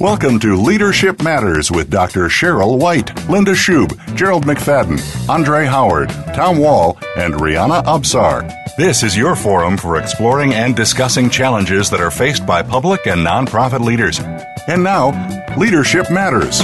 Welcome 0.00 0.38
to 0.40 0.54
Leadership 0.54 1.24
Matters 1.24 1.72
with 1.72 1.90
Dr. 1.90 2.28
Cheryl 2.28 2.78
White, 2.78 3.28
Linda 3.28 3.50
Schub, 3.50 3.98
Gerald 4.14 4.44
McFadden, 4.44 5.00
Andre 5.28 5.66
Howard, 5.66 6.10
Tom 6.36 6.58
Wall, 6.58 6.96
and 7.16 7.34
Rihanna 7.34 7.82
Absar. 7.82 8.48
This 8.76 9.02
is 9.02 9.16
your 9.16 9.34
forum 9.34 9.76
for 9.76 9.96
exploring 9.96 10.54
and 10.54 10.76
discussing 10.76 11.28
challenges 11.28 11.90
that 11.90 12.00
are 12.00 12.12
faced 12.12 12.46
by 12.46 12.62
public 12.62 13.08
and 13.08 13.26
nonprofit 13.26 13.80
leaders. 13.80 14.20
And 14.68 14.84
now, 14.84 15.10
Leadership 15.56 16.08
Matters. 16.12 16.60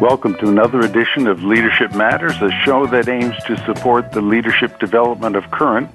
Welcome 0.00 0.36
to 0.36 0.48
another 0.48 0.80
edition 0.80 1.26
of 1.26 1.42
Leadership 1.42 1.94
Matters, 1.94 2.40
a 2.40 2.50
show 2.64 2.86
that 2.86 3.06
aims 3.06 3.36
to 3.44 3.62
support 3.66 4.12
the 4.12 4.22
leadership 4.22 4.80
development 4.80 5.36
of 5.36 5.50
current 5.50 5.90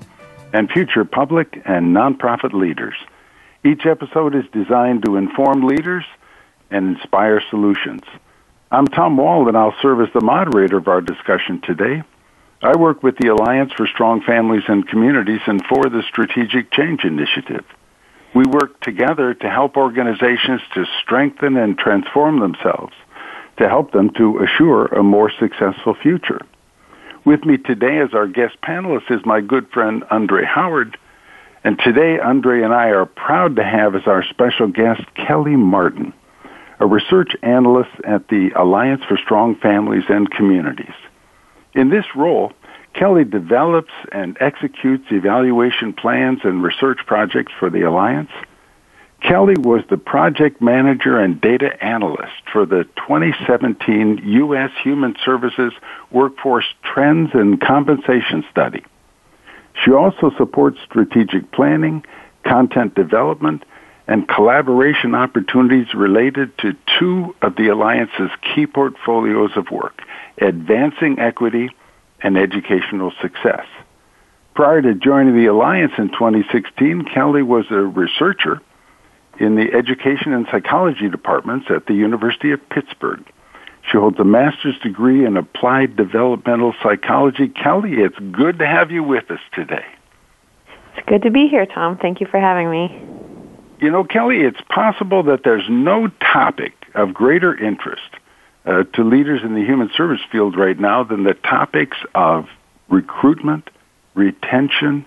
and 0.54 0.70
future 0.70 1.06
public 1.06 1.60
and 1.66 1.96
nonprofit 1.96 2.54
leaders. 2.54 2.94
Each 3.64 3.86
episode 3.86 4.36
is 4.36 4.46
designed 4.54 5.04
to 5.06 5.18
inform 5.18 5.68
leaders 5.68 6.06
and 6.72 6.96
inspire 6.96 7.42
solutions. 7.50 8.04
I'm 8.72 8.88
Tom 8.88 9.18
Wall, 9.18 9.50
and 9.50 9.58
I'll 9.58 9.76
serve 9.82 10.00
as 10.00 10.14
the 10.14 10.24
moderator 10.24 10.78
of 10.78 10.88
our 10.88 11.02
discussion 11.02 11.60
today. 11.60 12.04
I 12.62 12.78
work 12.78 13.04
with 13.04 13.18
the 13.18 13.30
Alliance 13.30 13.74
for 13.76 13.86
Strong 13.88 14.22
Families 14.22 14.64
and 14.70 14.88
Communities 14.88 15.42
and 15.46 15.66
for 15.66 15.90
the 15.90 16.04
Strategic 16.08 16.72
Change 16.72 17.04
Initiative. 17.04 17.66
We 18.34 18.44
work 18.46 18.80
together 18.80 19.34
to 19.34 19.50
help 19.50 19.76
organizations 19.76 20.62
to 20.76 20.86
strengthen 21.02 21.58
and 21.58 21.78
transform 21.78 22.40
themselves, 22.40 22.94
to 23.58 23.68
help 23.68 23.92
them 23.92 24.12
to 24.12 24.40
assure 24.40 24.86
a 24.86 25.04
more 25.04 25.32
successful 25.38 25.96
future. 25.96 26.40
With 27.26 27.44
me 27.44 27.58
today 27.58 27.98
as 28.00 28.14
our 28.14 28.28
guest 28.28 28.56
panelist 28.62 29.12
is 29.12 29.26
my 29.26 29.42
good 29.42 29.70
friend 29.72 30.06
Andre 30.12 30.46
Howard, 30.46 30.98
and 31.64 31.78
today, 31.80 32.20
Andre 32.20 32.62
and 32.62 32.74
I 32.74 32.90
are 32.90 33.06
proud 33.06 33.58
to 33.58 33.64
have 33.64 33.96
as 33.96 34.08
our 34.08 34.24
special 34.24 34.68
guest 34.68 35.02
Kelly 35.16 35.56
Martin, 35.56 36.14
a 36.80 36.86
research 36.86 37.36
analyst 37.44 37.92
at 38.06 38.30
the 38.30 38.52
Alliance 38.56 39.04
for 39.08 39.18
Strong 39.18 39.56
Families 39.56 40.06
and 40.08 40.30
Communities. 40.32 40.94
In 41.74 41.90
this 41.90 42.06
role, 42.16 42.54
Kelly 42.94 43.26
develops 43.26 43.92
and 44.12 44.38
executes 44.40 45.06
evaluation 45.12 45.94
plans 45.94 46.40
and 46.44 46.64
research 46.64 47.00
projects 47.06 47.52
for 47.60 47.70
the 47.70 47.82
Alliance. 47.82 48.32
Kelly 49.22 49.56
was 49.58 49.84
the 49.90 49.98
project 49.98 50.62
manager 50.62 51.20
and 51.20 51.42
data 51.42 51.72
analyst 51.84 52.42
for 52.52 52.66
the 52.66 52.86
2017 52.96 54.22
U.S. 54.24 54.72
Human 54.82 55.16
Services 55.26 55.74
Workforce 56.10 56.66
Trends 56.84 57.32
and 57.34 57.60
Compensation 57.60 58.46
Study. 58.50 58.84
She 59.84 59.92
also 59.92 60.32
supports 60.38 60.80
strategic 60.86 61.52
planning, 61.52 62.06
content 62.44 62.96
development, 62.96 63.64
and 64.08 64.28
collaboration 64.28 65.14
opportunities 65.14 65.94
related 65.94 66.58
to 66.58 66.76
two 66.98 67.36
of 67.42 67.56
the 67.56 67.70
Alliance's 67.70 68.32
key 68.42 68.66
portfolios 68.66 69.52
of 69.56 69.70
work, 69.70 70.02
advancing 70.40 71.20
equity 71.20 71.70
and 72.22 72.38
educational 72.38 73.14
success. 73.22 73.66
Prior 74.56 74.82
to 74.82 74.96
joining 74.96 75.38
the 75.38 75.46
Alliance 75.46 75.94
in 75.98 76.10
2016, 76.10 77.06
Kelly 77.06 77.44
was 77.44 77.66
a 77.70 77.76
researcher 77.76 78.60
in 79.40 79.56
the 79.56 79.72
education 79.74 80.34
and 80.34 80.48
psychology 80.52 81.08
departments 81.08 81.68
at 81.70 81.86
the 81.86 81.94
University 81.94 82.52
of 82.52 82.68
Pittsburgh. 82.70 83.24
She 83.90 83.98
holds 83.98 84.20
a 84.20 84.24
master's 84.24 84.78
degree 84.80 85.26
in 85.26 85.36
applied 85.36 85.96
developmental 85.96 86.76
psychology. 86.84 87.48
Kelly, 87.48 87.94
it's 87.94 88.18
good 88.32 88.60
to 88.60 88.68
have 88.68 88.92
you 88.92 89.04
with 89.04 89.32
us 89.32 89.40
today. 89.54 89.86
It's 90.96 91.08
good 91.08 91.24
to 91.24 91.32
be 91.32 91.48
here, 91.48 91.66
Tom. 91.66 91.98
Thank 91.98 92.20
you 92.20 92.28
for 92.28 92.40
having 92.40 92.70
me. 92.70 93.02
You 93.80 93.90
know, 93.90 94.04
Kelly, 94.04 94.42
it's 94.42 94.62
possible 94.70 95.24
that 95.24 95.44
there's 95.44 95.68
no 95.70 96.08
topic 96.20 96.74
of 96.94 97.14
greater 97.14 97.56
interest 97.56 98.10
uh, 98.66 98.84
to 98.94 99.04
leaders 99.04 99.42
in 99.44 99.56
the 99.56 99.64
human 99.64 99.90
service 99.96 100.22
field 100.32 100.56
right 100.56 100.78
now 100.78 101.04
than 101.04 101.24
the 101.24 101.34
topics 101.34 101.98
of 102.14 102.48
recruitment, 102.90 103.70
retention, 104.14 105.06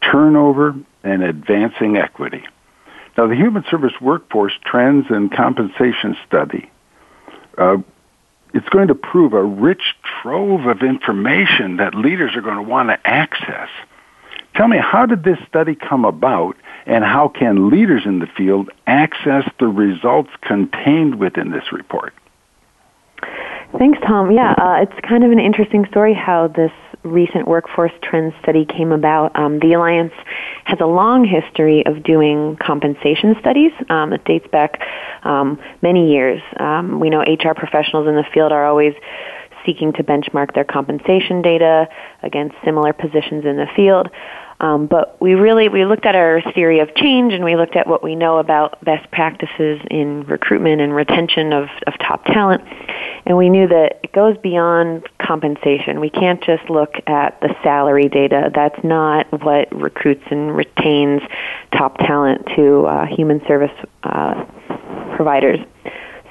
turnover, 0.00 0.74
and 1.04 1.22
advancing 1.22 1.96
equity. 1.96 2.44
Now, 3.16 3.28
the 3.28 3.36
Human 3.36 3.64
Service 3.70 3.94
Workforce 4.00 4.54
Trends 4.64 5.06
and 5.10 5.30
Compensation 5.30 6.16
Study 6.26 6.70
uh, 7.56 7.78
it's 8.56 8.68
going 8.70 8.88
to 8.88 8.94
prove 8.94 9.34
a 9.34 9.44
rich 9.44 9.94
trove 10.22 10.64
of 10.64 10.82
information 10.82 11.76
that 11.76 11.94
leaders 11.94 12.34
are 12.34 12.40
going 12.40 12.56
to 12.56 12.62
want 12.62 12.88
to 12.88 12.98
access. 13.04 13.68
Tell 14.54 14.66
me, 14.66 14.78
how 14.78 15.04
did 15.04 15.24
this 15.24 15.36
study 15.46 15.74
come 15.74 16.06
about, 16.06 16.56
and 16.86 17.04
how 17.04 17.28
can 17.28 17.68
leaders 17.68 18.06
in 18.06 18.20
the 18.20 18.26
field 18.26 18.70
access 18.86 19.44
the 19.60 19.66
results 19.66 20.30
contained 20.40 21.16
within 21.16 21.50
this 21.50 21.70
report? 21.70 22.14
Thanks, 23.78 23.98
Tom. 24.06 24.30
Yeah, 24.30 24.52
uh, 24.52 24.80
it's 24.80 25.06
kind 25.06 25.22
of 25.22 25.32
an 25.32 25.38
interesting 25.38 25.84
story 25.90 26.14
how 26.14 26.48
this 26.48 26.72
recent 27.06 27.46
workforce 27.48 27.92
trends 28.02 28.34
study 28.42 28.64
came 28.64 28.92
about. 28.92 29.34
Um, 29.36 29.58
the 29.60 29.72
Alliance 29.74 30.12
has 30.64 30.78
a 30.80 30.86
long 30.86 31.24
history 31.24 31.84
of 31.86 32.02
doing 32.02 32.56
compensation 32.60 33.36
studies. 33.40 33.72
Um, 33.88 34.12
it 34.12 34.24
dates 34.24 34.46
back 34.50 34.80
um, 35.22 35.58
many 35.82 36.12
years. 36.12 36.42
Um, 36.58 37.00
we 37.00 37.10
know 37.10 37.20
HR 37.20 37.54
professionals 37.54 38.08
in 38.08 38.14
the 38.14 38.24
field 38.34 38.52
are 38.52 38.66
always 38.66 38.94
seeking 39.64 39.92
to 39.94 40.04
benchmark 40.04 40.54
their 40.54 40.64
compensation 40.64 41.42
data 41.42 41.88
against 42.22 42.54
similar 42.64 42.92
positions 42.92 43.44
in 43.44 43.56
the 43.56 43.66
field. 43.74 44.08
Um, 44.60 44.86
but 44.86 45.20
we 45.20 45.34
really 45.34 45.68
we 45.68 45.84
looked 45.84 46.06
at 46.06 46.14
our 46.14 46.40
theory 46.52 46.80
of 46.80 46.94
change 46.94 47.34
and 47.34 47.44
we 47.44 47.56
looked 47.56 47.76
at 47.76 47.86
what 47.86 48.02
we 48.02 48.14
know 48.14 48.38
about 48.38 48.82
best 48.84 49.10
practices 49.10 49.80
in 49.90 50.24
recruitment 50.24 50.80
and 50.80 50.94
retention 50.94 51.52
of, 51.52 51.68
of 51.86 51.98
top 51.98 52.24
talent. 52.24 52.62
And 53.26 53.36
we 53.36 53.50
knew 53.50 53.68
that 53.68 54.00
it 54.02 54.12
goes 54.12 54.36
beyond 54.38 55.06
compensation. 55.18 56.00
We 56.00 56.10
can't 56.10 56.42
just 56.42 56.70
look 56.70 56.94
at 57.06 57.40
the 57.40 57.54
salary 57.62 58.08
data. 58.08 58.50
That's 58.54 58.82
not 58.82 59.26
what 59.42 59.74
recruits 59.74 60.24
and 60.30 60.56
retains 60.56 61.22
top 61.72 61.98
talent 61.98 62.46
to 62.56 62.86
uh, 62.86 63.06
human 63.06 63.44
service 63.46 63.76
uh, 64.04 64.44
providers. 65.16 65.58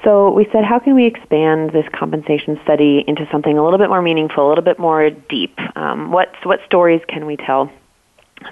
So 0.04 0.30
we 0.30 0.48
said, 0.52 0.64
how 0.64 0.78
can 0.78 0.94
we 0.94 1.04
expand 1.04 1.70
this 1.70 1.84
compensation 1.92 2.60
study 2.62 3.04
into 3.06 3.28
something 3.30 3.58
a 3.58 3.64
little 3.64 3.78
bit 3.78 3.88
more 3.88 4.02
meaningful, 4.02 4.46
a 4.46 4.48
little 4.48 4.64
bit 4.64 4.78
more 4.78 5.10
deep? 5.10 5.58
Um, 5.76 6.12
what 6.12 6.32
what 6.44 6.60
stories 6.64 7.02
can 7.08 7.26
we 7.26 7.36
tell? 7.36 7.70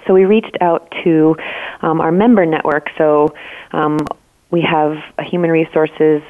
So 0.07 0.13
we 0.13 0.25
reached 0.25 0.57
out 0.61 0.91
to 1.03 1.35
um, 1.81 2.01
our 2.01 2.11
member 2.11 2.45
network. 2.45 2.89
So 2.97 3.35
um, 3.71 3.99
we 4.51 4.61
have 4.61 4.97
a 5.17 5.23
human 5.23 5.51
resources 5.51 6.21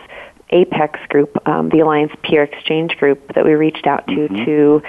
Apex 0.49 0.99
group, 1.09 1.35
um, 1.47 1.69
the 1.69 1.79
Alliance 1.79 2.11
Peer 2.21 2.43
Exchange 2.43 2.97
group 2.97 3.33
that 3.33 3.43
we 3.43 3.53
reached 3.53 3.87
out 3.87 4.05
to 4.07 4.13
mm-hmm. 4.13 4.45
to 4.45 4.81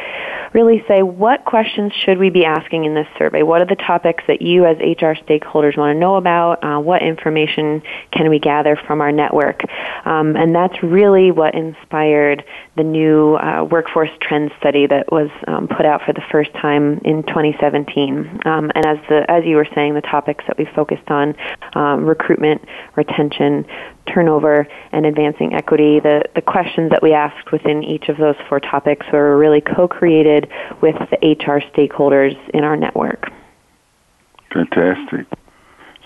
really 0.53 0.85
say 0.89 1.03
what 1.03 1.45
questions 1.45 1.93
should 1.93 2.19
we 2.19 2.31
be 2.31 2.45
asking 2.45 2.85
in 2.85 2.95
this 2.95 3.07
survey? 3.19 3.43
What 3.43 3.61
are 3.61 3.67
the 3.67 3.77
topics 3.77 4.25
that 4.27 4.43
you 4.43 4.65
as 4.65 4.77
HR 4.79 5.15
stakeholders 5.25 5.77
want 5.77 5.95
to 5.95 5.99
know 5.99 6.17
about? 6.17 6.63
Uh, 6.63 6.81
what 6.81 7.03
information 7.03 7.83
can 8.13 8.31
we 8.31 8.39
gather 8.39 8.77
from 8.77 9.01
our 9.01 9.13
network? 9.13 9.63
Um, 10.05 10.37
and 10.37 10.55
that's 10.55 10.83
really 10.83 11.31
what 11.31 11.55
inspired 11.55 12.45
the 12.77 12.85
new 12.85 13.37
uh, 13.37 13.65
workforce 13.65 14.11
trend 14.21 14.51
study 14.59 14.87
that 14.87 15.11
was 15.11 15.31
um, 15.47 15.69
put 15.69 15.87
out 15.87 16.03
for 16.03 16.13
the 16.13 16.23
first 16.31 16.53
time 16.55 17.01
in 17.05 17.23
2017. 17.25 18.41
Um, 18.45 18.71
and 18.75 18.87
as 18.87 18.99
the 19.09 19.25
as 19.31 19.45
you 19.45 19.57
were 19.57 19.69
saying, 19.75 19.95
the 19.95 20.03
topics 20.03 20.45
that 20.47 20.59
we 20.59 20.67
focused 20.75 21.09
on: 21.09 21.35
um, 21.75 22.05
recruitment, 22.05 22.63
retention, 22.95 23.65
turnover, 24.07 24.69
and 24.93 25.07
advancing 25.07 25.55
equity. 25.55 26.01
The 26.01 26.23
the 26.35 26.43
questions 26.43 26.91
that 26.91 27.03
we 27.03 27.13
asked 27.13 27.53
within 27.53 27.83
each 27.83 28.09
of 28.09 28.17
those 28.17 28.37
four 28.49 28.61
topics 28.61 29.07
were 29.13 29.37
really 29.37 29.61
co-created 29.61 30.36
with 30.81 30.97
the 31.11 31.17
HR 31.29 31.61
stakeholders 31.75 32.37
in 32.51 32.65
our 32.65 32.77
network. 32.77 33.31
Fantastic. 34.53 35.27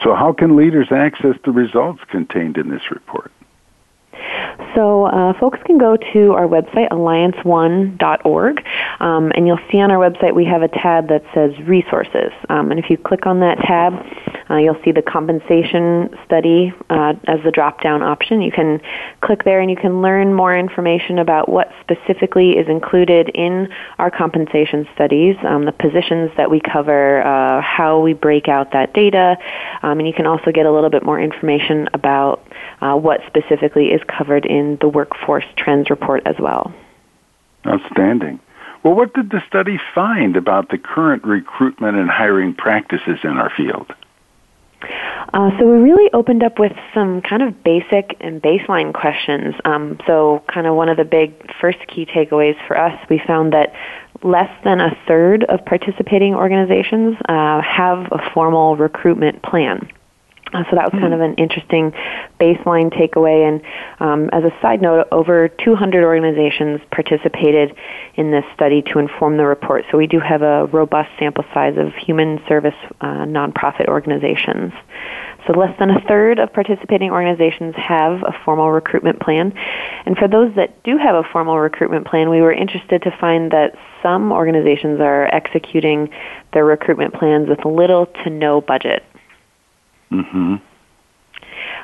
So, 0.02 0.14
how 0.14 0.32
can 0.32 0.56
leaders 0.56 0.88
access 0.90 1.36
the 1.44 1.52
results 1.52 2.00
contained 2.10 2.56
in 2.56 2.70
this 2.70 2.90
report? 2.90 3.30
So 4.74 5.06
uh, 5.06 5.38
folks 5.38 5.58
can 5.64 5.78
go 5.78 5.96
to 6.12 6.32
our 6.32 6.46
website, 6.46 6.88
allianceone.org, 6.90 8.64
um, 9.00 9.32
and 9.34 9.46
you'll 9.46 9.58
see 9.70 9.80
on 9.80 9.90
our 9.90 9.98
website 9.98 10.34
we 10.34 10.44
have 10.44 10.62
a 10.62 10.68
tab 10.68 11.08
that 11.08 11.24
says 11.34 11.52
resources. 11.66 12.32
Um, 12.48 12.70
and 12.70 12.78
if 12.78 12.90
you 12.90 12.96
click 12.96 13.26
on 13.26 13.40
that 13.40 13.58
tab, 13.58 13.94
uh, 14.50 14.56
you'll 14.56 14.80
see 14.84 14.92
the 14.92 15.02
compensation 15.02 16.10
study 16.24 16.72
uh, 16.90 17.14
as 17.26 17.40
the 17.44 17.50
drop-down 17.50 18.02
option. 18.02 18.42
You 18.42 18.52
can 18.52 18.80
click 19.20 19.44
there 19.44 19.60
and 19.60 19.70
you 19.70 19.76
can 19.76 20.02
learn 20.02 20.34
more 20.34 20.56
information 20.56 21.18
about 21.18 21.48
what 21.48 21.70
specifically 21.80 22.56
is 22.56 22.68
included 22.68 23.30
in 23.34 23.68
our 23.98 24.10
compensation 24.10 24.88
studies, 24.94 25.36
um, 25.44 25.64
the 25.64 25.72
positions 25.72 26.30
that 26.36 26.50
we 26.50 26.60
cover, 26.60 27.22
uh, 27.22 27.60
how 27.60 28.00
we 28.00 28.12
break 28.12 28.48
out 28.48 28.72
that 28.72 28.92
data, 28.92 29.36
um, 29.82 29.98
and 29.98 30.08
you 30.08 30.14
can 30.14 30.26
also 30.26 30.50
get 30.50 30.66
a 30.66 30.72
little 30.72 30.90
bit 30.90 31.04
more 31.04 31.20
information 31.20 31.88
about 31.94 32.46
uh, 32.80 32.94
what 32.94 33.20
specifically 33.26 33.86
is 33.92 34.00
covered 34.16 34.46
in 34.46 34.78
the 34.80 34.88
workforce 34.88 35.44
trends 35.56 35.90
report 35.90 36.22
as 36.26 36.36
well. 36.38 36.72
Outstanding. 37.66 38.40
Well, 38.82 38.94
what 38.94 39.12
did 39.12 39.30
the 39.30 39.42
study 39.46 39.78
find 39.94 40.36
about 40.36 40.70
the 40.70 40.78
current 40.78 41.24
recruitment 41.24 41.98
and 41.98 42.08
hiring 42.08 42.54
practices 42.54 43.18
in 43.22 43.30
our 43.30 43.50
field? 43.54 43.92
Uh, 45.32 45.50
so 45.58 45.66
we 45.66 45.78
really 45.78 46.10
opened 46.14 46.42
up 46.42 46.58
with 46.58 46.72
some 46.94 47.20
kind 47.20 47.42
of 47.42 47.62
basic 47.62 48.16
and 48.20 48.40
baseline 48.40 48.94
questions. 48.94 49.54
Um, 49.64 49.98
so, 50.06 50.42
kind 50.52 50.66
of 50.66 50.74
one 50.74 50.88
of 50.88 50.96
the 50.96 51.04
big 51.04 51.34
first 51.60 51.78
key 51.86 52.06
takeaways 52.06 52.56
for 52.66 52.78
us, 52.78 52.98
we 53.10 53.20
found 53.26 53.52
that 53.52 53.74
less 54.22 54.50
than 54.64 54.80
a 54.80 54.96
third 55.06 55.44
of 55.44 55.64
participating 55.66 56.34
organizations 56.34 57.16
uh, 57.28 57.60
have 57.60 58.08
a 58.10 58.30
formal 58.32 58.76
recruitment 58.76 59.42
plan. 59.42 59.88
Uh, 60.52 60.64
so 60.68 60.76
that 60.76 60.92
was 60.92 61.00
kind 61.00 61.14
of 61.14 61.20
an 61.20 61.34
interesting 61.34 61.92
baseline 62.40 62.92
takeaway. 62.92 63.46
And 63.46 63.62
um, 64.00 64.30
as 64.32 64.42
a 64.42 64.50
side 64.60 64.82
note, 64.82 65.06
over 65.12 65.48
200 65.48 66.02
organizations 66.04 66.80
participated 66.90 67.76
in 68.16 68.32
this 68.32 68.44
study 68.54 68.82
to 68.92 68.98
inform 68.98 69.36
the 69.36 69.46
report. 69.46 69.84
So 69.90 69.98
we 69.98 70.08
do 70.08 70.18
have 70.18 70.42
a 70.42 70.66
robust 70.66 71.10
sample 71.18 71.44
size 71.54 71.76
of 71.78 71.94
human 71.94 72.40
service 72.48 72.74
uh, 73.00 73.24
nonprofit 73.26 73.86
organizations. 73.86 74.72
So 75.46 75.58
less 75.58 75.76
than 75.78 75.90
a 75.90 76.00
third 76.02 76.38
of 76.38 76.52
participating 76.52 77.10
organizations 77.10 77.74
have 77.76 78.22
a 78.22 78.32
formal 78.44 78.70
recruitment 78.70 79.20
plan. 79.20 79.52
And 80.04 80.16
for 80.16 80.28
those 80.28 80.54
that 80.56 80.82
do 80.82 80.98
have 80.98 81.14
a 81.14 81.22
formal 81.32 81.58
recruitment 81.58 82.06
plan, 82.06 82.28
we 82.28 82.40
were 82.40 82.52
interested 82.52 83.02
to 83.02 83.10
find 83.18 83.50
that 83.52 83.74
some 84.02 84.32
organizations 84.32 85.00
are 85.00 85.26
executing 85.34 86.10
their 86.52 86.64
recruitment 86.64 87.14
plans 87.14 87.48
with 87.48 87.64
little 87.64 88.06
to 88.24 88.30
no 88.30 88.60
budget. 88.60 89.04
Mm-hmm. 90.12 90.56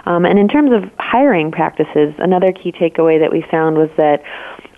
Um, 0.06 0.24
and 0.24 0.38
in 0.38 0.48
terms 0.48 0.70
of 0.72 0.88
hiring 0.98 1.50
practices, 1.50 2.14
another 2.18 2.52
key 2.52 2.70
takeaway 2.70 3.18
that 3.18 3.32
we 3.32 3.44
found 3.50 3.76
was 3.76 3.90
that 3.96 4.22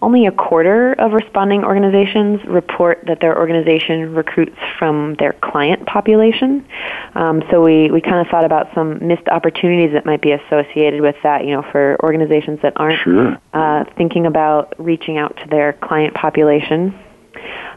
only 0.00 0.27
a 0.27 0.33
quarter 0.33 0.95
of 0.95 1.12
responding 1.12 1.65
organizations 1.65 2.41
report 2.47 3.03
that 3.06 3.21
their 3.21 3.37
organization 3.37 4.15
recruits 4.15 4.56
from 4.79 5.17
their 5.19 5.35
client 5.35 5.87
population. 5.87 6.67
Um, 7.15 7.43
so 7.50 7.62
we, 7.62 7.91
we 7.91 8.00
kind 8.00 8.25
of 8.25 8.29
thought 8.29 8.45
about 8.45 8.69
some 8.75 9.06
missed 9.06 9.29
opportunities 9.29 9.93
that 9.93 10.06
might 10.06 10.23
be 10.23 10.33
associated 10.33 11.01
with 11.01 11.17
that, 11.25 11.44
you 11.44 11.51
know, 11.51 11.62
for 11.73 11.99
organizations 12.03 12.61
that 12.62 12.73
aren't 12.77 13.03
sure. 13.03 13.39
uh, 13.53 13.85
thinking 13.97 14.25
about 14.25 14.75
reaching 14.79 15.19
out 15.19 15.37
to 15.37 15.49
their 15.49 15.75
client 15.75 16.15
population. 16.15 16.99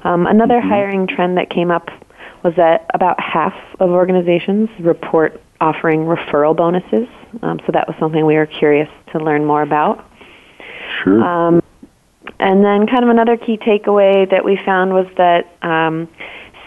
Um, 0.04 0.26
another 0.26 0.60
mm-hmm. 0.60 0.70
hiring 0.70 1.08
trend 1.08 1.38
that 1.38 1.50
came 1.50 1.70
up 1.70 1.90
was 2.44 2.54
that 2.56 2.90
about 2.94 3.20
half 3.20 3.54
of 3.80 3.90
organizations 3.90 4.70
report 4.80 5.42
offering 5.62 6.02
referral 6.02 6.56
bonuses. 6.58 7.08
Um, 7.42 7.60
so 7.66 7.72
that 7.72 7.88
was 7.88 7.96
something 8.00 8.26
we 8.26 8.36
were 8.36 8.48
curious 8.48 8.90
to 9.14 9.20
learn 9.20 9.46
more 9.46 9.62
about. 9.62 10.06
Sure. 11.04 11.24
Um, 11.24 11.62
and 12.40 12.66
then, 12.66 12.88
kind 12.88 13.04
of 13.04 13.10
another 13.10 13.38
key 13.38 13.58
takeaway 13.58 14.30
that 14.30 14.44
we 14.44 14.60
found 14.66 14.94
was 14.94 15.08
that 15.18 15.56
um, 15.62 16.08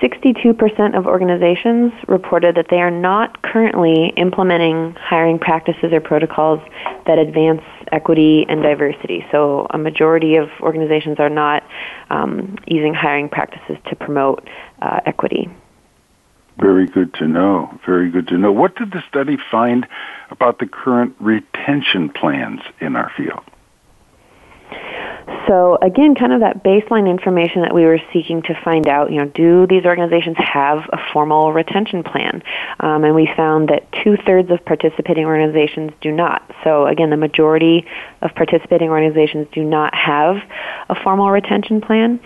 62% 0.01 0.97
of 0.97 1.07
organizations 1.07 1.93
reported 2.09 2.57
that 2.57 2.67
they 2.71 2.81
are 2.81 2.91
not 2.91 3.43
currently 3.43 4.13
implementing 4.17 4.95
hiring 4.99 5.39
practices 5.39 5.93
or 5.93 6.01
protocols 6.01 6.61
that 7.07 7.19
advance 7.19 7.63
equity 7.93 8.45
and 8.49 8.63
diversity. 8.63 9.25
So, 9.31 9.67
a 9.71 9.79
majority 9.79 10.37
of 10.37 10.49
organizations 10.61 11.19
are 11.19 11.31
not 11.31 11.65
um, 12.11 12.57
using 12.67 12.95
hiring 12.95 13.29
practices 13.29 13.77
to 13.89 13.97
promote 13.97 14.49
uh, 14.83 15.01
equity. 15.07 15.49
Very 16.59 16.87
good 16.87 17.13
to 17.15 17.27
know. 17.27 17.79
Very 17.85 18.11
good 18.11 18.29
to 18.29 18.39
know. 18.39 18.53
What 18.53 18.77
did 18.77 18.93
the 18.93 19.03
study 19.09 19.37
find 19.51 19.87
about 20.31 20.59
the 20.59 20.67
current 20.67 21.17
retention 21.19 22.11
plans 22.11 22.61
in 22.81 22.97
our 22.97 23.11
field? 23.17 23.43
So 25.47 25.79
again, 25.83 26.15
kind 26.15 26.33
of 26.33 26.41
that 26.41 26.65
baseline 26.65 27.09
information 27.09 27.63
that 27.63 27.75
we 27.75 27.85
were 27.85 27.99
seeking 28.13 28.43
to 28.43 28.55
find 28.63 28.87
out, 28.89 29.11
you 29.11 29.19
know, 29.19 29.27
do 29.27 29.67
these 29.67 29.85
organizations 29.85 30.37
have 30.39 30.89
a 30.93 30.99
formal 31.13 31.53
retention 31.53 32.03
plan? 32.03 32.43
Um, 32.81 33.05
and 33.05 33.15
we 33.15 33.29
found 33.37 33.69
that 33.69 33.91
two 33.93 34.17
thirds 34.17 34.51
of 34.51 34.65
participating 34.65 35.27
organizations 35.27 35.93
do 36.01 36.13
not. 36.13 36.51
So 36.63 36.87
again, 36.87 37.11
the 37.11 37.17
majority 37.17 37.87
of 38.23 38.35
participating 38.35 38.89
organizations 38.89 39.49
do 39.53 39.65
not 39.65 39.95
have 39.95 40.37
a 40.89 40.95
formal 40.95 41.31
retention 41.31 41.81
plan. 41.81 42.21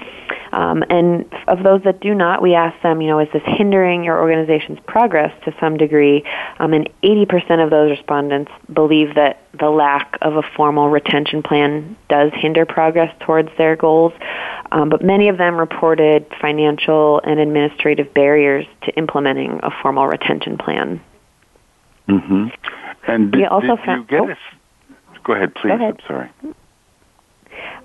Um, 0.53 0.83
and 0.89 1.25
of 1.47 1.63
those 1.63 1.83
that 1.85 2.01
do 2.01 2.15
not, 2.15 2.43
we 2.43 2.55
ask 2.55 2.81
them, 2.83 3.01
you 3.01 3.09
know, 3.09 3.21
is 3.21 3.29
this 3.33 3.43
hindering 3.45 4.05
your 4.05 4.21
organization's 4.21 4.79
progress 4.87 5.33
to 5.45 5.55
some 5.61 5.77
degree? 5.77 6.25
Um, 6.59 6.73
and 6.73 6.89
80% 7.03 7.63
of 7.63 7.71
those 7.71 7.91
respondents 7.91 8.51
believe 8.73 9.15
that 9.15 9.43
the 9.59 9.71
lack 9.71 10.17
of 10.23 10.37
a 10.37 10.43
formal 10.57 10.89
retention 10.89 11.43
plan 11.43 11.97
does 12.09 12.33
hinder 12.35 12.65
progress 12.65 13.15
towards 13.21 13.51
their 13.59 13.77
goals. 13.77 14.13
Um, 14.71 14.89
but 14.89 15.03
many 15.03 15.29
of 15.29 15.39
them 15.39 15.57
reported 15.57 16.27
financial 16.41 17.21
and 17.25 17.41
administrative 17.41 18.13
barriers 18.15 18.67
to 18.85 18.93
implementing 18.97 19.61
a 19.63 19.71
formal 19.83 20.07
retention 20.07 20.59
plan. 20.59 21.01
Mm-hmm. 22.09 22.47
And 23.07 23.33
did, 23.33 23.39
we 23.39 23.47
also 23.47 23.77
did 23.77 23.85
found, 23.85 24.11
you 24.11 24.19
get 24.19 24.21
oh, 24.21 24.31
a, 24.31 25.19
Go 25.25 25.35
ahead, 25.35 25.55
please. 25.55 25.69
Go 25.69 25.75
ahead. 25.75 26.01
I'm 26.01 26.07
sorry. 26.07 26.31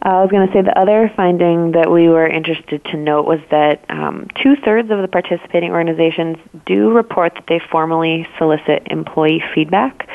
Uh, 0.06 0.10
I 0.10 0.22
was 0.22 0.32
going 0.32 0.48
to 0.48 0.54
say 0.54 0.62
the 0.62 0.78
other 0.78 1.12
finding 1.16 1.74
that 1.74 1.92
we 1.92 2.10
were 2.10 2.28
interested 2.28 2.84
to 2.86 2.98
note 2.98 3.26
was 3.26 3.40
that 3.52 3.86
um, 3.90 4.28
two 4.42 4.56
thirds 4.64 4.92
of 4.92 5.02
the 5.02 5.08
participating 5.08 5.72
organizations 5.72 6.38
do 6.66 6.92
report 6.92 7.36
that 7.36 7.46
they 7.48 7.60
formally 7.72 8.28
solicit 8.38 8.88
employee 8.88 9.44
feedback. 9.54 10.08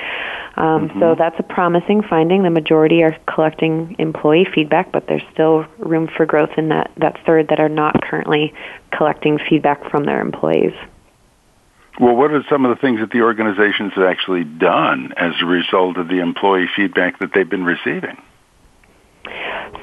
Um, 0.57 0.89
Mm-hmm. 0.89 1.01
So 1.01 1.15
that's 1.19 1.39
a 1.39 1.43
promising 1.43 2.03
finding. 2.03 2.43
The 2.43 2.51
majority 2.51 3.03
are 3.03 3.17
collecting 3.27 3.97
employee 3.99 4.47
feedback, 4.55 4.93
but 4.93 5.07
there's 5.07 5.23
still 5.33 5.67
room 5.79 6.09
for 6.17 6.27
growth 6.27 6.51
in 6.57 6.69
that, 6.69 6.91
that 6.97 7.19
third 7.27 7.49
that 7.49 7.61
are 7.61 7.69
not 7.69 8.03
currently 8.03 8.55
collecting 8.97 9.39
feedback 9.39 9.91
from 9.91 10.05
their 10.05 10.21
employees. 10.21 10.73
Well, 12.01 12.15
what 12.15 12.31
are 12.31 12.45
some 12.49 12.65
of 12.65 12.77
the 12.77 12.81
things 12.81 13.01
that 13.01 13.11
the 13.11 13.23
organizations 13.23 13.93
have 13.95 14.05
actually 14.05 14.45
done 14.45 15.13
as 15.17 15.33
a 15.43 15.47
result 15.47 15.97
of 15.97 16.09
the 16.09 16.21
employee 16.21 16.69
feedback 16.77 17.19
that 17.19 17.31
they've 17.35 17.49
been 17.49 17.65
receiving? 17.65 18.17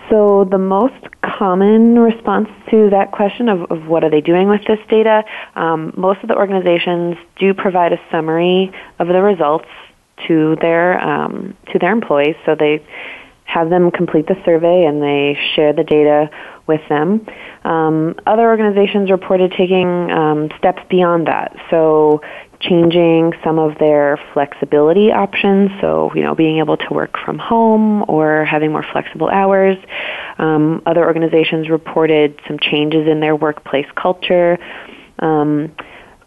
So 0.10 0.48
the 0.50 0.58
most 0.58 0.94
common 1.24 1.98
response 1.98 2.48
to 2.70 2.90
that 2.92 3.12
question 3.12 3.50
of, 3.50 3.72
of 3.72 3.88
what 3.88 4.04
are 4.04 4.10
they 4.10 4.22
doing 4.22 4.48
with 4.48 4.62
this 4.68 4.80
data, 4.90 5.24
um, 5.56 5.94
most 5.98 6.22
of 6.22 6.30
the 6.30 6.36
organizations 6.36 7.18
do 7.40 7.54
provide 7.54 7.92
a 7.94 8.00
summary 8.12 8.72
of 9.00 9.08
the 9.08 9.22
results 9.22 9.68
to 10.28 10.56
their 10.62 11.00
um, 11.02 11.58
to 11.74 11.80
their 11.80 11.92
employees. 11.92 12.36
So 12.46 12.56
they 12.56 12.86
have 13.46 13.70
them 13.70 13.92
complete 13.92 14.28
the 14.28 14.36
survey 14.44 14.86
and 14.86 15.02
they 15.02 15.38
share 15.56 15.74
the 15.74 15.84
data 15.84 16.30
with 16.68 16.82
them. 16.90 17.26
Um, 17.64 18.16
other 18.26 18.50
organizations 18.50 19.12
reported 19.12 19.52
taking 19.52 20.12
um, 20.12 20.50
steps 20.58 20.82
beyond 20.90 21.28
that. 21.28 21.56
So 21.70 22.22
changing 22.68 23.34
some 23.44 23.60
of 23.60 23.78
their 23.78 24.20
flexibility 24.34 25.12
options, 25.12 25.72
so 25.82 26.12
you 26.16 26.24
know 26.24 26.36
being 26.36 26.60
able 26.60 26.78
to 26.78 26.94
work 26.94 27.18
from 27.24 27.38
home 27.38 28.06
or 28.08 28.46
having 28.46 28.72
more 28.72 28.86
flexible 28.92 29.30
hours. 29.30 29.78
Um, 30.38 30.82
other 30.86 31.06
organizations 31.06 31.70
reported 31.70 32.40
some 32.48 32.60
changes 32.60 33.08
in 33.08 33.20
their 33.20 33.36
workplace 33.36 33.88
culture. 33.96 34.58
Um, 35.20 35.72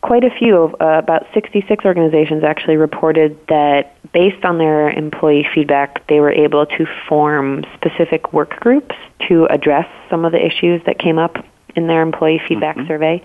quite 0.01 0.25
a 0.25 0.31
few, 0.31 0.75
uh, 0.81 0.99
about 0.99 1.27
66 1.35 1.85
organizations 1.85 2.45
actually 2.45 2.77
reported 2.77 3.39
that 3.49 3.97
based 4.13 4.45
on 4.45 4.59
their 4.59 4.91
employee 4.91 5.47
feedback, 5.55 6.07
they 6.09 6.21
were 6.21 6.33
able 6.33 6.67
to 6.67 6.87
form 7.09 7.65
specific 7.75 8.33
work 8.33 8.59
groups 8.61 8.95
to 9.29 9.47
address 9.47 9.87
some 10.09 10.25
of 10.25 10.33
the 10.33 10.45
issues 10.45 10.81
that 10.87 10.99
came 10.99 11.19
up 11.19 11.37
in 11.79 11.87
their 11.87 12.03
employee 12.03 12.41
feedback 12.47 12.77
Mhm. 12.77 12.89
survey. 12.89 13.23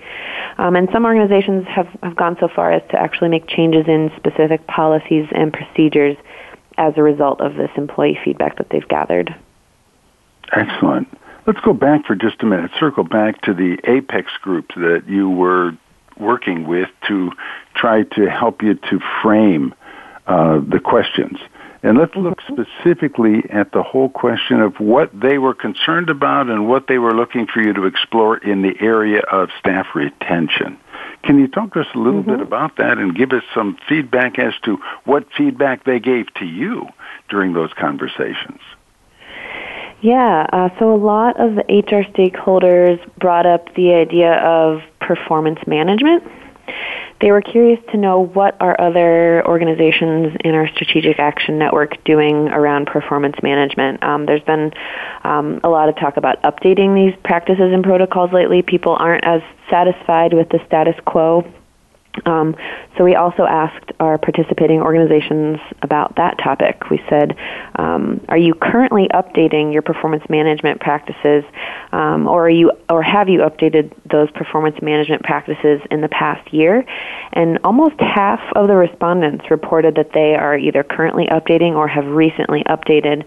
Um, 0.57 0.75
and 0.75 0.87
some 0.91 1.03
organizations 1.05 1.67
have, 1.67 1.87
have 2.01 2.15
gone 2.15 2.37
so 2.39 2.47
far 2.47 2.71
as 2.71 2.81
to 2.91 3.01
actually 3.01 3.29
make 3.29 3.47
changes 3.47 3.87
in 3.87 4.11
specific 4.15 4.65
policies 4.67 5.27
and 5.31 5.51
procedures 5.51 6.15
as 6.77 6.93
a 6.97 7.03
result 7.03 7.41
of 7.41 7.55
this 7.55 7.71
employee 7.75 8.17
feedback 8.23 8.55
that 8.57 8.69
they've 8.69 8.87
gathered. 8.87 9.35
Excellent. 10.51 11.07
Let's 11.45 11.59
go 11.59 11.73
back 11.73 12.05
for 12.05 12.15
just 12.15 12.41
a 12.41 12.45
minute. 12.45 12.71
Circle 12.79 13.03
back 13.03 13.41
to 13.41 13.53
the 13.53 13.77
Apex 13.83 14.31
group 14.41 14.69
that 14.75 15.03
you 15.07 15.29
were 15.29 15.73
working 16.17 16.67
with 16.67 16.89
to 17.07 17.31
try 17.73 18.03
to 18.03 18.29
help 18.29 18.61
you 18.61 18.75
to 18.75 18.99
frame 19.21 19.73
uh, 20.27 20.59
the 20.59 20.79
questions. 20.79 21.37
And 21.83 21.97
let's 21.97 22.15
look 22.15 22.39
specifically 22.41 23.43
at 23.49 23.73
the 23.73 23.83
whole 23.83 24.07
question 24.07 24.61
of 24.61 24.79
what 24.79 25.11
they 25.13 25.37
were 25.37 25.53
concerned 25.53 26.09
about 26.09 26.49
and 26.49 26.67
what 26.69 26.87
they 26.87 26.97
were 26.97 27.13
looking 27.13 27.45
for 27.45 27.61
you 27.61 27.73
to 27.73 27.85
explore 27.85 28.37
in 28.37 28.61
the 28.61 28.73
area 28.79 29.19
of 29.29 29.49
staff 29.59 29.87
retention. 29.93 30.79
Can 31.23 31.39
you 31.39 31.47
talk 31.49 31.73
to 31.73 31.81
us 31.81 31.87
a 31.93 31.97
little 31.97 32.21
Mm-hmm. 32.23 32.31
bit 32.37 32.41
about 32.41 32.77
that 32.77 32.97
and 32.99 33.13
give 33.15 33.31
us 33.33 33.43
some 33.53 33.77
feedback 33.89 34.39
as 34.39 34.53
to 34.63 34.77
what 35.03 35.27
feedback 35.37 35.83
they 35.83 35.99
gave 35.99 36.33
to 36.35 36.45
you 36.45 36.87
during 37.29 37.51
those 37.51 37.73
conversations? 37.73 38.61
Yeah, 40.01 40.45
uh, 40.53 40.69
so 40.79 40.93
a 40.93 40.95
lot 40.95 41.39
of 41.39 41.55
the 41.55 41.63
HR 41.63 42.03
stakeholders 42.11 42.99
brought 43.17 43.45
up 43.45 43.73
the 43.75 43.93
idea 43.93 44.33
of 44.35 44.81
performance 44.99 45.59
management. 45.67 46.23
They 47.23 47.31
were 47.31 47.41
curious 47.41 47.79
to 47.93 47.97
know 47.97 48.19
what 48.19 48.57
are 48.59 48.75
other 48.81 49.47
organizations 49.47 50.35
in 50.43 50.55
our 50.55 50.67
strategic 50.67 51.19
action 51.19 51.57
network 51.57 52.03
doing 52.03 52.49
around 52.49 52.87
performance 52.87 53.37
management. 53.41 54.03
Um, 54.03 54.25
there's 54.25 54.43
been 54.43 54.73
um, 55.23 55.61
a 55.63 55.69
lot 55.69 55.87
of 55.87 55.95
talk 55.95 56.17
about 56.17 56.41
updating 56.43 56.93
these 56.93 57.17
practices 57.23 57.71
and 57.71 57.81
protocols 57.81 58.33
lately. 58.33 58.61
People 58.61 58.97
aren't 58.99 59.23
as 59.23 59.41
satisfied 59.69 60.33
with 60.33 60.49
the 60.49 60.59
status 60.67 60.95
quo 61.05 61.49
Um, 62.25 62.55
so 62.97 63.03
we 63.03 63.15
also 63.15 63.43
asked 63.43 63.91
our 63.99 64.17
participating 64.17 64.81
organizations 64.81 65.59
about 65.81 66.15
that 66.17 66.37
topic. 66.37 66.89
We 66.89 67.01
said, 67.09 67.35
um, 67.75 68.21
"Are 68.29 68.37
you 68.37 68.53
currently 68.53 69.07
updating 69.13 69.73
your 69.73 69.81
performance 69.81 70.23
management 70.29 70.79
practices, 70.79 71.43
um, 71.91 72.27
or 72.27 72.45
are 72.45 72.49
you, 72.49 72.71
or 72.89 73.01
have 73.01 73.29
you 73.29 73.39
updated 73.39 73.91
those 74.05 74.29
performance 74.31 74.79
management 74.81 75.23
practices 75.23 75.81
in 75.89 76.01
the 76.01 76.09
past 76.09 76.53
year?" 76.53 76.85
And 77.33 77.59
almost 77.63 77.99
half 77.99 78.41
of 78.55 78.67
the 78.67 78.75
respondents 78.75 79.49
reported 79.49 79.95
that 79.95 80.11
they 80.13 80.35
are 80.35 80.57
either 80.57 80.83
currently 80.83 81.27
updating 81.27 81.75
or 81.75 81.87
have 81.87 82.05
recently 82.05 82.63
updated 82.65 83.23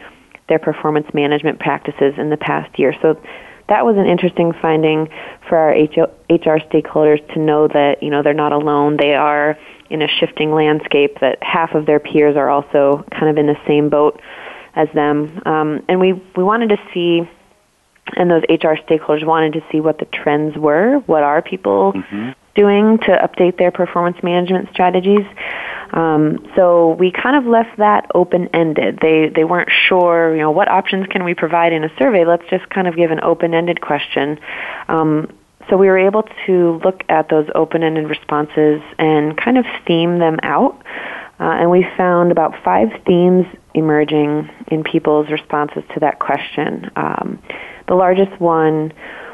their 0.49 0.61
performance 0.61 1.13
management 1.13 1.59
practices 1.59 2.15
in 2.19 2.31
the 2.31 2.37
past 2.37 2.79
year. 2.79 2.95
So 3.03 3.19
that 3.69 3.85
was 3.85 3.97
an 3.97 4.07
interesting 4.07 4.53
finding 4.53 5.09
for 5.49 5.57
our 5.57 5.71
HR 5.71 6.59
stakeholders 6.61 7.27
to 7.35 7.41
know 7.41 7.69
that 7.69 8.03
you 8.03 8.11
know 8.11 8.23
they're 8.23 8.35
not 8.35 8.53
alone. 8.53 8.97
They 8.97 9.15
are 9.15 9.59
in 9.91 10.03
a 10.03 10.09
shifting 10.09 10.53
landscape. 10.53 11.19
That 11.21 11.43
half 11.43 11.75
of 11.75 11.87
their 11.87 12.01
peers 12.01 12.37
are 12.37 12.49
also 12.49 13.05
kind 13.11 13.29
of 13.29 13.39
in 13.39 13.47
the 13.47 13.59
same 13.67 13.89
boat 13.89 14.21
as 14.75 14.89
them. 14.95 15.43
Um, 15.47 15.85
and 15.89 16.01
we 16.01 16.13
we 16.13 16.45
wanted 16.45 16.69
to 16.71 16.79
see, 16.95 17.29
and 18.17 18.31
those 18.31 18.43
HR 18.49 18.77
stakeholders 18.87 19.25
wanted 19.25 19.55
to 19.55 19.65
see 19.73 19.81
what 19.81 19.99
the 19.99 20.07
trends 20.07 20.57
were. 20.57 20.99
What 21.07 21.23
are 21.23 21.43
people 21.43 21.93
mm-hmm. 21.93 22.31
doing 22.55 22.99
to 22.99 23.11
update 23.11 23.59
their 23.59 23.73
performance 23.73 24.23
management 24.23 24.69
strategies? 24.71 25.27
Um, 25.93 26.47
so 26.57 26.93
we 26.93 27.13
kind 27.13 27.37
of 27.37 27.47
left 27.47 27.79
that 27.79 28.11
open 28.15 28.49
ended. 28.53 28.99
They 29.01 29.31
they 29.35 29.45
weren't 29.45 29.71
sure, 29.89 30.35
you 30.35 30.43
know, 30.43 30.51
what 30.51 30.69
options 30.69 31.07
can 31.09 31.25
we 31.25 31.35
provide 31.35 31.73
in 31.73 31.85
a 31.85 31.91
survey. 31.99 32.25
Let's 32.25 32.49
just 32.51 32.69
kind 32.71 32.87
of 32.87 32.97
give 32.97 33.11
an 33.11 33.21
open 33.23 33.55
ended 33.55 33.81
question. 33.81 34.39
Um, 34.89 35.33
so 35.69 35.77
we 35.77 35.89
were 35.89 35.99
able 35.99 36.25
to 36.47 36.81
look 36.85 37.03
at 37.09 37.29
those 37.29 37.49
open 37.55 37.83
ended 37.83 38.09
responses 38.09 38.81
and 38.99 39.37
kind 39.37 39.59
of 39.59 39.65
theme 39.87 40.19
them 40.19 40.39
out. 40.43 40.81
Uh, 41.39 41.45
and 41.45 41.71
we 41.71 41.87
found 41.97 42.33
about 42.33 42.55
five 42.65 42.89
themes 43.07 43.47
emerging 43.75 44.49
in 44.69 44.83
people's 44.85 45.31
responses 45.31 45.83
to 45.93 46.01
that 46.01 46.19
question. 46.19 46.91
Um, 46.97 47.43
the 47.89 47.95
largest 47.95 48.41
one 48.41 48.93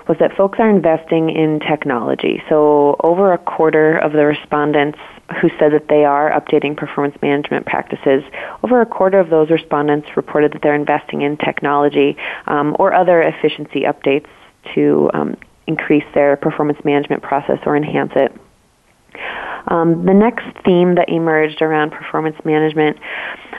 was 0.08 0.16
that 0.18 0.36
folks 0.36 0.58
are 0.58 0.68
investing 0.68 1.30
in 1.30 1.60
technology. 1.60 2.42
So 2.48 2.96
over 3.00 3.32
a 3.32 3.38
quarter 3.38 3.96
of 3.98 4.12
the 4.12 4.26
respondents 4.26 4.98
who 5.40 5.48
said 5.58 5.72
that 5.72 5.88
they 5.88 6.04
are 6.04 6.30
updating 6.30 6.76
performance 6.76 7.16
management 7.22 7.66
practices. 7.66 8.22
Over 8.62 8.80
a 8.80 8.86
quarter 8.86 9.18
of 9.18 9.30
those 9.30 9.50
respondents 9.50 10.08
reported 10.16 10.52
that 10.52 10.62
they're 10.62 10.74
investing 10.74 11.22
in 11.22 11.36
technology 11.36 12.16
um, 12.46 12.76
or 12.78 12.92
other 12.92 13.22
efficiency 13.22 13.82
updates 13.82 14.28
to 14.74 15.10
um, 15.14 15.36
increase 15.66 16.04
their 16.14 16.36
performance 16.36 16.78
management 16.84 17.22
process 17.22 17.58
or 17.66 17.76
enhance 17.76 18.12
it. 18.16 18.32
Um, 19.68 20.04
the 20.04 20.14
next 20.14 20.44
theme 20.64 20.96
that 20.96 21.08
emerged 21.08 21.62
around 21.62 21.90
performance 21.90 22.36
management 22.44 22.98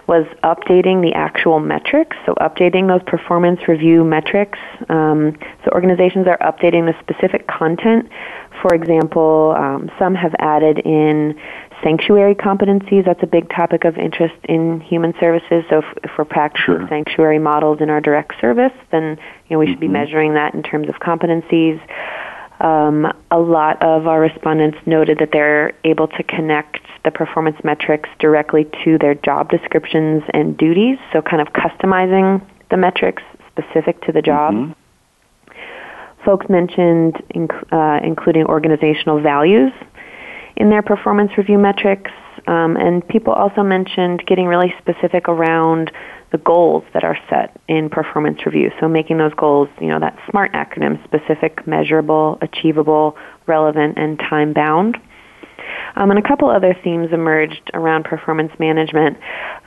was 0.08 0.26
updating 0.44 1.02
the 1.02 1.14
actual 1.16 1.60
metrics, 1.60 2.18
so 2.26 2.34
updating 2.36 2.88
those 2.88 3.02
performance 3.08 3.68
review 3.68 4.04
metrics. 4.04 4.60
Um, 4.90 5.38
so 5.64 5.72
organizations 5.72 6.28
are 6.28 6.38
updating 6.40 6.86
the 6.86 6.96
specific 7.02 7.48
content. 7.48 8.10
For 8.62 8.76
example, 8.76 9.56
um, 9.58 9.90
some 9.98 10.14
have 10.16 10.36
added 10.40 10.80
in 10.80 11.40
sanctuary 11.84 12.36
competencies. 12.36 13.06
That's 13.06 13.24
a 13.24 13.28
big 13.28 13.50
topic 13.50 13.86
of 13.86 13.98
interest 13.98 14.36
in 14.44 14.82
human 14.82 15.14
services. 15.20 15.64
So 15.70 15.80
if, 15.80 15.86
if 16.04 16.12
we're 16.18 16.26
practicing 16.26 16.66
sure. 16.66 16.88
sanctuary 16.90 17.40
models 17.40 17.80
in 17.82 17.90
our 17.90 18.02
direct 18.02 18.34
service, 18.42 18.74
then 18.92 19.18
you 19.48 19.56
know 19.56 19.60
we 19.60 19.68
should 19.68 19.76
mm-hmm. 19.76 19.82
be 19.82 19.88
measuring 19.88 20.34
that 20.34 20.54
in 20.54 20.64
terms 20.64 20.90
of 20.90 20.96
competencies. 20.96 21.80
Um, 22.60 23.12
a 23.32 23.40
lot 23.40 23.82
of 23.84 24.08
our 24.08 24.22
respondents 24.22 24.78
noted 24.86 25.18
that 25.20 25.30
they're 25.32 25.74
able 25.84 26.08
to 26.08 26.24
connect 26.24 26.80
the 27.04 27.12
performance 27.12 27.58
metrics 27.64 28.10
directly 28.20 28.70
to 28.84 28.98
their 28.98 29.16
job 29.16 29.50
descriptions 29.50 30.24
and 30.34 30.58
duties, 30.58 30.98
so 31.12 31.22
kind 31.22 31.42
of 31.42 31.50
customizing 31.54 32.46
the 32.70 32.78
metrics 32.78 33.24
specific 33.52 34.02
to 34.02 34.12
the 34.12 34.22
job. 34.22 34.54
Mm-hmm. 34.54 34.72
Folks 36.24 36.48
mentioned 36.48 37.22
inc- 37.36 37.74
uh, 37.74 38.06
including 38.06 38.46
organizational 38.46 39.22
values 39.22 39.74
in 40.56 40.70
their 40.70 40.82
performance 40.82 41.38
review 41.38 41.58
metrics, 41.58 42.12
um, 42.48 42.78
and 42.78 43.06
people 43.08 43.34
also 43.34 43.62
mentioned 43.62 44.26
getting 44.26 44.46
really 44.46 44.74
specific 44.80 45.28
around 45.28 45.92
the 46.34 46.40
goals 46.40 46.84
that 46.94 47.04
are 47.04 47.18
set 47.30 47.56
in 47.68 47.90
performance 47.90 48.44
review. 48.44 48.72
So 48.80 48.90
making 48.90 49.20
those 49.20 49.34
goals, 49.36 49.70
you 49.80 49.88
know, 49.88 50.00
that 50.00 50.18
SMART 50.30 50.52
acronym, 50.54 51.02
specific, 51.06 51.66
measurable, 51.68 52.40
achievable, 52.42 53.16
relevant, 53.46 53.98
and 53.98 54.18
time 54.18 54.52
bound. 54.52 54.98
Um, 55.96 56.10
and 56.10 56.18
a 56.18 56.28
couple 56.28 56.50
other 56.50 56.76
themes 56.84 57.14
emerged 57.14 57.70
around 57.76 58.06
performance 58.06 58.52
management. 58.58 59.18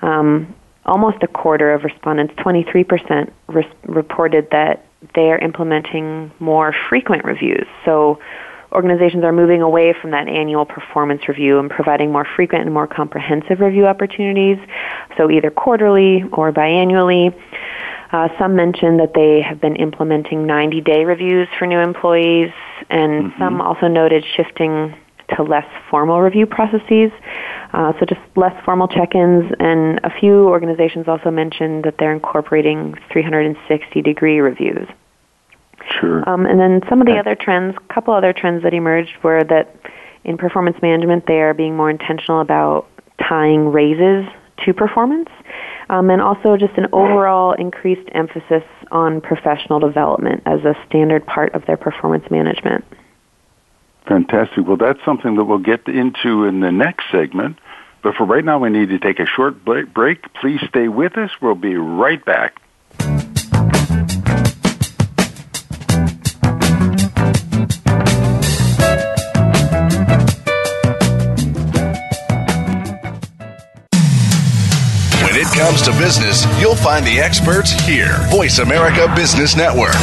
Um, 0.03 0.55
almost 0.85 1.23
a 1.23 1.29
quarter 1.29 1.73
of 1.73 1.85
respondents, 1.85 2.35
23%, 2.35 3.31
res- 3.47 3.65
reported 3.85 4.49
that 4.51 4.85
they 5.15 5.31
are 5.31 5.39
implementing 5.39 6.33
more 6.41 6.75
frequent 6.89 7.25
reviews. 7.25 7.67
So 7.85 8.19
organizations 8.77 9.25
are 9.25 9.33
moving 9.33 9.63
away 9.63 9.95
from 10.01 10.11
that 10.11 10.29
annual 10.29 10.67
performance 10.67 11.27
review 11.29 11.59
and 11.59 11.71
providing 11.71 12.13
more 12.13 12.27
frequent 12.37 12.65
and 12.65 12.75
more 12.75 12.87
comprehensive 12.87 13.59
review 13.61 13.87
opportunities, 13.87 14.59
so 15.17 15.31
either 15.31 15.51
quarterly 15.51 16.23
or 16.33 16.53
biannually. 16.53 17.35
Uh, 18.13 18.29
some 18.39 18.55
mentioned 18.55 19.01
that 19.01 19.15
they 19.15 19.41
have 19.41 19.61
been 19.61 19.77
implementing 19.77 20.47
90 20.47 20.83
day 20.83 21.05
reviews 21.05 21.49
for 21.59 21.67
new 21.67 21.79
employees, 21.79 22.53
and 22.91 23.25
mm-hmm. 23.25 23.43
some 23.43 23.61
also 23.61 23.89
noted 23.89 24.25
shifting 24.37 24.95
to 25.35 25.43
less 25.43 25.67
formal 25.91 26.21
review 26.21 26.47
processes. 26.47 27.11
Uh, 27.73 27.93
so 27.99 28.07
just 28.07 28.21
less 28.37 28.55
formal 28.65 28.89
check-ins, 28.89 29.51
and 29.59 30.01
a 30.05 30.11
few 30.21 30.49
organizations 30.49 31.09
also 31.09 31.31
mentioned 31.31 31.85
that 31.85 31.95
they're 31.99 32.13
incorporating 32.13 32.95
360 33.11 34.03
degree 34.03 34.39
reviews. 34.39 34.87
Sure. 36.01 36.29
Um, 36.29 36.47
and 36.47 36.59
then 36.59 36.83
some 36.89 37.01
of 37.01 37.07
the 37.07 37.17
other 37.19 37.35
trends, 37.35 37.77
a 37.77 37.93
couple 37.95 38.15
other 38.15 38.33
trends 38.33 38.63
that 38.63 38.75
emerged 38.75 39.17
were 39.23 39.45
that 39.45 39.75
in 40.25 40.37
performance 40.37 40.77
management 40.83 41.27
they 41.27 41.41
are 41.41 41.55
being 41.55 41.77
more 41.77 41.91
intentional 41.91 42.41
about 42.41 42.89
tying 43.29 43.71
raises 43.73 44.27
to 44.65 44.75
performance, 44.75 45.29
um, 45.91 46.11
and 46.11 46.21
also 46.21 46.57
just 46.57 46.77
an 46.77 46.87
overall 46.93 47.53
increased 47.53 48.09
emphasis 48.13 48.65
on 48.91 49.21
professional 49.21 49.79
development 49.79 50.43
as 50.47 50.65
a 50.65 50.75
standard 50.87 51.25
part 51.27 51.55
of 51.55 51.65
their 51.67 51.77
performance 51.77 52.25
management. 52.31 52.85
Fantastic. 54.07 54.67
Well, 54.67 54.77
that's 54.77 55.05
something 55.05 55.37
that 55.37 55.45
we'll 55.45 55.59
get 55.59 55.87
into 55.89 56.45
in 56.45 56.61
the 56.61 56.73
next 56.73 57.11
segment. 57.11 57.59
But 58.03 58.15
for 58.15 58.25
right 58.25 58.45
now, 58.45 58.61
we 58.61 58.71
need 58.71 58.91
to 58.91 58.99
take 58.99 59.19
a 59.19 59.27
short 59.27 59.65
break. 59.65 60.33
Please 60.35 60.61
stay 60.69 60.87
with 60.89 61.19
us. 61.19 61.31
We'll 61.43 61.57
be 61.57 61.77
right 61.77 62.25
back. 62.25 62.61
Comes 75.67 75.83
to 75.83 75.91
business, 75.99 76.47
you'll 76.61 76.77
find 76.77 77.05
the 77.05 77.19
experts 77.19 77.73
here. 77.73 78.19
Voice 78.31 78.61
America 78.61 79.13
Business 79.17 79.57
Network. 79.57 79.97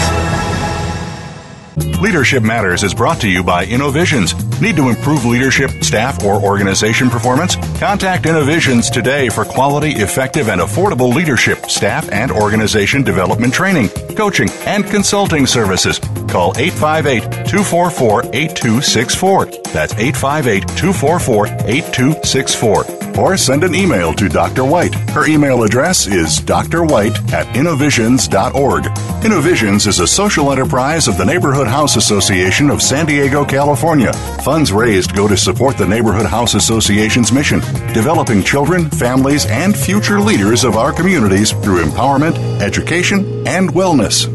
Leadership 2.01 2.43
Matters 2.43 2.83
is 2.83 2.93
brought 2.93 3.21
to 3.21 3.29
you 3.29 3.45
by 3.45 3.65
Innovisions. 3.67 4.33
Need 4.59 4.75
to 4.75 4.89
improve 4.89 5.23
leadership, 5.23 5.71
staff, 5.81 6.21
or 6.25 6.43
organization 6.43 7.09
performance? 7.09 7.55
Contact 7.79 8.25
Innovisions 8.25 8.89
today 8.89 9.29
for 9.29 9.45
quality, 9.45 9.91
effective, 9.91 10.49
and 10.49 10.59
affordable 10.59 11.15
leadership, 11.15 11.67
staff, 11.67 12.11
and 12.11 12.29
organization 12.29 13.01
development 13.01 13.53
training, 13.53 13.87
coaching, 14.17 14.49
and 14.65 14.83
consulting 14.83 15.47
services. 15.47 15.97
Call 16.27 16.51
858 16.57 17.21
244 17.47 18.23
8264. 18.33 19.45
That's 19.71 19.93
858 19.93 20.67
244 20.75 21.47
8264 21.47 23.02
or 23.17 23.37
send 23.37 23.63
an 23.63 23.75
email 23.75 24.13
to 24.13 24.29
Dr. 24.29 24.63
White. 24.63 24.93
Her 25.11 25.27
email 25.27 25.63
address 25.63 26.07
is 26.07 26.39
drwhite 26.39 27.31
at 27.33 27.55
innovisions.org. 27.55 28.85
Innovisions 29.23 29.87
is 29.87 29.99
a 29.99 30.07
social 30.07 30.51
enterprise 30.51 31.07
of 31.07 31.17
the 31.17 31.25
Neighborhood 31.25 31.67
House 31.67 31.95
Association 31.95 32.69
of 32.69 32.81
San 32.81 33.05
Diego, 33.05 33.45
California. 33.45 34.13
Funds 34.43 34.71
raised 34.71 35.15
go 35.15 35.27
to 35.27 35.37
support 35.37 35.77
the 35.77 35.87
Neighborhood 35.87 36.25
House 36.25 36.53
Association's 36.53 37.31
mission, 37.31 37.59
developing 37.93 38.43
children, 38.43 38.89
families, 38.89 39.45
and 39.45 39.75
future 39.75 40.19
leaders 40.19 40.63
of 40.63 40.75
our 40.75 40.91
communities 40.91 41.51
through 41.51 41.83
empowerment, 41.83 42.37
education, 42.61 43.47
and 43.47 43.69
wellness. 43.71 44.29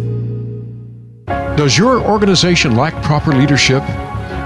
Does 1.56 1.76
your 1.76 2.00
organization 2.00 2.76
lack 2.76 3.02
proper 3.02 3.32
leadership? 3.32 3.82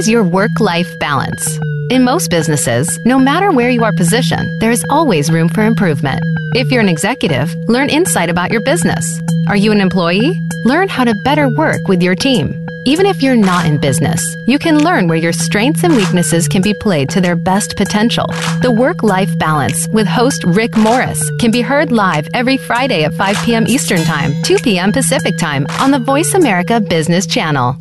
Is 0.00 0.08
your 0.08 0.24
work 0.24 0.60
life 0.60 0.98
balance? 0.98 1.60
In 1.90 2.04
most 2.04 2.30
businesses, 2.30 2.98
no 3.04 3.18
matter 3.18 3.52
where 3.52 3.68
you 3.68 3.84
are 3.84 3.92
positioned, 3.92 4.48
there 4.58 4.70
is 4.70 4.82
always 4.88 5.30
room 5.30 5.50
for 5.50 5.66
improvement. 5.66 6.22
If 6.54 6.72
you're 6.72 6.80
an 6.80 6.88
executive, 6.88 7.54
learn 7.68 7.90
insight 7.90 8.30
about 8.30 8.50
your 8.50 8.62
business. 8.62 9.20
Are 9.46 9.58
you 9.58 9.72
an 9.72 9.80
employee? 9.82 10.40
Learn 10.64 10.88
how 10.88 11.04
to 11.04 11.14
better 11.22 11.50
work 11.50 11.86
with 11.86 12.02
your 12.02 12.14
team. 12.14 12.66
Even 12.86 13.04
if 13.04 13.22
you're 13.22 13.36
not 13.36 13.66
in 13.66 13.76
business, 13.76 14.24
you 14.46 14.58
can 14.58 14.82
learn 14.82 15.06
where 15.06 15.18
your 15.18 15.34
strengths 15.34 15.84
and 15.84 15.94
weaknesses 15.94 16.48
can 16.48 16.62
be 16.62 16.72
played 16.72 17.10
to 17.10 17.20
their 17.20 17.36
best 17.36 17.76
potential. 17.76 18.24
The 18.62 18.74
Work 18.74 19.02
Life 19.02 19.38
Balance 19.38 19.86
with 19.88 20.06
host 20.06 20.44
Rick 20.44 20.78
Morris 20.78 21.30
can 21.38 21.50
be 21.50 21.60
heard 21.60 21.92
live 21.92 22.26
every 22.32 22.56
Friday 22.56 23.04
at 23.04 23.12
5 23.12 23.36
p.m. 23.44 23.66
Eastern 23.66 24.02
Time, 24.04 24.32
2 24.44 24.60
p.m. 24.60 24.92
Pacific 24.92 25.36
Time 25.36 25.66
on 25.78 25.90
the 25.90 25.98
Voice 25.98 26.32
America 26.32 26.80
Business 26.80 27.26
Channel. 27.26 27.76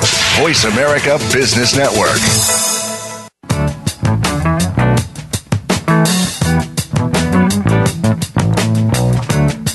Voice 0.42 0.64
America 0.64 1.18
Business 1.34 1.75
Network. 1.75 2.64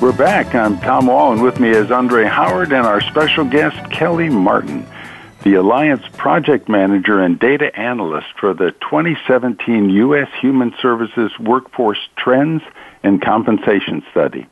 We're 0.00 0.12
back. 0.12 0.54
I'm 0.54 0.80
Tom 0.80 1.08
Wall, 1.08 1.34
and 1.34 1.42
with 1.42 1.60
me 1.60 1.68
is 1.68 1.90
Andre 1.90 2.24
Howard 2.24 2.72
and 2.72 2.86
our 2.86 3.02
special 3.02 3.44
guest, 3.44 3.90
Kelly 3.90 4.30
Martin, 4.30 4.86
the 5.42 5.56
Alliance 5.56 6.04
Project 6.16 6.70
Manager 6.70 7.20
and 7.20 7.38
Data 7.38 7.70
Analyst 7.78 8.28
for 8.40 8.54
the 8.54 8.70
2017 8.80 9.90
U.S. 9.90 10.28
Human 10.40 10.74
Services 10.80 11.38
Workforce 11.38 11.98
Trends 12.16 12.62
and 13.02 13.20
Compensation 13.20 14.02
Study. 14.10 14.46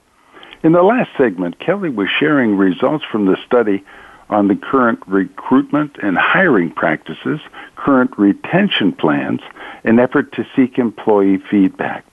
In 0.62 0.72
the 0.72 0.82
last 0.82 1.08
segment, 1.16 1.58
Kelly 1.58 1.88
was 1.88 2.10
sharing 2.10 2.58
results 2.58 3.06
from 3.10 3.24
the 3.24 3.38
study 3.46 3.82
on 4.28 4.48
the 4.48 4.56
current 4.56 5.02
recruitment 5.06 5.96
and 6.02 6.18
hiring 6.18 6.70
practices, 6.70 7.40
current 7.74 8.10
retention 8.18 8.92
plans, 8.92 9.40
and 9.82 9.98
effort 9.98 10.30
to 10.32 10.46
seek 10.54 10.78
employee 10.78 11.38
feedback. 11.38 12.04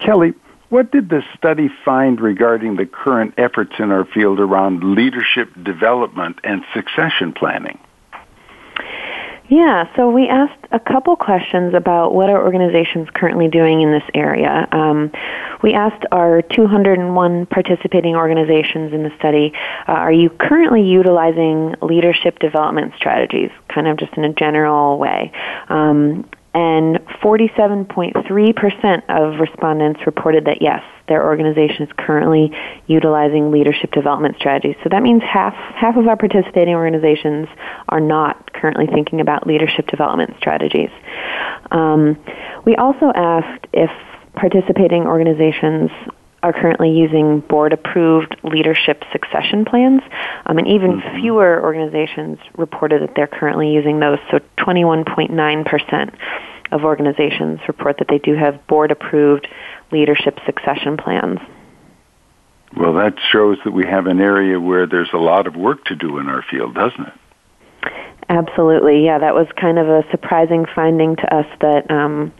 Kelly, 0.00 0.34
what 0.74 0.90
did 0.90 1.08
the 1.08 1.22
study 1.38 1.70
find 1.84 2.20
regarding 2.20 2.74
the 2.74 2.84
current 2.84 3.32
efforts 3.38 3.74
in 3.78 3.92
our 3.92 4.04
field 4.04 4.40
around 4.40 4.82
leadership 4.82 5.48
development 5.62 6.36
and 6.42 6.64
succession 6.74 7.32
planning? 7.32 7.78
Yeah, 9.48 9.84
so 9.94 10.10
we 10.10 10.26
asked 10.26 10.66
a 10.72 10.80
couple 10.80 11.14
questions 11.14 11.74
about 11.74 12.12
what 12.12 12.28
our 12.28 12.42
organization's 12.42 13.08
currently 13.14 13.46
doing 13.46 13.82
in 13.82 13.92
this 13.92 14.02
area. 14.14 14.66
Um, 14.72 15.12
we 15.62 15.74
asked 15.74 16.06
our 16.10 16.42
201 16.42 17.46
participating 17.46 18.16
organizations 18.16 18.92
in 18.92 19.04
the 19.04 19.12
study, 19.16 19.52
uh, 19.86 19.92
are 19.92 20.12
you 20.12 20.28
currently 20.28 20.82
utilizing 20.82 21.76
leadership 21.82 22.40
development 22.40 22.94
strategies, 22.96 23.50
kind 23.68 23.86
of 23.86 23.96
just 23.96 24.12
in 24.14 24.24
a 24.24 24.32
general 24.32 24.98
way? 24.98 25.30
Um, 25.68 26.28
and 26.54 26.98
47.3% 27.20 29.02
of 29.08 29.40
respondents 29.40 30.00
reported 30.06 30.44
that 30.44 30.62
yes, 30.62 30.82
their 31.08 31.24
organization 31.24 31.82
is 31.82 31.88
currently 31.98 32.52
utilizing 32.86 33.50
leadership 33.50 33.90
development 33.90 34.36
strategies. 34.38 34.76
So 34.82 34.88
that 34.90 35.02
means 35.02 35.22
half 35.22 35.54
half 35.74 35.96
of 35.96 36.06
our 36.06 36.16
participating 36.16 36.74
organizations 36.74 37.48
are 37.88 38.00
not 38.00 38.52
currently 38.52 38.86
thinking 38.86 39.20
about 39.20 39.46
leadership 39.46 39.88
development 39.88 40.34
strategies. 40.38 40.90
Um, 41.72 42.16
we 42.64 42.76
also 42.76 43.12
asked 43.14 43.66
if 43.72 43.90
participating 44.34 45.06
organizations 45.06 45.90
are 46.44 46.52
currently 46.52 46.90
using 46.90 47.40
board 47.40 47.72
approved 47.72 48.36
leadership 48.44 49.02
succession 49.12 49.64
plans, 49.64 50.02
um, 50.44 50.58
and 50.58 50.68
even 50.68 51.00
mm-hmm. 51.00 51.20
fewer 51.22 51.58
organizations 51.64 52.38
reported 52.58 53.00
that 53.00 53.14
they're 53.16 53.26
currently 53.26 53.72
using 53.72 53.98
those. 53.98 54.18
So 54.30 54.40
21.9% 54.58 56.14
of 56.70 56.84
organizations 56.84 57.60
report 57.66 57.96
that 57.98 58.08
they 58.08 58.18
do 58.18 58.34
have 58.34 58.66
board 58.66 58.90
approved 58.90 59.48
leadership 59.90 60.38
succession 60.44 60.98
plans. 60.98 61.38
Well, 62.76 62.92
that 62.94 63.14
shows 63.32 63.56
that 63.64 63.70
we 63.70 63.86
have 63.86 64.06
an 64.06 64.20
area 64.20 64.60
where 64.60 64.86
there's 64.86 65.14
a 65.14 65.18
lot 65.18 65.46
of 65.46 65.56
work 65.56 65.86
to 65.86 65.96
do 65.96 66.18
in 66.18 66.28
our 66.28 66.44
field, 66.50 66.74
doesn't 66.74 67.06
it? 67.06 67.14
Absolutely, 68.28 69.02
yeah. 69.02 69.18
That 69.18 69.34
was 69.34 69.46
kind 69.58 69.78
of 69.78 69.88
a 69.88 70.04
surprising 70.10 70.66
finding 70.74 71.16
to 71.16 71.34
us 71.34 71.46
that 71.62 71.90
um, 71.90 72.32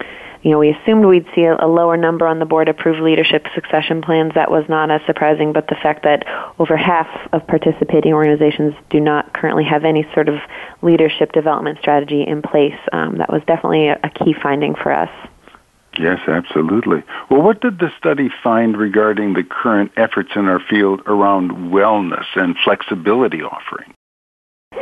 you 0.44 0.50
know, 0.50 0.58
we 0.58 0.70
assumed 0.70 1.06
we'd 1.06 1.26
see 1.34 1.44
a, 1.44 1.56
a 1.56 1.66
lower 1.66 1.96
number 1.96 2.26
on 2.26 2.38
the 2.38 2.44
board 2.44 2.68
approved 2.68 3.00
leadership 3.00 3.46
succession 3.54 4.02
plans. 4.02 4.32
That 4.34 4.50
was 4.50 4.64
not 4.68 4.90
as 4.90 5.00
surprising, 5.06 5.54
but 5.54 5.68
the 5.68 5.74
fact 5.74 6.04
that 6.04 6.26
over 6.58 6.76
half 6.76 7.08
of 7.32 7.46
participating 7.46 8.12
organizations 8.12 8.74
do 8.90 9.00
not 9.00 9.32
currently 9.32 9.64
have 9.64 9.84
any 9.84 10.06
sort 10.12 10.28
of 10.28 10.36
leadership 10.82 11.32
development 11.32 11.78
strategy 11.80 12.22
in 12.22 12.42
place, 12.42 12.78
um, 12.92 13.16
that 13.18 13.32
was 13.32 13.40
definitely 13.46 13.88
a, 13.88 13.98
a 14.04 14.10
key 14.10 14.34
finding 14.42 14.74
for 14.74 14.92
us. 14.92 15.08
Yes, 15.98 16.20
absolutely. 16.28 17.02
Well, 17.30 17.40
what 17.40 17.62
did 17.62 17.78
the 17.78 17.90
study 17.98 18.28
find 18.42 18.76
regarding 18.76 19.32
the 19.32 19.44
current 19.44 19.92
efforts 19.96 20.30
in 20.36 20.44
our 20.46 20.60
field 20.60 21.00
around 21.06 21.72
wellness 21.72 22.26
and 22.34 22.54
flexibility 22.62 23.42
offering? 23.42 23.94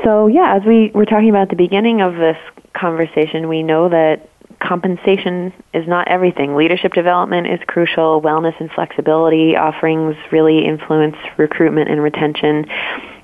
So, 0.03 0.27
yeah, 0.27 0.57
as 0.57 0.63
we 0.67 0.91
were 0.93 1.05
talking 1.05 1.29
about 1.29 1.43
at 1.43 1.51
the 1.51 1.57
beginning 1.57 2.01
of 2.01 2.15
this 2.15 2.39
conversation, 2.75 3.47
we 3.47 3.63
know 3.63 3.89
that 3.91 4.29
compensation 4.63 5.53
is 5.75 5.87
not 5.87 6.09
everything. 6.09 6.55
Leadership 6.55 6.93
development 6.93 7.47
is 7.47 7.61
crucial. 7.67 8.23
Wellness 8.23 8.59
and 8.61 8.71
flexibility 8.71 9.57
offerings 9.57 10.17
really 10.31 10.65
influence 10.65 11.17
recruitment 11.37 11.91
and 11.91 12.03
retention. 12.03 12.67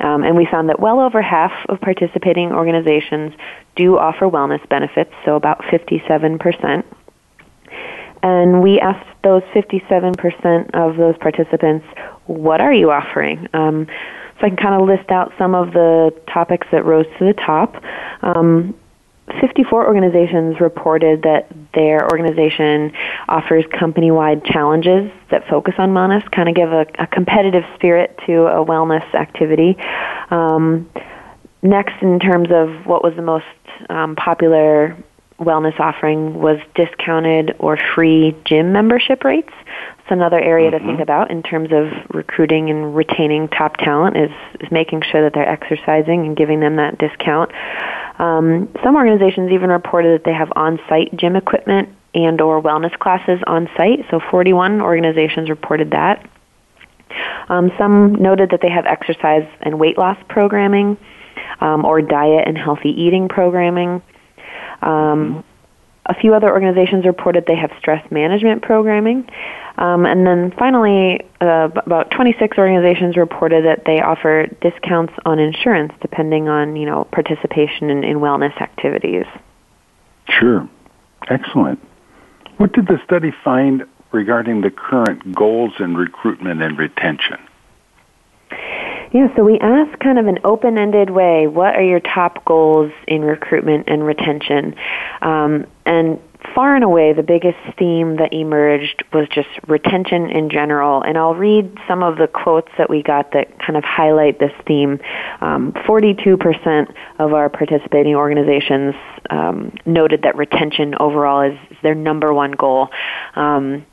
Um, 0.00 0.24
and 0.24 0.36
we 0.36 0.46
found 0.46 0.68
that 0.68 0.80
well 0.80 1.00
over 1.00 1.22
half 1.22 1.52
of 1.68 1.80
participating 1.80 2.52
organizations 2.52 3.32
do 3.76 3.96
offer 3.98 4.26
wellness 4.26 4.66
benefits, 4.68 5.12
so 5.24 5.36
about 5.36 5.60
57%. 5.62 6.84
And 8.22 8.62
we 8.62 8.80
asked 8.80 9.06
those 9.22 9.42
57% 9.54 10.74
of 10.74 10.96
those 10.96 11.16
participants, 11.18 11.86
what 12.26 12.60
are 12.60 12.72
you 12.72 12.90
offering? 12.90 13.46
Um, 13.54 13.86
so 14.40 14.46
I 14.46 14.48
can 14.50 14.56
kind 14.56 14.80
of 14.80 14.86
list 14.86 15.10
out 15.10 15.32
some 15.38 15.54
of 15.54 15.72
the 15.72 16.14
topics 16.32 16.66
that 16.72 16.84
rose 16.84 17.06
to 17.18 17.24
the 17.24 17.34
top. 17.34 17.82
Um, 18.22 18.74
54 19.40 19.86
organizations 19.86 20.60
reported 20.60 21.22
that 21.22 21.48
their 21.74 22.10
organization 22.10 22.92
offers 23.28 23.64
company 23.78 24.10
wide 24.10 24.44
challenges 24.44 25.10
that 25.30 25.46
focus 25.48 25.74
on 25.78 25.90
wellness, 25.90 26.28
kind 26.30 26.48
of 26.48 26.54
give 26.54 26.72
a, 26.72 26.86
a 26.98 27.06
competitive 27.06 27.64
spirit 27.74 28.18
to 28.26 28.46
a 28.46 28.64
wellness 28.64 29.14
activity. 29.14 29.76
Um, 30.30 30.90
next, 31.62 32.02
in 32.02 32.18
terms 32.18 32.48
of 32.50 32.86
what 32.86 33.02
was 33.02 33.14
the 33.16 33.22
most 33.22 33.46
um, 33.88 34.16
popular 34.16 34.96
wellness 35.38 35.78
offering, 35.78 36.34
was 36.34 36.58
discounted 36.74 37.54
or 37.58 37.78
free 37.94 38.36
gym 38.44 38.72
membership 38.72 39.22
rates. 39.22 39.52
It's 39.98 40.10
another 40.10 40.40
area 40.40 40.70
mm-hmm. 40.70 40.78
to 40.78 40.84
think 40.84 40.92
mm-hmm. 40.94 41.02
about 41.02 41.30
in 41.30 41.42
terms 41.42 41.70
of 41.72 41.92
recruiting 42.14 42.70
and 42.70 42.94
retaining 42.94 43.48
top 43.48 43.76
talent 43.76 44.16
is, 44.16 44.30
is 44.60 44.70
making 44.70 45.02
sure 45.02 45.22
that 45.22 45.34
they're 45.34 45.48
exercising 45.48 46.26
and 46.26 46.36
giving 46.36 46.60
them 46.60 46.76
that 46.76 46.98
discount. 46.98 47.52
Um, 48.18 48.68
some 48.82 48.96
organizations 48.96 49.52
even 49.52 49.70
reported 49.70 50.20
that 50.20 50.24
they 50.24 50.34
have 50.34 50.52
on-site 50.56 51.16
gym 51.16 51.36
equipment 51.36 51.88
and 52.14 52.40
or 52.40 52.60
wellness 52.60 52.96
classes 52.98 53.40
on 53.46 53.68
site. 53.76 54.04
So 54.10 54.20
41 54.30 54.80
organizations 54.80 55.48
reported 55.48 55.90
that. 55.92 56.28
Um, 57.48 57.70
some 57.78 58.14
noted 58.16 58.50
that 58.50 58.60
they 58.60 58.70
have 58.70 58.86
exercise 58.86 59.48
and 59.60 59.78
weight 59.78 59.96
loss 59.96 60.18
programming 60.28 60.96
um, 61.60 61.84
or 61.84 62.02
diet 62.02 62.46
and 62.46 62.58
healthy 62.58 62.90
eating 62.90 63.28
programming. 63.28 64.02
Um, 64.82 65.44
a 66.06 66.14
few 66.14 66.34
other 66.34 66.50
organizations 66.50 67.04
reported 67.04 67.44
they 67.46 67.56
have 67.56 67.70
stress 67.78 68.08
management 68.10 68.62
programming. 68.62 69.28
Um, 69.78 70.06
and 70.06 70.26
then 70.26 70.52
finally, 70.58 71.20
uh, 71.40 71.68
about 71.74 72.10
26 72.10 72.58
organizations 72.58 73.16
reported 73.16 73.64
that 73.64 73.84
they 73.86 74.00
offer 74.00 74.46
discounts 74.60 75.12
on 75.24 75.38
insurance 75.38 75.92
depending 76.00 76.48
on, 76.48 76.74
you 76.74 76.84
know, 76.84 77.04
participation 77.04 77.88
in, 77.88 78.02
in 78.02 78.18
wellness 78.18 78.60
activities. 78.60 79.24
Sure. 80.28 80.68
Excellent. 81.28 81.80
What 82.56 82.72
did 82.72 82.88
the 82.88 83.00
study 83.04 83.32
find 83.44 83.84
regarding 84.10 84.62
the 84.62 84.70
current 84.70 85.34
goals 85.34 85.72
in 85.78 85.96
recruitment 85.96 86.60
and 86.60 86.76
retention? 86.76 87.38
Yeah, 89.12 89.34
so 89.36 89.44
we 89.44 89.58
asked 89.60 90.00
kind 90.00 90.18
of 90.18 90.26
an 90.26 90.38
open-ended 90.44 91.10
way, 91.10 91.46
what 91.46 91.76
are 91.76 91.82
your 91.82 92.00
top 92.00 92.44
goals 92.44 92.92
in 93.06 93.22
recruitment 93.22 93.88
and 93.88 94.04
retention? 94.04 94.74
Um, 95.22 95.66
and 95.86 96.20
far 96.54 96.74
and 96.74 96.84
away, 96.84 97.12
the 97.12 97.22
biggest 97.22 97.58
theme 97.78 98.16
that 98.16 98.32
emerged 98.32 99.04
was 99.12 99.28
just 99.28 99.48
retention 99.66 100.30
in 100.30 100.50
general. 100.50 101.02
And 101.02 101.18
I'll 101.18 101.34
read 101.34 101.76
some 101.86 102.02
of 102.02 102.18
the 102.18 102.26
quotes 102.26 102.70
that 102.78 102.88
we 102.88 103.02
got 103.02 103.32
that 103.32 103.58
kind 103.58 103.76
of 103.76 103.84
highlight 103.84 104.38
this 104.38 104.52
theme. 104.66 105.00
Um, 105.40 105.72
42% 105.72 106.92
of 107.18 107.32
our 107.32 107.48
participating 107.48 108.14
organizations 108.14 108.94
um, 109.30 109.76
noted 109.86 110.22
that 110.22 110.36
retention 110.36 110.94
overall 111.00 111.42
is, 111.42 111.58
is 111.70 111.76
their 111.82 111.94
number 111.94 112.32
one 112.32 112.52
goal. 112.52 112.88
Um, 113.34 113.84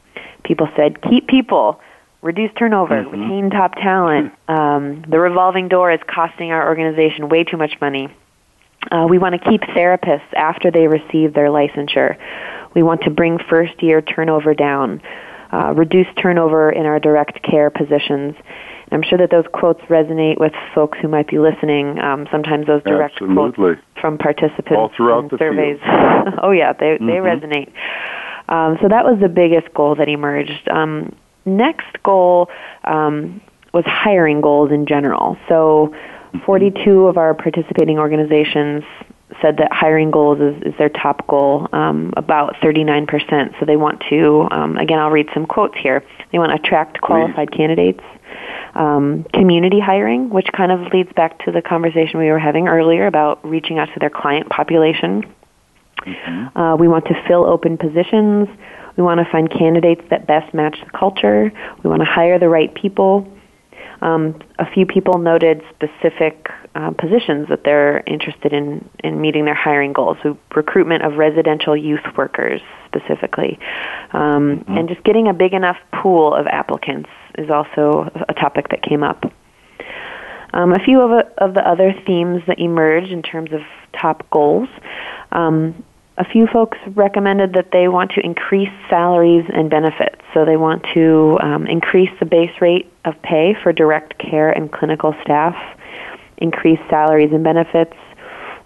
people 0.43 0.69
said, 0.75 1.01
keep 1.01 1.27
people 1.27 1.81
reduce 2.21 2.51
turnover, 2.58 3.03
mm-hmm. 3.03 3.21
retain 3.21 3.49
top 3.49 3.75
talent. 3.75 4.34
Um, 4.47 5.03
the 5.10 5.17
revolving 5.17 5.69
door 5.69 5.91
is 5.91 5.99
costing 6.08 6.51
our 6.51 6.67
organization 6.67 7.29
way 7.29 7.43
too 7.43 7.58
much 7.58 7.81
money. 7.81 8.15
Uh, 8.91 9.08
we 9.10 9.17
want 9.17 9.41
to 9.41 9.50
keep 9.50 9.62
therapists 9.62 10.34
after 10.34 10.71
they 10.71 10.88
receive 10.88 11.34
their 11.34 11.50
licensure. 11.50 12.17
We 12.74 12.84
want 12.84 13.02
to 13.02 13.10
bring 13.10 13.39
first 13.50 13.82
year 13.82 14.02
turnover 14.02 14.54
down, 14.54 15.02
uh, 15.52 15.74
reduce 15.74 16.08
turnover 16.21 16.71
in 16.71 16.86
our 16.86 17.00
direct 17.00 17.41
care 17.43 17.69
positions. 17.69 18.36
I'm 18.91 19.02
sure 19.02 19.17
that 19.17 19.32
those 19.32 19.45
quotes 19.52 19.82
resonate 19.84 20.39
with 20.39 20.54
folks 20.74 20.98
who 21.02 21.08
might 21.08 21.28
be 21.28 21.39
listening. 21.39 22.00
Um, 22.00 22.28
sometimes 22.32 22.67
those 22.67 22.84
direct 22.84 23.15
Absolutely. 23.15 23.54
quotes 23.54 23.82
from 24.00 24.17
participants 24.17 24.71
all 24.71 24.91
throughout 24.95 25.24
in 25.24 25.28
the 25.30 25.38
surveys. 25.38 25.80
oh 26.43 26.52
yeah, 26.52 26.74
they 26.74 26.98
mm-hmm. 26.98 27.08
they 27.08 27.13
resonate. 27.13 27.71
Um, 28.48 28.78
so 28.82 28.88
that 28.88 29.04
was 29.04 29.19
the 29.19 29.30
biggest 29.30 29.74
goal 29.74 29.95
that 29.95 30.08
emerged. 30.08 30.69
Um, 30.69 31.15
next 31.45 32.02
goal 32.04 32.50
um, 32.84 33.41
was 33.74 33.84
hiring 33.88 34.41
goals 34.41 34.71
in 34.71 34.86
general. 34.86 35.38
So 35.50 35.95
42 36.45 37.08
of 37.08 37.17
our 37.17 37.34
participating 37.34 38.00
organizations 38.00 38.84
said 39.41 39.58
that 39.58 39.71
hiring 39.71 40.12
goals 40.12 40.39
is, 40.39 40.62
is 40.63 40.74
their 40.78 40.89
top 40.89 41.26
goal, 41.28 41.67
um, 41.74 42.13
about 42.15 42.56
39%. 42.56 43.60
So 43.60 43.65
they 43.65 43.76
want 43.76 44.04
to, 44.10 44.48
um, 44.52 44.78
again, 44.78 45.00
I'll 45.00 45.12
read 45.12 45.28
some 45.34 45.45
quotes 45.45 45.78
here. 45.78 46.04
They 46.32 46.39
want 46.39 46.52
to 46.52 46.56
attract 46.56 47.02
qualified 47.02 47.52
Please. 47.52 47.58
candidates. 47.58 48.04
Um, 48.76 49.24
community 49.34 49.80
hiring, 49.80 50.30
which 50.30 50.48
kind 50.52 50.71
of 50.71 50.91
leads 50.93 51.12
back 51.13 51.43
to 51.45 51.52
the 51.52 51.62
conversation 51.62 52.19
we 52.19 52.30
were 52.30 52.39
having 52.39 52.67
earlier 52.67 53.08
about 53.08 53.45
reaching 53.45 53.80
out 53.80 53.88
to 53.93 54.00
their 54.00 54.10
client 54.10 54.50
population. 54.50 55.24
Mm-hmm. 56.02 56.58
Uh, 56.58 56.76
we 56.76 56.88
want 56.88 57.06
to 57.06 57.24
fill 57.26 57.45
open 57.45 57.78
positions. 57.78 58.50
We 58.98 59.04
want 59.04 59.26
to 59.26 59.32
find 59.32 59.50
candidates 59.50 60.02
that 60.10 60.28
best 60.28 60.54
match 60.54 60.78
the 60.84 60.91
culture. 60.91 61.52
We 61.84 61.89
want 61.89 62.02
to 62.02 62.06
hire 62.06 62.38
the 62.38 62.50
right 62.50 62.74
people. 62.74 63.32
Um, 64.01 64.39
a 64.60 64.69
few 64.69 64.86
people 64.86 65.17
noted 65.17 65.62
specific 65.73 66.49
uh, 66.75 66.91
positions 66.91 67.47
that 67.49 67.63
they're 67.63 68.03
interested 68.05 68.53
in, 68.53 68.88
in 69.03 69.21
meeting 69.21 69.45
their 69.45 69.55
hiring 69.55 69.93
goals. 69.93 70.17
So 70.23 70.38
recruitment 70.55 71.03
of 71.03 71.13
residential 71.13 71.75
youth 71.75 72.05
workers 72.17 72.62
specifically. 72.86 73.58
Um, 74.12 74.60
mm-hmm. 74.60 74.77
And 74.77 74.89
just 74.89 75.03
getting 75.03 75.27
a 75.27 75.34
big 75.34 75.53
enough 75.53 75.77
pool 75.93 76.34
of 76.34 76.47
applicants 76.47 77.10
is 77.38 77.49
also 77.49 78.12
a 78.27 78.34
topic 78.34 78.69
that 78.69 78.81
came 78.81 79.03
up. 79.03 79.31
Um, 80.53 80.73
a 80.73 80.79
few 80.79 81.01
of, 81.01 81.27
of 81.38 81.53
the 81.53 81.67
other 81.67 81.93
themes 82.05 82.41
that 82.47 82.60
emerged 82.60 83.12
in 83.12 83.21
terms 83.21 83.51
of 83.51 83.62
top 83.99 84.29
goals. 84.29 84.69
Um, 85.31 85.84
a 86.17 86.23
few 86.23 86.47
folks 86.47 86.78
recommended 86.88 87.54
that 87.54 87.71
they 87.71 87.88
want 87.88 88.12
to 88.12 88.21
increase 88.21 88.69
salaries 88.89 89.45
and 89.54 89.69
benefits. 89.69 90.21
So 90.34 90.45
they 90.45 90.56
want 90.56 90.86
to 90.93 91.38
um, 91.41 91.67
increase 91.67 92.10
the 92.19 92.25
base 92.25 92.62
rate 92.62 92.91
of 93.04 93.21
pay 93.21 93.56
for 93.62 93.73
direct 93.73 94.17
care 94.17 94.49
and 94.49 94.71
clinical 94.71 95.13
staff, 95.21 95.56
increase 96.38 96.80
salaries 96.89 97.32
and 97.34 97.43
benefits, 97.43 97.95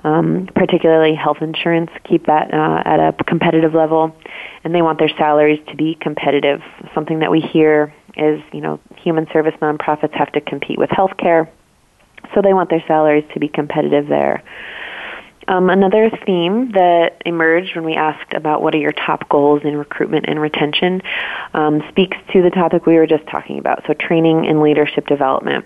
um, 0.03 0.47
particularly 0.55 1.15
health 1.15 1.41
insurance, 1.41 1.89
keep 2.03 2.27
that 2.27 2.53
uh, 2.53 2.83
at 2.85 2.99
a 2.99 3.23
competitive 3.23 3.73
level, 3.73 4.15
and 4.63 4.73
they 4.73 4.81
want 4.81 4.99
their 4.99 5.09
salaries 5.17 5.59
to 5.69 5.75
be 5.75 5.97
competitive. 5.99 6.61
Something 6.93 7.19
that 7.19 7.31
we 7.31 7.41
hear 7.41 7.93
is, 8.15 8.41
you 8.53 8.61
know, 8.61 8.79
human 8.95 9.27
service 9.33 9.55
nonprofits 9.61 10.13
have 10.13 10.31
to 10.33 10.41
compete 10.41 10.77
with 10.77 10.89
healthcare, 10.91 11.49
so 12.33 12.41
they 12.41 12.53
want 12.53 12.69
their 12.69 12.83
salaries 12.87 13.25
to 13.33 13.39
be 13.39 13.47
competitive 13.47 14.07
there. 14.07 14.43
Um, 15.49 15.71
another 15.71 16.11
theme 16.27 16.73
that 16.73 17.23
emerged 17.25 17.75
when 17.75 17.83
we 17.83 17.95
asked 17.95 18.33
about 18.35 18.61
what 18.61 18.75
are 18.75 18.77
your 18.77 18.91
top 18.91 19.27
goals 19.29 19.63
in 19.63 19.75
recruitment 19.75 20.25
and 20.27 20.39
retention 20.39 21.01
um, 21.55 21.81
speaks 21.89 22.15
to 22.33 22.43
the 22.43 22.51
topic 22.51 22.85
we 22.85 22.93
were 22.93 23.07
just 23.07 23.25
talking 23.25 23.57
about, 23.57 23.83
so 23.87 23.95
training 23.95 24.45
and 24.45 24.61
leadership 24.61 25.07
development. 25.07 25.65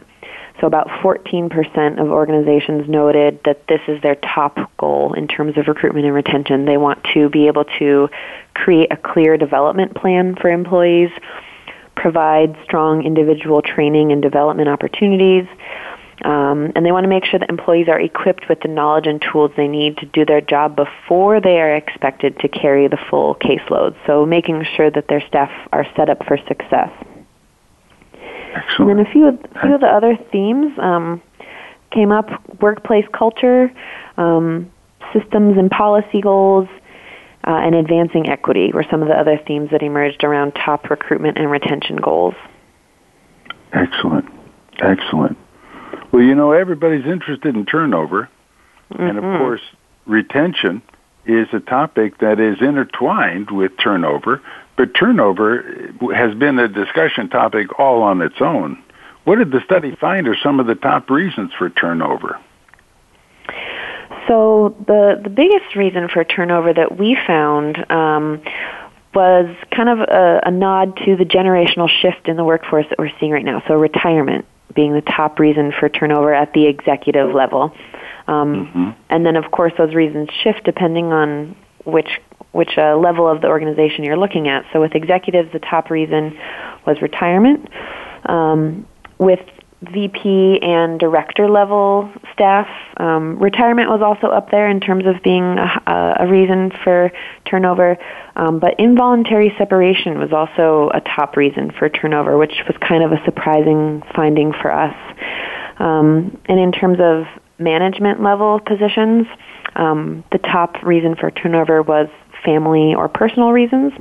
So 0.62 0.68
about 0.68 0.88
14% 0.88 2.00
of 2.00 2.08
organizations 2.08 2.88
noted 2.88 3.42
that 3.44 3.68
this 3.68 3.82
is 3.90 4.02
their 4.02 4.16
top 4.16 4.58
goal 4.78 5.14
in 5.16 5.28
terms 5.28 5.58
of 5.58 5.68
recruitment 5.68 6.06
and 6.06 6.16
retention. 6.16 6.64
They 6.64 6.78
want 6.78 7.04
to 7.14 7.28
be 7.28 7.48
able 7.48 7.66
to 7.80 8.08
create 8.54 8.90
a 8.90 8.96
clear 8.96 9.36
development 9.36 9.96
plan 9.96 10.36
for 10.36 10.50
employees, 10.50 11.10
provide 11.98 12.56
strong 12.64 13.04
individual 13.04 13.62
training 13.62 14.14
and 14.14 14.22
development 14.22 14.70
opportunities, 14.70 15.46
um, 16.22 16.72
and 16.76 16.86
they 16.86 16.92
want 16.92 17.04
to 17.04 17.10
make 17.10 17.26
sure 17.26 17.40
that 17.40 17.50
employees 17.50 17.88
are 17.90 18.00
equipped 18.00 18.48
with 18.48 18.60
the 18.62 18.68
knowledge 18.68 19.08
and 19.08 19.22
tools 19.22 19.52
they 19.58 19.68
need 19.68 19.98
to 19.98 20.06
do 20.06 20.26
their 20.26 20.42
job 20.42 20.76
before 20.76 21.42
they 21.42 21.60
are 21.60 21.76
expected 21.76 22.40
to 22.40 22.48
carry 22.48 22.88
the 22.88 23.00
full 23.10 23.36
caseload. 23.36 23.96
So 24.06 24.26
making 24.26 24.64
sure 24.76 24.92
that 24.92 25.08
their 25.08 25.22
staff 25.28 25.52
are 25.72 25.86
set 25.96 26.10
up 26.10 26.26
for 26.26 26.38
success. 26.48 26.92
Excellent. 28.56 28.92
And 28.92 29.00
then 29.00 29.06
a 29.06 29.12
few, 29.12 29.28
a 29.28 29.62
few 29.62 29.76
of 29.76 29.82
the 29.82 29.88
other 29.88 30.18
themes 30.32 30.78
um, 30.78 31.22
came 31.92 32.12
up: 32.12 32.30
workplace 32.62 33.06
culture, 33.12 33.74
um, 34.18 34.72
systems 35.12 35.58
and 35.58 35.72
policy 35.72 36.22
goals, 36.22 36.68
uh, 37.46 37.50
and 37.50 37.74
advancing 37.74 38.30
equity 38.30 38.72
were 38.72 38.86
some 38.90 39.02
of 39.02 39.08
the 39.08 39.16
other 39.16 39.40
themes 39.48 39.72
that 39.72 39.82
emerged 39.82 40.24
around 40.24 40.52
top 40.52 40.90
recruitment 40.90 41.38
and 41.38 41.50
retention 41.50 41.98
goals. 41.98 42.36
Excellent, 43.74 44.30
excellent. 44.80 45.38
Well, 46.12 46.22
you 46.22 46.36
know, 46.36 46.52
everybody's 46.52 47.06
interested 47.06 47.56
in 47.56 47.66
turnover. 47.66 48.30
Mm-hmm. 48.92 49.02
And 49.02 49.18
of 49.18 49.24
mm-hmm. 49.24 49.44
course, 49.44 49.62
retention 50.06 50.82
is 51.26 51.48
a 51.54 51.60
topic 51.60 52.20
that 52.20 52.40
is 52.40 52.58
intertwined 52.62 53.50
with 53.50 53.72
turnover, 53.82 54.42
but 54.78 54.94
turnover 54.94 55.64
has 56.14 56.36
been 56.36 56.60
a 56.60 56.68
discussion 56.68 57.30
topic 57.30 57.80
all 57.80 58.02
on 58.04 58.22
its 58.22 58.36
own. 58.42 58.84
What 59.24 59.38
did 59.38 59.52
the 59.52 59.62
study 59.64 59.96
find 59.96 60.28
are 60.28 60.36
some 60.44 60.60
of 60.60 60.68
the 60.68 60.76
top 60.76 61.10
reasons 61.10 61.52
for 61.58 61.70
turnover? 61.70 62.40
So 64.28 64.76
the 64.86 65.20
the 65.22 65.30
biggest 65.30 65.76
reason 65.76 66.08
for 66.10 66.24
turnover 66.24 66.74
that 66.74 66.98
we 66.98 67.18
found 67.28 67.78
um, 67.92 68.42
was 69.14 69.56
kind 69.72 69.90
of 69.90 70.00
a, 70.00 70.42
a 70.46 70.52
nod 70.52 70.98
to 71.06 71.16
the 71.16 71.26
generational 71.26 71.90
shift 71.90 72.28
in 72.28 72.36
the 72.36 72.44
workforce 72.44 72.86
that 72.90 73.00
we're 73.00 73.12
seeing 73.20 73.32
right 73.32 73.46
now. 73.46 73.64
So 73.68 73.76
retirement 73.76 74.46
being 74.76 74.94
the 74.94 75.02
top 75.02 75.40
reason 75.40 75.72
for 75.80 75.90
turnover 75.90 76.34
at 76.34 76.54
the 76.54 76.66
executive 76.68 77.34
level. 77.34 77.76
Um, 78.28 78.68
mm-hmm. 78.68 78.90
And 79.10 79.26
then, 79.26 79.36
of 79.36 79.52
course, 79.52 79.74
those 79.78 79.94
reasons 79.94 80.30
shift 80.44 80.64
depending 80.64 81.12
on 81.12 81.56
which 81.86 82.20
which 82.52 82.78
uh, 82.78 82.96
level 82.96 83.28
of 83.28 83.42
the 83.42 83.48
organization 83.48 84.04
you're 84.04 84.18
looking 84.18 84.48
at. 84.48 84.64
So, 84.72 84.80
with 84.80 84.96
executives, 84.96 85.52
the 85.52 85.60
top 85.60 85.90
reason 85.90 86.38
was 86.86 87.02
retirement. 87.02 87.68
Um, 88.26 88.88
with 89.18 89.42
VP 89.92 90.60
and 90.62 91.00
director 91.00 91.50
level 91.50 92.12
staff. 92.34 92.68
Um, 92.98 93.38
retirement 93.40 93.90
was 93.90 94.02
also 94.02 94.28
up 94.28 94.52
there 94.52 94.70
in 94.70 94.80
terms 94.80 95.06
of 95.06 95.22
being 95.24 95.44
a, 95.44 96.16
a 96.20 96.28
reason 96.28 96.72
for 96.84 97.12
turnover, 97.50 97.98
um, 98.36 98.60
but 98.60 98.80
involuntary 98.80 99.54
separation 99.58 100.20
was 100.20 100.32
also 100.32 100.90
a 100.94 101.02
top 101.02 101.36
reason 101.36 101.72
for 101.72 101.90
turnover, 101.90 102.38
which 102.38 102.54
was 102.68 102.76
kind 102.78 103.04
of 103.04 103.12
a 103.12 103.24
surprising 103.26 104.04
finding 104.16 104.54
for 104.54 104.72
us. 104.72 104.96
Um, 105.80 106.40
and 106.46 106.60
in 106.60 106.72
terms 106.72 107.00
of 107.00 107.26
management 107.60 108.22
level 108.22 108.60
positions, 108.60 109.28
um, 109.76 110.24
the 110.32 110.38
top 110.38 110.84
reason 110.84 111.16
for 111.16 111.32
turnover 111.32 111.82
was 111.82 112.08
family 112.44 112.94
or 112.94 113.08
personal 113.08 113.52
reasons 113.52 113.94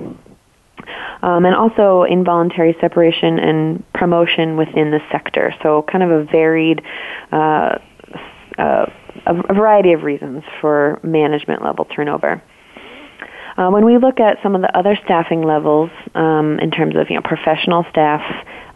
um, 1.22 1.44
and 1.44 1.54
also 1.54 2.02
involuntary 2.02 2.76
separation 2.80 3.38
and 3.38 3.92
promotion 3.92 4.56
within 4.56 4.90
the 4.90 5.00
sector. 5.10 5.54
So, 5.62 5.84
kind 5.90 6.02
of 6.04 6.10
a 6.10 6.24
varied, 6.24 6.82
uh, 7.30 7.78
uh, 8.58 8.86
a 9.26 9.54
variety 9.54 9.92
of 9.92 10.02
reasons 10.02 10.42
for 10.60 11.00
management 11.02 11.62
level 11.62 11.84
turnover. 11.84 12.42
Uh, 13.56 13.68
when 13.68 13.84
we 13.84 13.98
look 13.98 14.18
at 14.18 14.38
some 14.42 14.54
of 14.54 14.62
the 14.62 14.76
other 14.76 14.98
staffing 15.04 15.42
levels 15.42 15.90
um, 16.14 16.58
in 16.60 16.70
terms 16.70 16.96
of 16.96 17.10
you 17.10 17.16
know 17.16 17.22
professional 17.22 17.84
staff, 17.90 18.22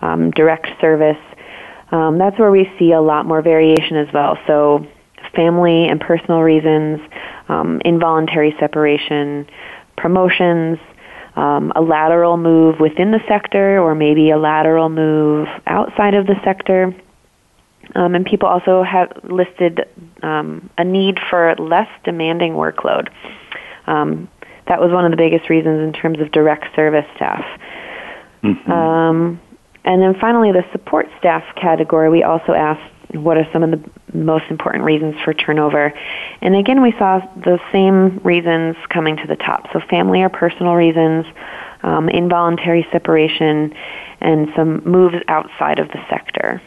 um, 0.03 0.31
direct 0.31 0.69
service, 0.81 1.17
um, 1.91 2.19
that's 2.19 2.39
where 2.39 2.51
we 2.51 2.71
see 2.79 2.93
a 2.93 3.01
lot 3.01 3.27
more 3.27 3.43
variation 3.43 3.97
as 3.97 4.13
well. 4.13 4.39
So 4.47 4.87
family 5.35 5.89
and 5.89 6.01
personal 6.01 6.41
reasons, 6.41 7.01
um, 7.49 7.81
involuntary 7.85 8.55
separation, 8.61 9.49
promotions, 9.97 10.79
um, 11.37 11.73
a 11.77 11.83
lateral 11.83 12.37
move 12.37 12.81
within 12.81 13.11
the 13.11 13.21
sector, 13.29 13.79
or 13.79 13.95
maybe 13.95 14.31
a 14.31 14.39
lateral 14.39 14.89
move 14.89 15.47
outside 15.67 16.15
of 16.15 16.27
the 16.27 16.35
sector. 16.43 16.95
Um, 17.95 18.15
and 18.15 18.25
people 18.25 18.49
also 18.49 18.83
have 18.83 19.13
listed 19.23 19.89
um, 20.23 20.71
a 20.77 20.85
need 20.85 21.19
for 21.31 21.55
less 21.59 21.89
demanding 22.05 22.55
workload. 22.55 23.09
Um, 23.87 24.29
that 24.67 24.81
was 24.81 24.91
one 24.91 25.05
of 25.05 25.13
the 25.13 25.17
biggest 25.17 25.49
reasons 25.49 25.81
in 25.83 25.93
terms 25.93 26.19
of 26.21 26.33
direct 26.33 26.75
service 26.75 27.07
staff. 27.15 27.45
Mm-hmm. 28.43 28.73
Um, 28.73 29.41
and 29.85 30.03
then 30.03 30.17
finally, 30.21 30.51
the 30.51 30.65
support 30.73 31.07
staff 31.19 31.45
category, 31.55 32.11
we 32.11 32.25
also 32.25 32.53
asked 32.53 32.93
what 33.13 33.37
are 33.37 33.49
some 33.53 33.63
of 33.63 33.71
the 33.71 33.91
most 34.13 34.45
important 34.51 34.85
reasons 34.85 35.15
for 35.25 35.33
turnover. 35.33 35.93
And 36.41 36.57
again, 36.57 36.83
we 36.83 36.93
saw 36.93 37.21
the 37.37 37.59
same 37.73 38.19
reasons 38.25 38.77
coming 38.89 39.17
to 39.17 39.27
the 39.27 39.37
top. 39.37 39.69
So, 39.73 39.81
family 39.89 40.23
or 40.23 40.29
personal 40.29 40.75
reasons, 40.75 41.27
um, 41.83 42.09
involuntary 42.09 42.87
separation, 42.91 43.75
and 44.21 44.49
some 44.57 44.83
moves 44.85 45.17
outside 45.29 45.79
of 45.79 45.89
the 45.89 46.05
sector. 46.11 46.61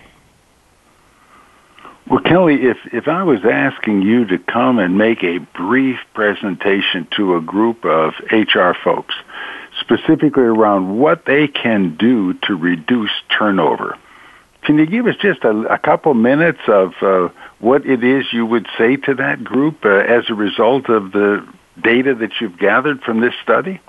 Well, 2.10 2.21
Kelly, 2.21 2.63
if, 2.63 2.78
if 2.91 3.08
I 3.08 3.23
was 3.23 3.41
asking 3.45 4.02
you 4.02 4.25
to 4.25 4.39
come 4.39 4.80
and 4.80 4.97
make 4.97 5.23
a 5.23 5.38
brief 5.38 5.99
presentation 6.15 7.08
to 7.17 7.36
a 7.36 7.41
group 7.41 7.86
of 7.86 8.13
HR 8.32 8.71
folks, 8.84 9.13
specifically 9.80 10.43
around 10.43 10.97
what 10.97 11.25
they 11.25 11.47
can 11.47 11.97
do 11.97 12.34
to 12.45 12.56
reduce 12.56 13.12
turnover, 13.38 13.95
can 14.63 14.78
you 14.78 14.86
give 14.86 15.08
us 15.08 15.15
just 15.22 15.43
a, 15.43 15.52
a 15.74 15.78
couple 15.78 16.13
minutes 16.13 16.60
of 16.67 16.93
uh, 17.02 17.30
what 17.60 17.86
it 17.86 18.04
is 18.04 18.26
you 18.32 18.45
would 18.45 18.67
say 18.78 18.98
to 18.98 19.15
that 19.15 19.43
group 19.43 19.86
uh, 19.86 19.89
as 19.89 20.26
a 20.30 20.34
result 20.34 20.89
of 20.89 21.12
the 21.12 21.48
data 21.82 22.13
that 22.15 22.32
you've 22.39 22.58
gathered 22.58 23.02
from 23.02 23.22
this 23.22 23.34
study? 23.41 23.80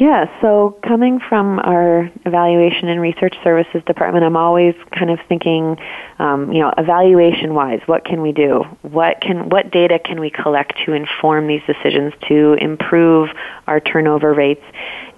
Yeah, 0.00 0.24
so 0.40 0.78
coming 0.82 1.20
from 1.28 1.58
our 1.58 2.10
evaluation 2.24 2.88
and 2.88 3.02
research 3.02 3.36
services 3.44 3.82
department, 3.86 4.24
I'm 4.24 4.34
always 4.34 4.74
kind 4.98 5.10
of 5.10 5.18
thinking, 5.28 5.76
um, 6.18 6.50
you 6.50 6.60
know, 6.60 6.72
evaluation 6.78 7.52
wise, 7.52 7.80
what 7.84 8.06
can 8.06 8.22
we 8.22 8.32
do? 8.32 8.64
What 8.80 9.20
can 9.20 9.50
what 9.50 9.70
data 9.70 9.98
can 10.02 10.18
we 10.18 10.30
collect 10.30 10.72
to 10.86 10.94
inform 10.94 11.48
these 11.48 11.60
decisions 11.66 12.14
to 12.28 12.54
improve 12.54 13.28
our 13.66 13.78
turnover 13.78 14.32
rates? 14.32 14.64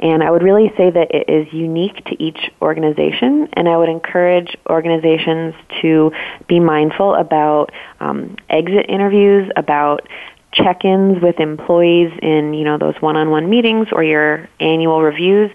And 0.00 0.20
I 0.20 0.32
would 0.32 0.42
really 0.42 0.72
say 0.76 0.90
that 0.90 1.14
it 1.14 1.30
is 1.30 1.52
unique 1.52 2.04
to 2.06 2.20
each 2.20 2.50
organization, 2.60 3.50
and 3.52 3.68
I 3.68 3.76
would 3.76 3.88
encourage 3.88 4.56
organizations 4.68 5.54
to 5.82 6.10
be 6.48 6.58
mindful 6.58 7.14
about 7.14 7.70
um, 8.00 8.34
exit 8.50 8.86
interviews, 8.88 9.48
about 9.54 10.08
check-ins 10.52 11.22
with 11.22 11.40
employees 11.40 12.12
in 12.20 12.54
you 12.54 12.64
know 12.64 12.78
those 12.78 12.94
one-on-one 13.00 13.48
meetings 13.48 13.88
or 13.92 14.04
your 14.04 14.48
annual 14.60 15.02
reviews 15.02 15.50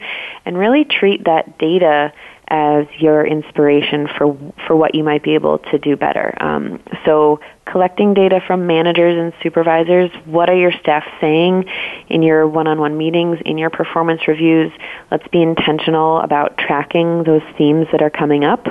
and 0.46 0.58
really 0.58 0.86
treat 0.86 1.26
that 1.26 1.58
data 1.58 2.12
as 2.50 2.88
your 2.98 3.26
inspiration 3.26 4.08
for 4.18 4.36
for 4.66 4.76
what 4.76 4.96
you 4.96 5.04
might 5.04 5.22
be 5.22 5.36
able 5.36 5.60
to 5.60 5.78
do 5.78 5.98
better. 5.98 6.34
Um, 6.40 6.82
so 7.06 7.42
collecting 7.66 8.14
data 8.14 8.42
from 8.48 8.66
managers 8.66 9.18
and 9.18 9.34
supervisors 9.44 10.10
what 10.26 10.50
are 10.50 10.56
your 10.56 10.72
staff 10.72 11.04
saying 11.20 11.66
in 12.08 12.22
your 12.24 12.48
one-on-one 12.48 12.98
meetings 12.98 13.40
in 13.46 13.58
your 13.58 13.70
performance 13.70 14.28
reviews? 14.28 14.72
Let's 15.12 15.28
be 15.28 15.42
intentional 15.42 16.20
about 16.22 16.58
tracking 16.58 17.24
those 17.24 17.44
themes 17.58 17.88
that 17.92 18.02
are 18.02 18.10
coming 18.10 18.46
up. 18.46 18.66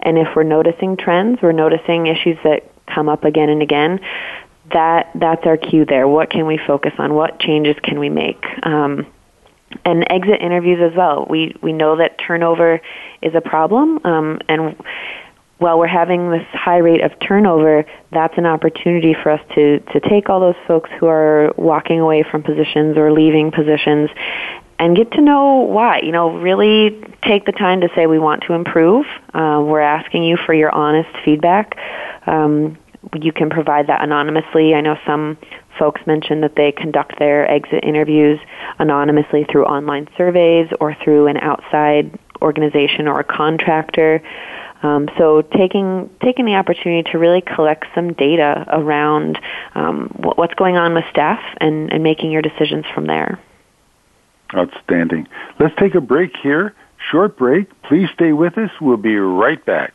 And 0.00 0.16
if 0.16 0.28
we're 0.34 0.42
noticing 0.42 0.96
trends 0.96 1.40
we're 1.42 1.52
noticing 1.52 2.06
issues 2.06 2.38
that 2.42 2.72
come 2.86 3.08
up 3.08 3.24
again 3.24 3.50
and 3.50 3.62
again 3.62 4.00
that 4.72 5.10
that's 5.14 5.44
our 5.46 5.56
cue 5.56 5.84
there. 5.84 6.06
What 6.06 6.30
can 6.30 6.46
we 6.46 6.58
focus 6.66 6.92
on? 6.98 7.14
What 7.14 7.40
changes 7.40 7.76
can 7.82 7.98
we 7.98 8.08
make? 8.08 8.44
Um, 8.62 9.06
and 9.84 10.04
exit 10.10 10.40
interviews 10.40 10.80
as 10.82 10.96
well. 10.96 11.26
We 11.28 11.54
we 11.62 11.72
know 11.72 11.96
that 11.96 12.18
turnover 12.18 12.80
is 13.22 13.34
a 13.34 13.40
problem, 13.40 14.00
um, 14.04 14.40
and 14.48 14.76
while 15.58 15.78
we're 15.78 15.86
having 15.86 16.30
this 16.30 16.46
high 16.52 16.78
rate 16.78 17.02
of 17.02 17.12
turnover, 17.20 17.84
that's 18.10 18.36
an 18.38 18.46
opportunity 18.46 19.14
for 19.14 19.30
us 19.30 19.40
to 19.54 19.80
to 19.80 20.00
take 20.00 20.28
all 20.28 20.40
those 20.40 20.60
folks 20.66 20.90
who 20.98 21.06
are 21.06 21.52
walking 21.56 22.00
away 22.00 22.24
from 22.28 22.42
positions 22.42 22.96
or 22.96 23.12
leaving 23.12 23.52
positions 23.52 24.10
and 24.78 24.96
get 24.96 25.12
to 25.12 25.20
know 25.20 25.58
why. 25.58 26.00
You 26.00 26.12
know, 26.12 26.38
really 26.38 26.98
take 27.22 27.44
the 27.44 27.52
time 27.52 27.82
to 27.82 27.88
say 27.94 28.06
we 28.06 28.18
want 28.18 28.44
to 28.48 28.54
improve. 28.54 29.06
Uh, 29.34 29.62
we're 29.64 29.80
asking 29.80 30.24
you 30.24 30.36
for 30.36 30.54
your 30.54 30.74
honest 30.74 31.10
feedback. 31.24 31.76
Um, 32.26 32.78
you 33.20 33.32
can 33.32 33.50
provide 33.50 33.86
that 33.86 34.02
anonymously. 34.02 34.74
I 34.74 34.80
know 34.80 34.96
some 35.06 35.38
folks 35.78 36.00
mentioned 36.06 36.42
that 36.42 36.54
they 36.56 36.72
conduct 36.72 37.18
their 37.18 37.50
exit 37.50 37.82
interviews 37.82 38.38
anonymously 38.78 39.46
through 39.50 39.64
online 39.64 40.08
surveys 40.16 40.68
or 40.80 40.94
through 41.02 41.26
an 41.28 41.38
outside 41.38 42.18
organization 42.42 43.08
or 43.08 43.20
a 43.20 43.24
contractor. 43.24 44.22
Um, 44.82 45.08
so 45.18 45.42
taking 45.42 46.08
taking 46.22 46.46
the 46.46 46.54
opportunity 46.54 47.10
to 47.10 47.18
really 47.18 47.42
collect 47.42 47.84
some 47.94 48.14
data 48.14 48.64
around 48.68 49.38
um, 49.74 50.10
what's 50.16 50.54
going 50.54 50.76
on 50.76 50.94
with 50.94 51.04
staff 51.10 51.40
and, 51.60 51.92
and 51.92 52.02
making 52.02 52.30
your 52.30 52.42
decisions 52.42 52.86
from 52.94 53.06
there. 53.06 53.38
Outstanding. 54.54 55.28
Let's 55.58 55.74
take 55.78 55.94
a 55.94 56.00
break 56.00 56.32
here. 56.42 56.74
Short 57.10 57.36
break. 57.36 57.70
Please 57.82 58.08
stay 58.14 58.32
with 58.32 58.58
us. 58.58 58.70
We'll 58.80 58.96
be 58.96 59.16
right 59.16 59.64
back. 59.64 59.94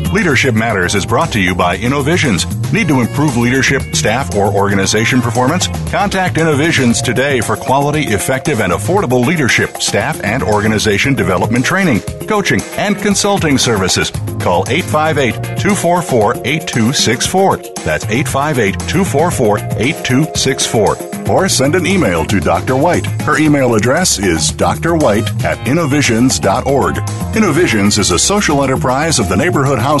Leadership 0.11 0.53
Matters 0.53 0.93
is 0.93 1.05
brought 1.05 1.31
to 1.31 1.39
you 1.39 1.55
by 1.55 1.77
Innovisions. 1.77 2.45
Need 2.73 2.89
to 2.89 2.99
improve 2.99 3.37
leadership, 3.37 3.81
staff, 3.95 4.35
or 4.35 4.53
organization 4.53 5.21
performance? 5.21 5.67
Contact 5.89 6.37
Innovisions 6.37 7.01
today 7.01 7.39
for 7.39 7.55
quality, 7.55 8.01
effective, 8.01 8.59
and 8.59 8.73
affordable 8.73 9.25
leadership, 9.25 9.77
staff, 9.77 10.21
and 10.21 10.43
organization 10.43 11.13
development 11.13 11.65
training, 11.65 12.01
coaching, 12.27 12.61
and 12.75 12.97
consulting 12.97 13.57
services. 13.57 14.11
Call 14.41 14.65
858 14.67 15.33
244 15.57 16.35
8264. 16.43 17.57
That's 17.85 18.05
858 18.05 18.79
244 18.89 19.57
8264 19.59 21.11
or 21.29 21.47
send 21.47 21.75
an 21.75 21.85
email 21.85 22.25
to 22.25 22.39
Dr. 22.39 22.75
White. 22.75 23.05
Her 23.21 23.37
email 23.37 23.75
address 23.75 24.19
is 24.19 24.51
drwhite 24.51 25.43
at 25.43 25.65
innovisions.org. 25.67 26.97
Innovisions 27.35 27.97
is 27.97 28.11
a 28.11 28.19
social 28.19 28.63
enterprise 28.63 29.19
of 29.19 29.29
the 29.29 29.37
Neighborhood 29.37 29.79
House 29.79 30.00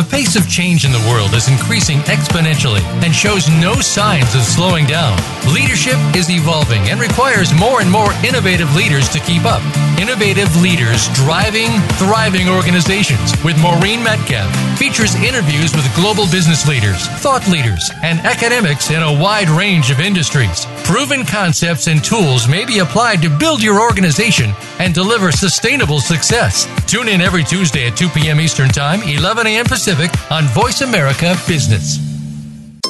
The 0.00 0.16
pace 0.16 0.34
of 0.34 0.48
change 0.48 0.86
in 0.86 0.92
the 0.92 1.06
world 1.12 1.34
is 1.34 1.46
increasing 1.46 1.98
exponentially 2.08 2.80
and 3.04 3.14
shows 3.14 3.50
no 3.60 3.74
signs 3.84 4.34
of 4.34 4.40
slowing 4.40 4.86
down. 4.86 5.12
Leadership 5.52 6.00
is 6.16 6.30
evolving 6.30 6.80
and 6.88 6.98
requires 6.98 7.52
more 7.52 7.82
and 7.82 7.90
more 7.92 8.10
innovative 8.24 8.74
leaders 8.74 9.10
to 9.10 9.20
keep 9.20 9.44
up. 9.44 9.60
Innovative 10.00 10.48
Leaders 10.62 11.06
Driving 11.12 11.68
Thriving 12.00 12.48
Organizations 12.48 13.36
with 13.44 13.60
Maureen 13.60 14.02
Metcalf 14.02 14.48
features 14.78 15.14
interviews 15.16 15.76
with 15.76 15.84
global 15.94 16.24
business 16.32 16.66
leaders, 16.66 17.06
thought 17.20 17.46
leaders, 17.46 17.90
and 18.02 18.20
academics 18.20 18.88
in 18.88 19.02
a 19.02 19.12
wide 19.20 19.50
range 19.50 19.90
of 19.90 20.00
industries. 20.00 20.64
Proven 20.84 21.24
concepts 21.24 21.86
and 21.86 22.02
tools 22.02 22.48
may 22.48 22.64
be 22.64 22.80
applied 22.80 23.22
to 23.22 23.30
build 23.38 23.62
your 23.62 23.80
organization 23.80 24.52
and 24.78 24.92
deliver 24.92 25.30
sustainable 25.30 26.00
success. 26.00 26.66
Tune 26.86 27.08
in 27.08 27.20
every 27.20 27.44
Tuesday 27.44 27.86
at 27.86 27.96
2 27.96 28.08
p.m. 28.08 28.40
Eastern 28.40 28.68
Time, 28.68 29.02
11 29.02 29.46
a.m. 29.46 29.66
Pacific 29.66 30.10
on 30.30 30.44
Voice 30.46 30.80
America 30.80 31.36
Business. 31.46 32.09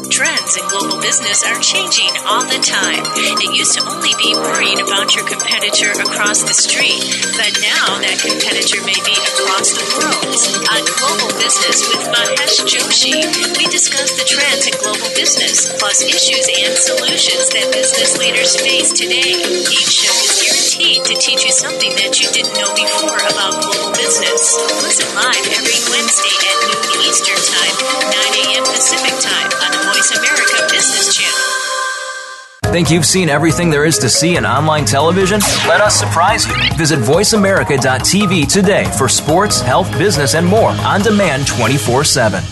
Trends 0.09 0.57
in 0.57 0.65
global 0.73 0.97
business 1.05 1.45
are 1.45 1.61
changing 1.61 2.09
all 2.25 2.41
the 2.49 2.57
time. 2.65 3.05
It 3.21 3.53
used 3.53 3.77
to 3.77 3.85
only 3.85 4.17
be 4.17 4.33
worrying 4.33 4.81
about 4.81 5.13
your 5.13 5.29
competitor 5.29 5.93
across 6.01 6.41
the 6.41 6.57
street, 6.57 7.05
but 7.37 7.53
now 7.61 8.01
that 8.01 8.17
competitor 8.17 8.81
may 8.89 8.97
be 9.05 9.13
across 9.13 9.77
the 9.77 9.85
world. 10.01 10.41
On 10.73 10.81
Global 10.97 11.31
Business 11.37 11.85
with 11.93 12.09
Mahesh 12.09 12.65
Joshi, 12.65 13.13
we 13.61 13.69
discuss 13.69 14.17
the 14.17 14.25
trends 14.25 14.65
in 14.65 14.75
global 14.81 15.13
business, 15.13 15.69
plus 15.77 16.01
issues 16.01 16.49
and 16.49 16.73
solutions 16.81 17.53
that 17.53 17.69
business 17.69 18.17
leaders 18.17 18.57
face 18.57 18.97
today. 18.97 19.37
Each 19.69 19.85
show 19.85 20.17
is 20.17 20.40
guaranteed 20.81 21.05
to 21.05 21.15
teach 21.21 21.45
you 21.45 21.53
something 21.53 21.91
that 21.97 22.21
you 22.21 22.29
didn't 22.33 22.55
know 22.57 22.73
before 22.75 23.17
about 23.17 23.61
global 23.61 23.93
business. 23.93 24.57
Listen 24.81 25.09
live 25.15 25.45
every 25.53 25.77
Wednesday 25.93 26.37
at 26.41 26.57
noon 26.69 27.01
Eastern 27.05 27.37
Time, 27.37 27.77
9 28.09 28.15
a.m. 28.41 28.65
Pacific 28.65 29.15
Time 29.21 29.51
on 29.61 29.71
the 29.77 29.83
Voice 29.93 30.11
America 30.17 30.57
Business 30.73 31.17
Channel. 31.17 32.73
Think 32.73 32.91
you've 32.91 33.05
seen 33.05 33.29
everything 33.29 33.69
there 33.69 33.85
is 33.85 33.99
to 33.99 34.09
see 34.09 34.37
in 34.37 34.47
online 34.47 34.85
television? 34.85 35.41
Let 35.67 35.81
us 35.81 35.99
surprise 35.99 36.47
you. 36.47 36.55
Visit 36.77 37.01
VoiceAmerica.tv 37.01 38.51
today 38.51 38.85
for 38.97 39.09
sports, 39.09 39.61
health, 39.61 39.91
business, 39.99 40.35
and 40.35 40.47
more 40.47 40.71
on 40.71 41.03
demand 41.03 41.47
24 41.47 42.05
7. 42.05 42.43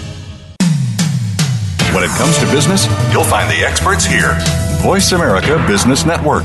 When 1.95 2.05
it 2.05 2.11
comes 2.11 2.37
to 2.39 2.47
business, 2.51 2.87
you'll 3.13 3.25
find 3.25 3.51
the 3.51 3.65
experts 3.65 4.05
here. 4.05 4.37
Voice 4.83 5.13
America 5.13 5.65
Business 5.67 6.05
Network. 6.05 6.45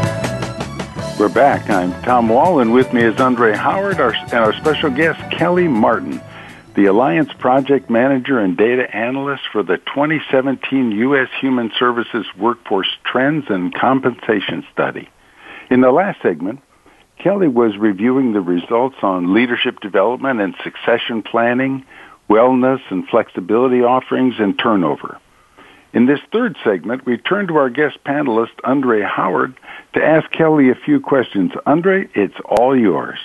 We're 1.21 1.29
back. 1.29 1.69
I'm 1.69 1.91
Tom 2.01 2.29
Wall, 2.29 2.61
and 2.61 2.73
with 2.73 2.93
me 2.93 3.03
is 3.03 3.21
Andre 3.21 3.55
Howard 3.55 3.99
our, 3.99 4.11
and 4.11 4.33
our 4.33 4.53
special 4.53 4.89
guest, 4.89 5.19
Kelly 5.29 5.67
Martin, 5.67 6.19
the 6.73 6.87
Alliance 6.87 7.31
Project 7.37 7.91
Manager 7.91 8.39
and 8.39 8.57
Data 8.57 8.89
Analyst 8.91 9.43
for 9.51 9.61
the 9.61 9.77
2017 9.77 10.93
U.S. 10.93 11.29
Human 11.39 11.71
Services 11.77 12.25
Workforce 12.39 12.89
Trends 13.03 13.45
and 13.49 13.71
Compensation 13.71 14.65
Study. 14.73 15.09
In 15.69 15.81
the 15.81 15.91
last 15.91 16.23
segment, 16.23 16.59
Kelly 17.19 17.47
was 17.47 17.77
reviewing 17.77 18.33
the 18.33 18.41
results 18.41 18.97
on 19.03 19.35
leadership 19.35 19.79
development 19.79 20.41
and 20.41 20.55
succession 20.63 21.21
planning, 21.21 21.85
wellness 22.31 22.81
and 22.89 23.07
flexibility 23.07 23.83
offerings, 23.83 24.39
and 24.39 24.57
turnover. 24.57 25.19
In 25.93 26.05
this 26.05 26.19
third 26.31 26.55
segment, 26.63 27.05
we 27.05 27.17
turn 27.17 27.47
to 27.47 27.57
our 27.57 27.69
guest 27.69 27.97
panelist, 28.05 28.53
Andre 28.63 29.01
Howard, 29.01 29.59
to 29.93 30.03
ask 30.03 30.31
Kelly 30.31 30.69
a 30.69 30.75
few 30.75 31.01
questions. 31.01 31.51
Andre, 31.65 32.07
it's 32.15 32.35
all 32.45 32.77
yours. 32.77 33.19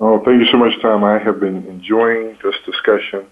Oh, 0.00 0.22
thank 0.24 0.40
you 0.40 0.46
so 0.50 0.56
much, 0.56 0.72
Tom. 0.80 1.04
I 1.04 1.18
have 1.18 1.38
been 1.38 1.66
enjoying 1.66 2.38
this 2.42 2.54
discussion. 2.64 3.26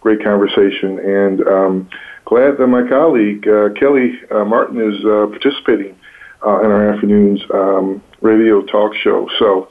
Great 0.00 0.22
conversation, 0.22 1.00
and 1.00 1.40
um, 1.48 1.90
glad 2.24 2.58
that 2.58 2.66
my 2.68 2.88
colleague 2.88 3.46
uh, 3.48 3.70
Kelly 3.70 4.12
uh, 4.30 4.44
Martin 4.44 4.80
is 4.80 5.04
uh, 5.04 5.26
participating 5.26 5.98
uh, 6.46 6.60
in 6.60 6.70
our 6.70 6.92
afternoon's 6.92 7.42
um, 7.52 8.00
radio 8.20 8.62
talk 8.62 8.94
show. 8.94 9.28
So 9.40 9.68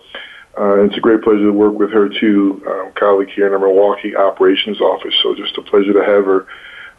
uh, 0.59 0.83
it's 0.83 0.97
a 0.97 0.99
great 0.99 1.21
pleasure 1.21 1.45
to 1.45 1.53
work 1.53 1.79
with 1.79 1.91
her 1.91 2.09
too, 2.09 2.61
um, 2.67 2.91
colleague 2.95 3.29
here 3.33 3.47
in 3.47 3.53
our 3.53 3.59
Milwaukee 3.59 4.13
operations 4.13 4.81
office. 4.81 5.13
So 5.23 5.35
just 5.35 5.57
a 5.57 5.61
pleasure 5.61 5.93
to 5.93 6.03
have 6.03 6.25
her 6.25 6.47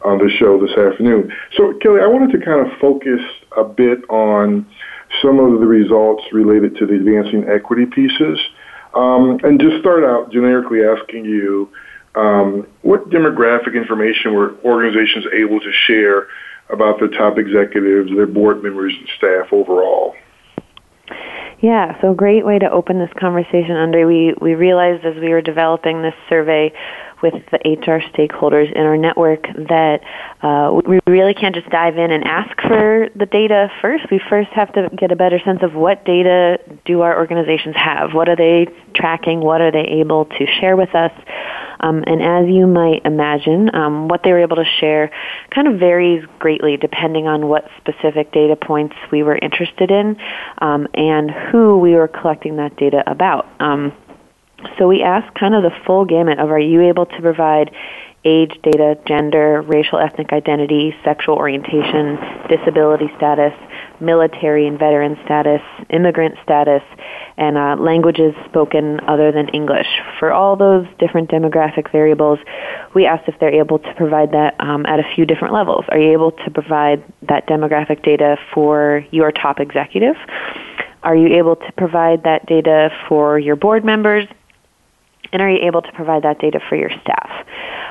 on 0.07 0.19
the 0.19 0.29
show 0.39 0.59
this 0.59 0.71
afternoon. 0.77 1.31
So, 1.57 1.73
Kelly, 1.81 1.99
I 2.01 2.07
wanted 2.07 2.31
to 2.39 2.45
kind 2.45 2.65
of 2.65 2.71
focus 2.79 3.19
a 3.57 3.63
bit 3.65 3.99
on 4.09 4.65
some 5.21 5.39
of 5.39 5.59
the 5.59 5.65
results 5.67 6.23
related 6.31 6.77
to 6.77 6.85
the 6.85 6.95
advancing 6.95 7.43
equity 7.49 7.85
pieces, 7.85 8.39
um, 8.93 9.39
and 9.43 9.59
just 9.59 9.79
start 9.79 10.03
out 10.03 10.31
generically 10.31 10.79
asking 10.83 11.25
you 11.25 11.69
um, 12.15 12.65
what 12.81 13.09
demographic 13.09 13.75
information 13.75 14.33
were 14.33 14.55
organizations 14.63 15.25
able 15.33 15.59
to 15.59 15.71
share 15.85 16.27
about 16.69 16.99
their 16.99 17.09
top 17.09 17.37
executives, 17.37 18.09
their 18.15 18.27
board 18.27 18.63
members, 18.63 18.93
and 18.97 19.07
staff 19.17 19.51
overall? 19.51 20.15
Yeah, 21.59 21.99
so 22.01 22.13
great 22.13 22.45
way 22.45 22.59
to 22.59 22.69
open 22.69 22.99
this 22.99 23.09
conversation, 23.19 23.71
Andre. 23.71 24.03
We 24.03 24.35
we 24.39 24.53
realized 24.53 25.03
as 25.05 25.15
we 25.15 25.29
were 25.29 25.41
developing 25.41 26.03
this 26.03 26.13
survey 26.29 26.71
with 27.23 27.33
the 27.49 27.57
HR 27.57 27.99
stakeholders 28.13 28.71
in 28.71 28.81
our 28.83 28.95
network 28.95 29.47
that 29.67 30.01
uh, 30.43 30.79
we 30.85 30.99
really 31.07 31.33
can't 31.33 31.55
just 31.55 31.67
dive 31.69 31.97
in 31.97 32.11
and 32.11 32.23
ask 32.25 32.61
for 32.61 33.09
the 33.15 33.25
data 33.25 33.71
first. 33.81 34.05
We 34.11 34.21
first 34.29 34.49
have 34.51 34.71
to 34.73 34.87
get 34.95 35.11
a 35.11 35.15
better 35.15 35.39
sense 35.39 35.63
of 35.63 35.73
what 35.73 36.05
data 36.05 36.59
do 36.85 37.01
our 37.01 37.17
organizations 37.17 37.75
have? 37.75 38.13
What 38.13 38.29
are 38.29 38.35
they 38.35 38.67
tracking? 38.93 39.39
What 39.39 39.61
are 39.61 39.71
they 39.71 39.85
able 39.99 40.25
to 40.25 40.45
share 40.59 40.77
with 40.77 40.93
us? 40.93 41.11
Um, 41.79 42.03
and 42.07 42.21
as 42.21 42.47
you 42.47 42.67
might 42.67 43.05
imagine, 43.05 43.73
um, 43.75 44.07
what 44.07 44.23
they 44.23 44.31
were 44.31 44.41
able 44.41 44.57
to 44.57 44.65
share 44.79 45.11
kind 45.51 45.67
of 45.67 45.79
varies 45.79 46.25
greatly 46.39 46.77
depending 46.77 47.27
on 47.27 47.47
what 47.47 47.69
specific 47.77 48.31
data 48.31 48.55
points 48.55 48.95
we 49.11 49.23
were 49.23 49.37
interested 49.37 49.91
in 49.91 50.17
um, 50.59 50.87
and 50.93 51.31
who 51.31 51.79
we 51.79 51.93
were 51.93 52.07
collecting 52.07 52.57
that 52.57 52.75
data 52.77 53.03
about. 53.07 53.47
Um, 53.59 53.93
so 54.77 54.87
we 54.87 55.03
asked 55.03 55.35
kind 55.35 55.53
of 55.53 55.63
the 55.63 55.71
full 55.85 56.05
gamut 56.05 56.39
of 56.39 56.49
are 56.49 56.59
you 56.59 56.81
able 56.89 57.05
to 57.05 57.21
provide 57.21 57.71
age 58.25 58.51
data, 58.63 58.97
gender, 59.07 59.61
racial 59.61 59.99
ethnic 59.99 60.33
identity, 60.33 60.93
sexual 61.03 61.35
orientation, 61.35 62.17
disability 62.49 63.09
status, 63.15 63.53
military 63.99 64.67
and 64.67 64.77
veteran 64.77 65.17
status, 65.25 65.61
immigrant 65.89 66.35
status, 66.43 66.81
and 67.37 67.57
uh, 67.57 67.75
languages 67.79 68.33
spoken 68.45 68.99
other 69.07 69.31
than 69.31 69.49
English. 69.49 69.87
For 70.19 70.31
all 70.31 70.55
those 70.55 70.85
different 70.99 71.29
demographic 71.29 71.91
variables, 71.91 72.39
we 72.93 73.05
asked 73.05 73.27
if 73.27 73.39
they're 73.39 73.53
able 73.53 73.79
to 73.79 73.93
provide 73.95 74.31
that 74.31 74.55
um, 74.59 74.85
at 74.85 74.99
a 74.99 75.03
few 75.15 75.25
different 75.25 75.53
levels. 75.53 75.85
Are 75.89 75.99
you 75.99 76.11
able 76.11 76.31
to 76.31 76.51
provide 76.51 77.03
that 77.27 77.47
demographic 77.47 78.03
data 78.03 78.37
for 78.53 79.05
your 79.11 79.31
top 79.31 79.59
executive? 79.59 80.15
Are 81.03 81.15
you 81.15 81.37
able 81.37 81.55
to 81.55 81.71
provide 81.77 82.23
that 82.23 82.45
data 82.47 82.89
for 83.07 83.39
your 83.39 83.55
board 83.55 83.85
members? 83.85 84.27
and 85.31 85.41
are 85.41 85.49
you 85.49 85.67
able 85.67 85.81
to 85.81 85.91
provide 85.91 86.23
that 86.23 86.39
data 86.39 86.59
for 86.69 86.75
your 86.75 86.89
staff? 87.01 87.29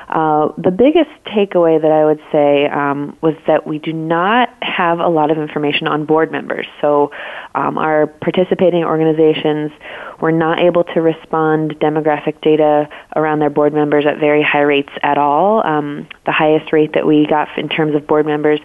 Uh, 0.09 0.53
the 0.57 0.71
biggest 0.71 1.11
takeaway 1.27 1.81
that 1.81 1.91
I 1.91 2.05
would 2.05 2.21
say 2.31 2.67
um, 2.69 3.17
was 3.21 3.35
that 3.47 3.67
we 3.67 3.79
do 3.79 3.93
not 3.93 4.51
have 4.63 5.01
a 5.01 5.09
lot 5.09 5.31
of 5.31 5.39
information 5.39 5.89
on 5.89 6.07
board 6.07 6.31
members. 6.31 6.67
So 6.81 7.11
um, 7.55 7.77
our 7.77 8.07
participating 8.07 8.85
organizations 8.85 9.73
were 10.21 10.33
not 10.33 10.61
able 10.61 10.85
to 10.85 11.01
respond 11.01 11.79
demographic 11.81 12.41
data 12.41 12.89
around 13.15 13.41
their 13.41 13.51
board 13.51 13.75
members 13.75 14.07
at 14.07 14.19
very 14.19 14.43
high 14.43 14.63
rates 14.63 14.93
at 15.03 15.19
all. 15.19 15.67
Um, 15.67 16.09
the 16.25 16.33
highest 16.33 16.73
rate 16.73 16.93
that 16.95 17.07
we 17.07 17.27
got 17.27 17.49
in 17.59 17.69
terms 17.69 17.95
of 17.95 18.07
board 18.07 18.27
members, 18.27 18.61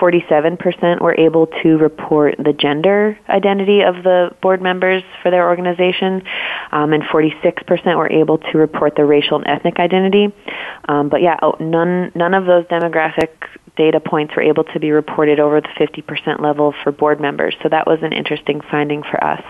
47% 0.00 1.00
were 1.00 1.14
able 1.14 1.48
to 1.62 1.76
report 1.76 2.36
the 2.38 2.52
gender 2.52 3.18
identity 3.28 3.82
of 3.82 3.96
the 4.02 4.30
board 4.40 4.62
members 4.62 5.02
for 5.22 5.30
their 5.30 5.48
organization, 5.48 6.22
um, 6.72 6.92
and 6.92 7.02
46% 7.02 7.96
were 7.96 8.10
able 8.10 8.38
to 8.38 8.58
report 8.58 8.94
the 8.96 9.04
racial 9.04 9.38
and 9.38 9.46
ethnic 9.46 9.78
identity. 9.78 10.32
Um, 10.86 11.08
but 11.08 11.22
yeah, 11.22 11.38
oh, 11.42 11.56
none 11.60 12.12
none 12.14 12.34
of 12.34 12.46
those 12.46 12.64
demographic 12.66 13.30
data 13.76 14.00
points 14.00 14.34
were 14.36 14.42
able 14.42 14.64
to 14.64 14.78
be 14.78 14.92
reported 14.92 15.40
over 15.40 15.60
the 15.60 15.68
50% 15.68 16.40
level 16.40 16.72
for 16.82 16.92
board 16.92 17.20
members. 17.20 17.56
So 17.62 17.68
that 17.68 17.86
was 17.86 17.98
an 18.02 18.12
interesting 18.12 18.60
finding 18.70 19.02
for 19.02 19.22
us. 19.22 19.42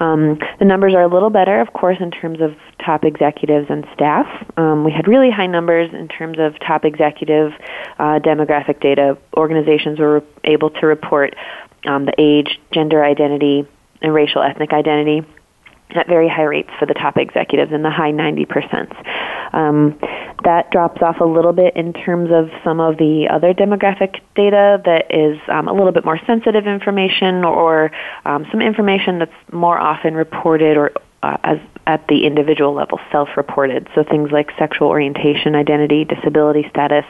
Um, 0.00 0.40
the 0.58 0.64
numbers 0.64 0.92
are 0.94 1.02
a 1.02 1.08
little 1.08 1.30
better, 1.30 1.60
of 1.60 1.72
course, 1.72 1.98
in 2.00 2.10
terms 2.10 2.40
of 2.40 2.56
top 2.84 3.04
executives 3.04 3.66
and 3.70 3.86
staff. 3.94 4.26
Um, 4.56 4.82
we 4.82 4.90
had 4.90 5.06
really 5.06 5.30
high 5.30 5.46
numbers 5.46 5.92
in 5.92 6.08
terms 6.08 6.38
of 6.40 6.58
top 6.58 6.84
executive 6.84 7.52
uh, 7.98 8.18
demographic 8.18 8.80
data. 8.80 9.16
Organizations 9.36 10.00
were 10.00 10.24
able 10.42 10.70
to 10.70 10.86
report 10.86 11.36
um, 11.86 12.06
the 12.06 12.14
age, 12.18 12.60
gender 12.72 13.04
identity, 13.04 13.68
and 14.02 14.12
racial 14.12 14.42
ethnic 14.42 14.72
identity 14.72 15.24
at 15.94 16.08
very 16.08 16.28
high 16.28 16.42
rates 16.42 16.70
for 16.78 16.86
the 16.86 16.94
top 16.94 17.16
executives 17.16 17.72
in 17.72 17.82
the 17.82 17.90
high 17.90 18.12
90%. 18.12 19.54
Um, 19.54 19.98
that 20.44 20.70
drops 20.70 21.00
off 21.00 21.20
a 21.20 21.24
little 21.24 21.52
bit 21.52 21.76
in 21.76 21.92
terms 21.92 22.30
of 22.32 22.50
some 22.62 22.80
of 22.80 22.98
the 22.98 23.28
other 23.30 23.54
demographic 23.54 24.20
data 24.34 24.82
that 24.84 25.06
is 25.10 25.38
um, 25.48 25.68
a 25.68 25.72
little 25.72 25.92
bit 25.92 26.04
more 26.04 26.20
sensitive 26.26 26.66
information 26.66 27.44
or 27.44 27.90
um, 28.24 28.46
some 28.50 28.60
information 28.60 29.18
that's 29.20 29.32
more 29.52 29.78
often 29.78 30.14
reported 30.14 30.76
or 30.76 30.92
uh, 31.22 31.38
as 31.42 31.58
at 31.86 32.06
the 32.08 32.26
individual 32.26 32.74
level, 32.74 32.98
self-reported. 33.10 33.88
So 33.94 34.04
things 34.04 34.30
like 34.30 34.50
sexual 34.58 34.88
orientation, 34.88 35.54
identity, 35.54 36.04
disability 36.04 36.66
status, 36.70 37.04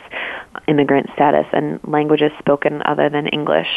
immigrant 0.69 1.11
status, 1.15 1.47
and 1.53 1.81
languages 1.85 2.33
spoken 2.39 2.83
other 2.85 3.09
than 3.09 3.27
English. 3.29 3.69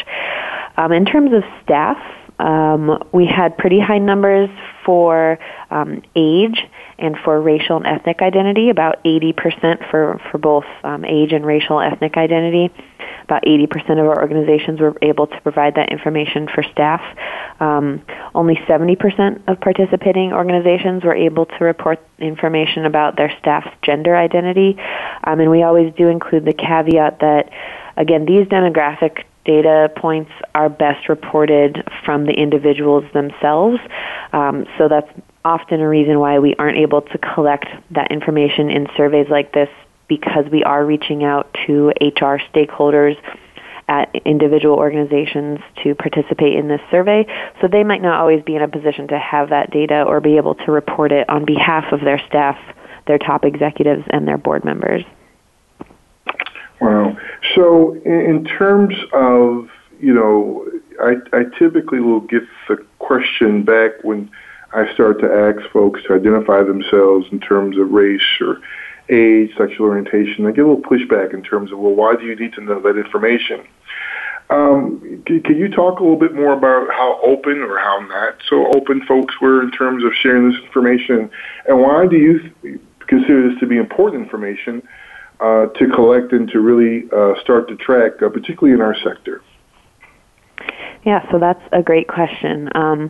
Um, 0.76 0.92
in 0.92 1.06
terms 1.06 1.34
of 1.34 1.44
staff, 1.64 1.98
um, 2.40 3.04
we 3.12 3.26
had 3.26 3.58
pretty 3.58 3.80
high 3.80 3.98
numbers 3.98 4.50
for 4.86 5.40
um, 5.72 6.02
age 6.16 6.60
and 7.00 7.16
for 7.24 7.40
racial 7.42 7.78
and 7.78 7.86
ethnic 7.86 8.22
identity, 8.22 8.70
about 8.70 9.04
80% 9.04 9.90
for, 9.90 10.20
for 10.32 10.38
both 10.38 10.66
um, 10.84 11.06
age 11.06 11.34
and 11.34 11.46
racial 11.46 11.80
ethnic 11.80 12.18
identity. 12.18 12.74
About 13.24 13.44
80% 13.44 14.00
of 14.00 14.06
our 14.06 14.22
organizations 14.22 14.80
were 14.80 14.98
able 15.02 15.28
to 15.28 15.42
provide 15.42 15.76
that 15.76 15.92
information 15.92 16.48
for 16.48 16.64
staff. 16.64 17.02
Um, 17.60 18.02
only 18.34 18.56
70% 18.56 19.42
of 19.48 19.60
participating 19.60 20.32
organizations 20.32 21.04
were 21.04 21.16
able 21.16 21.46
to 21.46 21.64
report 21.64 22.00
information 22.20 22.86
about 22.86 23.18
their 23.18 23.36
staff's 23.40 23.70
gender 23.82 24.16
identity. 24.16 24.78
Um, 25.26 25.42
and 25.42 25.52
we 25.52 25.64
always 25.64 25.94
do 25.96 26.08
include 26.08 26.46
the 26.46 26.54
caveat 26.54 27.20
that, 27.20 27.50
again, 27.98 28.26
these 28.26 28.48
demographic 28.48 29.26
data 29.48 29.90
points 29.96 30.32
are 30.54 30.70
best 30.70 31.10
reported 31.10 31.84
from 32.06 32.26
the 32.26 32.34
individuals 32.34 33.06
themselves. 33.14 33.80
Um, 34.34 34.68
so 34.78 34.88
that's 34.88 35.10
often 35.44 35.80
a 35.80 35.88
reason 35.88 36.20
why 36.20 36.38
we 36.38 36.54
aren't 36.56 36.78
able 36.78 37.02
to 37.02 37.18
collect 37.18 37.66
that 37.92 38.12
information 38.12 38.70
in 38.70 38.88
surveys 38.96 39.28
like 39.30 39.54
this 39.54 39.70
because 40.08 40.46
we 40.52 40.64
are 40.64 40.86
reaching 40.86 41.24
out 41.24 41.52
to 41.66 41.88
HR 42.02 42.40
stakeholders 42.54 43.18
at 43.88 44.14
individual 44.26 44.76
organizations 44.76 45.60
to 45.84 45.96
participate 45.96 46.58
in 46.58 46.68
this 46.68 46.82
survey. 46.92 47.26
So 47.62 47.68
they 47.68 47.84
might 47.84 48.02
not 48.02 48.20
always 48.20 48.44
be 48.44 48.56
in 48.56 48.62
a 48.62 48.68
position 48.68 49.08
to 49.08 49.18
have 49.18 49.50
that 49.50 49.72
data 49.72 50.04
or 50.04 50.20
be 50.20 50.36
able 50.36 50.56
to 50.56 50.72
report 50.72 51.12
it 51.12 51.30
on 51.30 51.46
behalf 51.46 51.94
of 51.94 52.02
their 52.02 52.22
staff, 52.28 52.58
their 53.08 53.18
top 53.18 53.46
executives, 53.46 54.04
and 54.10 54.28
their 54.28 54.38
board 54.38 54.66
members. 54.66 55.04
Wow. 56.80 57.18
So 57.56 57.94
in 58.06 58.46
terms 58.46 58.96
of, 59.14 59.70
you 60.00 60.14
know, 60.14 60.68
I, 61.02 61.16
I 61.34 61.44
typically 61.58 62.00
will 62.00 62.22
get 62.22 62.44
the 62.68 62.86
question 63.00 63.64
back 63.64 64.04
when 64.04 64.30
I 64.74 64.92
start 64.94 65.20
to 65.22 65.32
ask 65.32 65.70
folks 65.72 66.02
to 66.08 66.14
identify 66.14 66.64
themselves 66.64 67.28
in 67.32 67.40
terms 67.40 67.78
of 67.78 67.92
race 67.92 68.22
or 68.42 68.62
age, 69.10 69.52
sexual 69.58 69.88
orientation. 69.88 70.46
I 70.46 70.52
get 70.52 70.66
a 70.66 70.68
little 70.68 70.82
pushback 70.82 71.34
in 71.34 71.42
terms 71.42 71.72
of, 71.72 71.80
well, 71.80 71.96
why 71.96 72.16
do 72.16 72.26
you 72.26 72.36
need 72.36 72.54
to 72.54 72.62
know 72.62 72.80
that 72.82 72.98
information? 72.98 73.66
Um, 74.50 75.24
can, 75.26 75.42
can, 75.42 75.58
you 75.58 75.68
talk 75.68 76.00
a 76.00 76.04
little 76.04 76.20
bit 76.20 76.34
more 76.34 76.54
about 76.54 76.90
how 76.90 77.20
open 77.22 77.60
or 77.62 77.78
how 77.80 78.00
not 78.08 78.36
so 78.50 78.68
open 78.76 79.06
folks 79.06 79.36
were 79.42 79.62
in 79.62 79.72
terms 79.72 80.06
of 80.06 80.14
sharing 80.22 80.50
this 80.50 80.60
information, 80.64 81.30
and 81.68 81.82
why 81.82 82.08
do 82.08 82.16
you 82.16 82.80
consider 83.08 83.50
this 83.50 83.60
to 83.60 83.68
be 83.68 83.78
important 83.78 84.24
information 84.24 84.82
uh, 85.40 85.68
to 85.68 85.88
collect 85.94 86.32
and 86.34 86.50
to 86.50 86.60
really 86.60 87.10
uh, 87.12 87.40
start 87.42 87.68
to 87.70 87.76
track, 87.76 88.22
uh, 88.22 88.30
particularly 88.30 88.74
in 88.74 88.82
our 88.82 88.96
sector? 89.04 89.42
Yeah, 91.06 91.30
so 91.32 91.40
that's 91.40 91.62
a 91.72 91.82
great 91.82 92.08
question. 92.08 92.70
Um, 92.76 93.10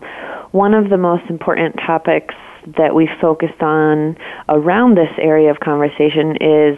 one 0.51 0.73
of 0.73 0.89
the 0.89 0.97
most 0.97 1.30
important 1.30 1.78
topics 1.78 2.36
that 2.78 2.93
we 2.93 3.09
focused 3.21 3.61
on 3.61 4.17
around 4.49 4.95
this 4.95 5.09
area 5.17 5.49
of 5.49 5.59
conversation 5.59 6.38
is 6.41 6.78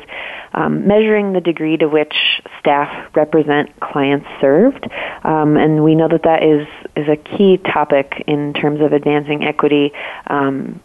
um, 0.53 0.87
measuring 0.87 1.33
the 1.33 1.41
degree 1.41 1.77
to 1.77 1.87
which 1.87 2.13
staff 2.59 3.15
represent 3.15 3.79
clients 3.79 4.27
served. 4.39 4.87
Um, 5.23 5.57
and 5.57 5.83
we 5.83 5.95
know 5.95 6.07
that 6.07 6.23
that 6.23 6.43
is, 6.43 6.67
is 6.95 7.07
a 7.09 7.17
key 7.17 7.57
topic 7.57 8.23
in 8.27 8.53
terms 8.53 8.81
of 8.81 8.93
advancing 8.93 9.43
equity. 9.43 9.91
Um, 10.27 10.79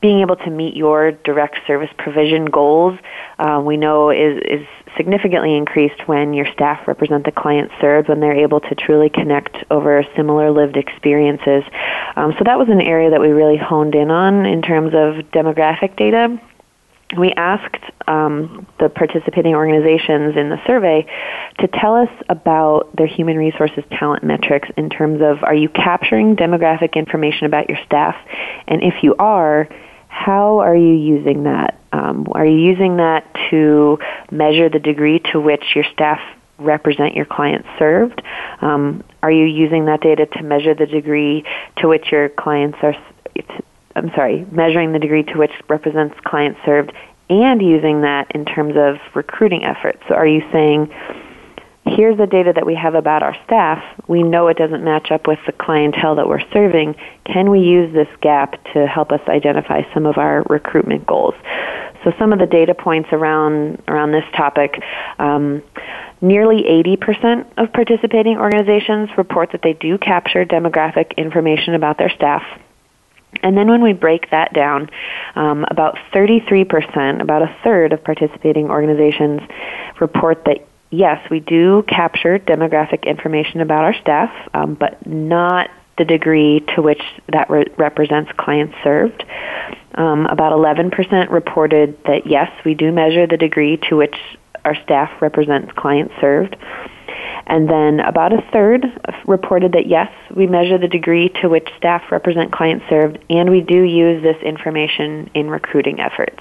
being 0.00 0.20
able 0.20 0.36
to 0.36 0.50
meet 0.50 0.76
your 0.76 1.12
direct 1.12 1.58
service 1.66 1.90
provision 1.98 2.46
goals, 2.46 2.98
uh, 3.38 3.60
we 3.64 3.76
know 3.76 4.10
is, 4.10 4.40
is 4.48 4.66
significantly 4.96 5.56
increased 5.56 6.06
when 6.06 6.32
your 6.32 6.46
staff 6.52 6.86
represent 6.88 7.24
the 7.24 7.32
client 7.32 7.70
served, 7.80 8.08
when 8.08 8.20
they're 8.20 8.36
able 8.36 8.60
to 8.60 8.74
truly 8.74 9.10
connect 9.10 9.56
over 9.70 10.04
similar 10.16 10.50
lived 10.50 10.76
experiences. 10.76 11.62
Um, 12.16 12.34
so 12.38 12.44
that 12.44 12.58
was 12.58 12.68
an 12.68 12.80
area 12.80 13.10
that 13.10 13.20
we 13.20 13.28
really 13.28 13.56
honed 13.56 13.94
in 13.94 14.10
on 14.10 14.46
in 14.46 14.62
terms 14.62 14.94
of 14.94 15.24
demographic 15.32 15.96
data. 15.96 16.40
We 17.18 17.32
asked 17.32 17.82
um, 18.06 18.66
the 18.78 18.88
participating 18.88 19.54
organizations 19.54 20.36
in 20.36 20.48
the 20.48 20.60
survey 20.64 21.06
to 21.58 21.66
tell 21.66 21.96
us 21.96 22.08
about 22.28 22.94
their 22.96 23.08
human 23.08 23.36
resources 23.36 23.82
talent 23.90 24.22
metrics 24.22 24.68
in 24.76 24.90
terms 24.90 25.20
of 25.20 25.42
are 25.42 25.54
you 25.54 25.68
capturing 25.68 26.36
demographic 26.36 26.94
information 26.94 27.46
about 27.46 27.68
your 27.68 27.78
staff? 27.84 28.14
And 28.68 28.82
if 28.84 29.02
you 29.02 29.16
are, 29.18 29.68
how 30.10 30.58
are 30.58 30.76
you 30.76 30.92
using 30.92 31.44
that? 31.44 31.80
Um, 31.92 32.26
are 32.32 32.44
you 32.44 32.58
using 32.58 32.96
that 32.96 33.24
to 33.50 33.98
measure 34.30 34.68
the 34.68 34.80
degree 34.80 35.20
to 35.32 35.40
which 35.40 35.64
your 35.74 35.84
staff 35.92 36.20
represent 36.58 37.14
your 37.14 37.24
clients 37.24 37.68
served? 37.78 38.20
Um, 38.60 39.04
are 39.22 39.30
you 39.30 39.46
using 39.46 39.86
that 39.86 40.00
data 40.00 40.26
to 40.26 40.42
measure 40.42 40.74
the 40.74 40.86
degree 40.86 41.44
to 41.78 41.88
which 41.88 42.10
your 42.10 42.28
clients 42.28 42.78
are? 42.82 42.94
I'm 43.94 44.10
sorry, 44.14 44.46
measuring 44.50 44.92
the 44.92 44.98
degree 44.98 45.22
to 45.22 45.38
which 45.38 45.52
represents 45.68 46.16
clients 46.24 46.60
served, 46.66 46.92
and 47.28 47.62
using 47.62 48.02
that 48.02 48.30
in 48.34 48.44
terms 48.44 48.74
of 48.76 48.96
recruiting 49.14 49.64
efforts. 49.64 50.02
So, 50.08 50.16
are 50.16 50.26
you 50.26 50.42
saying? 50.52 50.92
Here's 51.96 52.16
the 52.16 52.26
data 52.26 52.52
that 52.54 52.66
we 52.66 52.74
have 52.74 52.94
about 52.94 53.22
our 53.22 53.36
staff. 53.44 53.82
We 54.06 54.22
know 54.22 54.48
it 54.48 54.56
doesn't 54.56 54.84
match 54.84 55.10
up 55.10 55.26
with 55.26 55.38
the 55.46 55.52
clientele 55.52 56.16
that 56.16 56.28
we're 56.28 56.48
serving. 56.52 56.96
Can 57.24 57.50
we 57.50 57.60
use 57.60 57.92
this 57.92 58.08
gap 58.20 58.62
to 58.72 58.86
help 58.86 59.12
us 59.12 59.20
identify 59.28 59.82
some 59.92 60.06
of 60.06 60.18
our 60.18 60.42
recruitment 60.48 61.06
goals? 61.06 61.34
So 62.04 62.12
some 62.18 62.32
of 62.32 62.38
the 62.38 62.46
data 62.46 62.74
points 62.74 63.10
around 63.12 63.82
around 63.88 64.12
this 64.12 64.24
topic. 64.34 64.82
Um, 65.18 65.62
nearly 66.22 66.62
80% 66.62 67.46
of 67.56 67.72
participating 67.72 68.38
organizations 68.38 69.10
report 69.16 69.52
that 69.52 69.62
they 69.62 69.72
do 69.72 69.98
capture 69.98 70.44
demographic 70.44 71.16
information 71.16 71.74
about 71.74 71.98
their 71.98 72.10
staff. 72.10 72.42
And 73.42 73.56
then 73.56 73.68
when 73.68 73.82
we 73.82 73.92
break 73.92 74.30
that 74.30 74.52
down, 74.52 74.90
um, 75.34 75.64
about 75.70 75.96
33%, 76.12 77.22
about 77.22 77.42
a 77.42 77.56
third 77.62 77.92
of 77.92 78.02
participating 78.02 78.70
organizations 78.70 79.40
report 80.00 80.44
that 80.44 80.66
yes, 80.90 81.18
we 81.30 81.40
do 81.40 81.84
capture 81.88 82.38
demographic 82.38 83.04
information 83.04 83.60
about 83.60 83.84
our 83.84 83.94
staff, 83.94 84.30
um, 84.54 84.74
but 84.74 85.06
not 85.06 85.70
the 85.98 86.04
degree 86.04 86.64
to 86.74 86.82
which 86.82 87.02
that 87.32 87.50
re- 87.50 87.66
represents 87.76 88.30
clients 88.38 88.74
served. 88.82 89.24
Um, 89.94 90.26
about 90.26 90.52
11% 90.52 91.30
reported 91.30 91.98
that 92.04 92.26
yes, 92.26 92.50
we 92.64 92.74
do 92.74 92.92
measure 92.92 93.26
the 93.26 93.36
degree 93.36 93.76
to 93.88 93.96
which 93.96 94.16
our 94.64 94.74
staff 94.82 95.10
represents 95.20 95.72
clients 95.76 96.14
served. 96.20 96.56
And 97.46 97.68
then 97.68 98.00
about 98.00 98.32
a 98.32 98.42
third 98.52 98.86
reported 99.26 99.72
that 99.72 99.86
yes, 99.86 100.10
we 100.34 100.46
measure 100.46 100.78
the 100.78 100.88
degree 100.88 101.30
to 101.40 101.48
which 101.48 101.68
staff 101.76 102.02
represent 102.10 102.52
clients 102.52 102.84
served, 102.88 103.18
and 103.28 103.50
we 103.50 103.60
do 103.60 103.82
use 103.82 104.22
this 104.22 104.40
information 104.42 105.30
in 105.34 105.50
recruiting 105.50 106.00
efforts. 106.00 106.40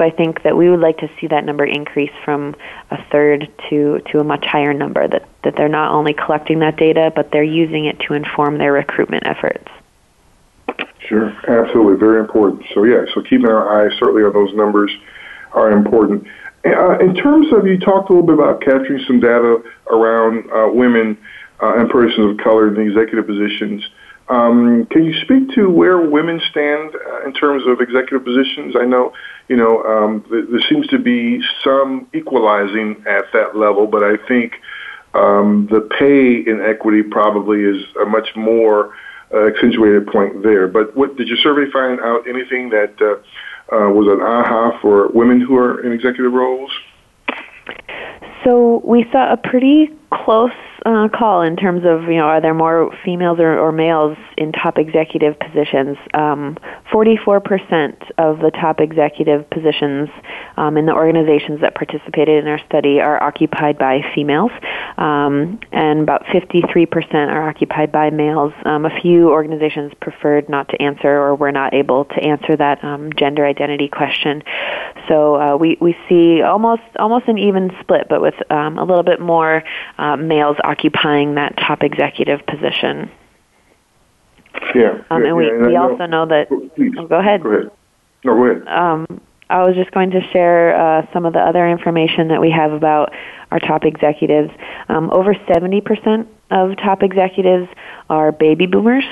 So 0.00 0.06
I 0.06 0.10
think 0.10 0.44
that 0.44 0.56
we 0.56 0.70
would 0.70 0.80
like 0.80 0.96
to 0.98 1.10
see 1.20 1.26
that 1.26 1.44
number 1.44 1.62
increase 1.62 2.12
from 2.24 2.56
a 2.90 2.96
third 3.12 3.52
to, 3.68 4.00
to 4.10 4.20
a 4.20 4.24
much 4.24 4.46
higher 4.46 4.72
number, 4.72 5.06
that, 5.06 5.28
that 5.44 5.56
they're 5.58 5.68
not 5.68 5.92
only 5.92 6.14
collecting 6.14 6.60
that 6.60 6.78
data, 6.78 7.12
but 7.14 7.30
they're 7.32 7.42
using 7.42 7.84
it 7.84 8.00
to 8.08 8.14
inform 8.14 8.56
their 8.56 8.72
recruitment 8.72 9.26
efforts. 9.26 9.68
Sure, 11.06 11.28
absolutely, 11.46 11.98
very 11.98 12.18
important. 12.18 12.64
So 12.72 12.84
yeah, 12.84 13.04
so 13.12 13.20
keeping 13.20 13.44
our 13.44 13.84
eyes 13.84 13.92
certainly 13.98 14.22
on 14.22 14.32
those 14.32 14.54
numbers 14.54 14.90
are 15.52 15.70
important. 15.70 16.26
Uh, 16.64 16.96
in 17.00 17.14
terms 17.14 17.52
of, 17.52 17.66
you 17.66 17.78
talked 17.78 18.08
a 18.08 18.14
little 18.14 18.26
bit 18.26 18.36
about 18.36 18.62
capturing 18.62 19.04
some 19.06 19.20
data 19.20 19.62
around 19.90 20.50
uh, 20.50 20.72
women 20.72 21.18
uh, 21.62 21.74
and 21.74 21.90
persons 21.90 22.30
of 22.30 22.42
color 22.42 22.74
in 22.74 22.88
executive 22.88 23.26
positions. 23.26 23.86
Um, 24.30 24.86
can 24.92 25.04
you 25.04 25.12
speak 25.22 25.50
to 25.56 25.68
where 25.68 26.00
women 26.00 26.40
stand 26.50 26.94
uh, 26.94 27.26
in 27.26 27.32
terms 27.32 27.64
of 27.66 27.80
executive 27.80 28.24
positions? 28.24 28.76
I 28.78 28.84
know, 28.84 29.12
you 29.48 29.56
know, 29.56 29.82
um, 29.82 30.24
th- 30.30 30.44
there 30.48 30.60
seems 30.68 30.86
to 30.88 31.00
be 31.00 31.42
some 31.64 32.06
equalizing 32.14 33.02
at 33.08 33.24
that 33.32 33.56
level, 33.56 33.88
but 33.88 34.04
I 34.04 34.16
think 34.28 34.54
um, 35.14 35.66
the 35.68 35.80
pay 35.80 36.48
inequity 36.48 37.02
probably 37.02 37.64
is 37.64 37.84
a 38.00 38.04
much 38.04 38.28
more 38.36 38.94
uh, 39.34 39.48
accentuated 39.48 40.06
point 40.06 40.44
there. 40.44 40.68
But 40.68 40.94
did 41.16 41.26
your 41.26 41.38
survey 41.38 41.68
find 41.72 41.98
out 41.98 42.28
anything 42.28 42.70
that 42.70 42.94
uh, 43.02 43.90
was 43.90 44.06
an 44.06 44.22
aha 44.22 44.78
for 44.80 45.08
women 45.08 45.40
who 45.40 45.56
are 45.56 45.84
in 45.84 45.90
executive 45.90 46.32
roles? 46.32 46.70
So 48.44 48.80
we 48.84 49.06
saw 49.12 49.32
a 49.32 49.36
pretty 49.36 49.90
close 50.10 50.50
uh, 50.86 51.08
call 51.08 51.42
in 51.42 51.56
terms 51.56 51.82
of 51.84 52.04
you 52.04 52.16
know 52.16 52.24
are 52.24 52.40
there 52.40 52.54
more 52.54 52.90
females 53.04 53.38
or, 53.38 53.58
or 53.58 53.70
males 53.70 54.16
in 54.38 54.52
top 54.52 54.78
executive 54.78 55.38
positions? 55.38 55.98
Um, 56.14 56.56
44% 56.90 58.10
of 58.18 58.40
the 58.40 58.50
top 58.50 58.80
executive 58.80 59.48
positions 59.50 60.08
um, 60.56 60.76
in 60.76 60.86
the 60.86 60.92
organizations 60.92 61.60
that 61.60 61.74
participated 61.74 62.42
in 62.42 62.48
our 62.48 62.60
study 62.66 63.00
are 63.00 63.22
occupied 63.22 63.78
by 63.78 64.00
females. 64.14 64.52
Um, 65.00 65.58
and 65.72 66.02
about 66.02 66.24
53% 66.26 67.14
are 67.14 67.48
occupied 67.48 67.90
by 67.90 68.10
males. 68.10 68.52
Um, 68.66 68.84
a 68.84 69.00
few 69.00 69.30
organizations 69.30 69.92
preferred 69.98 70.48
not 70.50 70.68
to 70.68 70.80
answer 70.80 71.08
or 71.08 71.34
were 71.34 71.52
not 71.52 71.72
able 71.72 72.04
to 72.04 72.22
answer 72.22 72.54
that 72.56 72.84
um, 72.84 73.10
gender 73.14 73.46
identity 73.46 73.88
question. 73.88 74.42
So 75.08 75.40
uh, 75.40 75.56
we 75.56 75.78
we 75.80 75.96
see 76.06 76.42
almost 76.42 76.82
almost 76.98 77.28
an 77.28 77.38
even 77.38 77.70
split, 77.80 78.08
but 78.10 78.20
with 78.20 78.34
um, 78.50 78.78
a 78.78 78.84
little 78.84 79.02
bit 79.02 79.20
more 79.20 79.64
uh, 79.96 80.16
males 80.16 80.58
occupying 80.62 81.36
that 81.36 81.56
top 81.56 81.82
executive 81.82 82.44
position. 82.46 83.10
Yeah, 84.74 85.02
um, 85.10 85.22
yeah 85.22 85.28
and 85.28 85.36
we, 85.36 85.46
yeah, 85.46 85.66
we 85.66 85.76
also 85.76 86.04
know 86.04 86.26
that. 86.26 86.48
Please. 86.76 86.92
Oh, 86.98 87.06
go 87.06 87.18
ahead. 87.18 87.42
Go 87.42 87.50
ahead. 87.50 87.70
No, 88.22 88.34
go 88.34 88.44
ahead. 88.44 88.68
Um, 88.68 89.20
I 89.50 89.64
was 89.64 89.74
just 89.74 89.90
going 89.90 90.12
to 90.12 90.20
share 90.32 90.74
uh, 90.74 91.06
some 91.12 91.26
of 91.26 91.32
the 91.32 91.40
other 91.40 91.68
information 91.68 92.28
that 92.28 92.40
we 92.40 92.50
have 92.50 92.72
about 92.72 93.12
our 93.50 93.58
top 93.58 93.84
executives. 93.84 94.50
Um, 94.88 95.10
over 95.10 95.34
70% 95.34 96.26
of 96.50 96.76
top 96.76 97.02
executives 97.02 97.68
are 98.08 98.30
baby 98.30 98.66
boomers, 98.66 99.04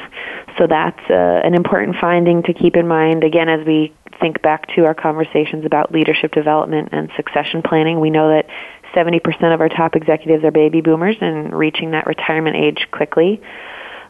so 0.57 0.67
that's 0.67 1.03
uh, 1.11 1.41
an 1.45 1.55
important 1.55 1.97
finding 2.01 2.45
to 2.45 2.55
keep 2.55 2.77
in 2.77 2.87
mind. 2.87 3.25
Again, 3.25 3.49
as 3.49 3.67
we 3.67 3.93
think 4.21 4.41
back 4.41 4.75
to 4.77 4.85
our 4.85 4.95
conversations 4.95 5.65
about 5.65 5.93
leadership 5.93 6.33
development 6.33 6.91
and 6.93 7.11
succession 7.17 7.63
planning, 7.63 7.99
we 8.01 8.11
know 8.11 8.29
that 8.29 8.47
70% 8.95 9.55
of 9.55 9.61
our 9.61 9.69
top 9.69 9.97
executives 9.97 10.45
are 10.45 10.51
baby 10.51 10.81
boomers 10.81 11.17
and 11.21 11.53
reaching 11.53 11.91
that 11.93 12.07
retirement 12.07 12.57
age 12.57 12.87
quickly. 12.91 13.41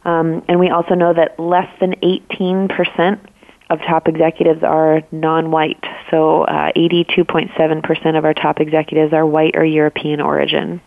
Um, 0.04 0.44
and 0.48 0.60
we 0.60 0.70
also 0.70 0.94
know 0.94 1.12
that 1.12 1.38
less 1.40 1.68
than 1.80 1.94
18% 2.02 3.18
of 3.70 3.80
top 3.80 4.08
executives 4.08 4.62
are 4.62 5.02
non-white. 5.12 5.82
So 6.10 6.42
uh, 6.42 6.72
82.7% 6.72 8.18
of 8.18 8.24
our 8.24 8.34
top 8.34 8.60
executives 8.60 9.12
are 9.12 9.26
white 9.26 9.56
or 9.56 9.64
European 9.64 10.20
origin. 10.20 10.80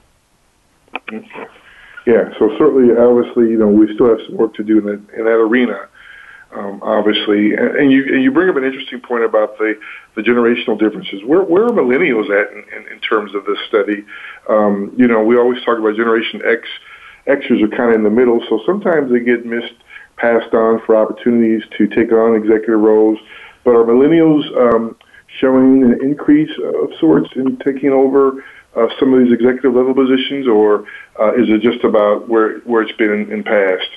Yeah, 2.07 2.33
so 2.39 2.49
certainly, 2.57 2.95
obviously, 2.97 3.51
you 3.51 3.57
know, 3.57 3.67
we 3.67 3.93
still 3.93 4.09
have 4.09 4.19
some 4.25 4.37
work 4.37 4.55
to 4.55 4.63
do 4.63 4.79
in 4.79 4.85
that, 4.85 5.13
in 5.17 5.25
that 5.25 5.37
arena. 5.37 5.87
Um, 6.53 6.81
obviously, 6.83 7.53
and, 7.53 7.75
and, 7.77 7.91
you 7.91 8.03
and 8.13 8.23
you 8.23 8.31
bring 8.31 8.49
up 8.49 8.57
an 8.57 8.65
interesting 8.65 8.99
point 8.99 9.23
about 9.23 9.57
the, 9.57 9.79
the 10.15 10.21
generational 10.21 10.77
differences. 10.77 11.23
Where 11.23 11.43
where 11.43 11.63
are 11.63 11.69
millennials 11.69 12.25
at 12.25 12.51
in, 12.51 12.65
in, 12.75 12.91
in 12.91 12.99
terms 12.99 13.33
of 13.33 13.45
this 13.45 13.57
study? 13.69 14.03
Um, 14.49 14.93
you 14.97 15.07
know, 15.07 15.23
we 15.23 15.37
always 15.37 15.63
talk 15.63 15.77
about 15.79 15.95
Generation 15.95 16.41
X. 16.45 16.67
Xers 17.25 17.63
are 17.63 17.69
kind 17.69 17.91
of 17.91 17.95
in 17.95 18.03
the 18.03 18.09
middle, 18.09 18.43
so 18.49 18.59
sometimes 18.65 19.13
they 19.13 19.21
get 19.21 19.45
missed 19.45 19.75
passed 20.21 20.53
on 20.53 20.79
for 20.85 20.95
opportunities 20.95 21.63
to 21.77 21.87
take 21.87 22.11
on 22.11 22.35
executive 22.35 22.79
roles. 22.79 23.17
But 23.63 23.71
are 23.71 23.83
millennials 23.83 24.45
um, 24.55 24.95
showing 25.39 25.83
an 25.83 25.99
increase 26.01 26.51
of 26.63 26.89
sorts 26.99 27.29
in 27.35 27.57
taking 27.57 27.89
over 27.89 28.43
uh, 28.75 28.87
some 28.99 29.13
of 29.13 29.23
these 29.23 29.33
executive 29.33 29.73
level 29.73 29.93
positions, 29.93 30.47
or 30.47 30.85
uh, 31.19 31.33
is 31.33 31.49
it 31.49 31.61
just 31.61 31.83
about 31.83 32.29
where 32.29 32.59
where 32.59 32.81
it's 32.83 32.97
been 32.97 33.11
in, 33.11 33.31
in 33.31 33.43
past? 33.43 33.89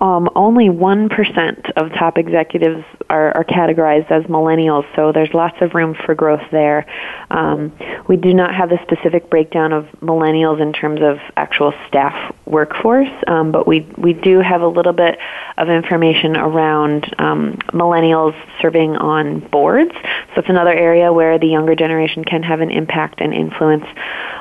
Um, 0.00 0.28
only 0.34 0.68
1% 0.68 1.72
of 1.76 1.90
top 1.92 2.18
executives 2.18 2.84
are, 3.08 3.34
are, 3.36 3.44
categorized 3.44 4.10
as 4.10 4.24
millennials, 4.24 4.84
so 4.94 5.10
there's 5.12 5.32
lots 5.32 5.56
of 5.62 5.74
room 5.74 5.94
for 6.04 6.14
growth 6.14 6.42
there. 6.50 6.86
Um, 7.30 7.72
we 8.06 8.16
do 8.16 8.34
not 8.34 8.54
have 8.54 8.72
a 8.72 8.82
specific 8.82 9.30
breakdown 9.30 9.72
of 9.72 9.86
millennials 10.02 10.60
in 10.60 10.72
terms 10.72 11.00
of 11.02 11.18
actual 11.36 11.72
staff 11.88 12.34
workforce, 12.44 13.08
um, 13.26 13.52
but 13.52 13.66
we, 13.66 13.80
we 13.96 14.12
do 14.12 14.40
have 14.40 14.60
a 14.60 14.68
little 14.68 14.92
bit 14.92 15.18
of 15.56 15.68
information 15.70 16.36
around 16.36 17.14
um, 17.18 17.54
millennials 17.72 18.34
serving 18.60 18.96
on 18.96 19.40
boards. 19.48 19.92
So 20.34 20.40
it's 20.40 20.48
another 20.48 20.74
area 20.74 21.12
where 21.12 21.38
the 21.38 21.46
younger 21.46 21.74
generation 21.74 22.24
can 22.24 22.42
have 22.42 22.60
an 22.60 22.70
impact 22.70 23.20
and 23.20 23.32
influence 23.32 23.86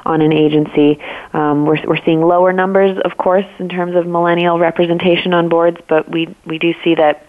on 0.05 0.21
an 0.21 0.31
agency. 0.31 0.99
Um, 1.33 1.65
we're, 1.65 1.83
we're 1.85 2.03
seeing 2.05 2.21
lower 2.21 2.53
numbers, 2.53 2.97
of 3.03 3.17
course, 3.17 3.45
in 3.59 3.69
terms 3.69 3.95
of 3.95 4.05
millennial 4.05 4.59
representation 4.59 5.33
on 5.33 5.49
boards, 5.49 5.77
but 5.87 6.09
we, 6.09 6.33
we 6.45 6.59
do 6.59 6.73
see 6.83 6.95
that 6.95 7.25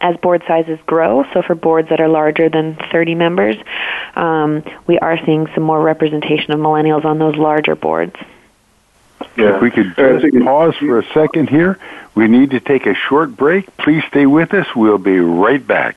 as 0.00 0.16
board 0.16 0.42
sizes 0.46 0.78
grow, 0.86 1.24
so 1.32 1.42
for 1.42 1.54
boards 1.54 1.88
that 1.90 2.00
are 2.00 2.08
larger 2.08 2.48
than 2.48 2.76
30 2.90 3.14
members, 3.14 3.56
um, 4.16 4.62
we 4.86 4.98
are 4.98 5.18
seeing 5.24 5.46
some 5.54 5.62
more 5.62 5.80
representation 5.80 6.52
of 6.52 6.60
millennials 6.60 7.04
on 7.04 7.18
those 7.18 7.36
larger 7.36 7.76
boards. 7.76 8.16
Yeah. 9.36 9.56
If 9.56 9.62
we 9.62 9.70
could 9.70 9.94
just 9.96 10.44
pause 10.44 10.74
for 10.76 10.98
a 10.98 11.06
second 11.12 11.48
here, 11.48 11.78
we 12.14 12.28
need 12.28 12.50
to 12.50 12.60
take 12.60 12.86
a 12.86 12.94
short 12.94 13.36
break. 13.36 13.74
Please 13.76 14.02
stay 14.08 14.26
with 14.26 14.52
us. 14.54 14.66
We'll 14.74 14.98
be 14.98 15.18
right 15.18 15.64
back. 15.64 15.96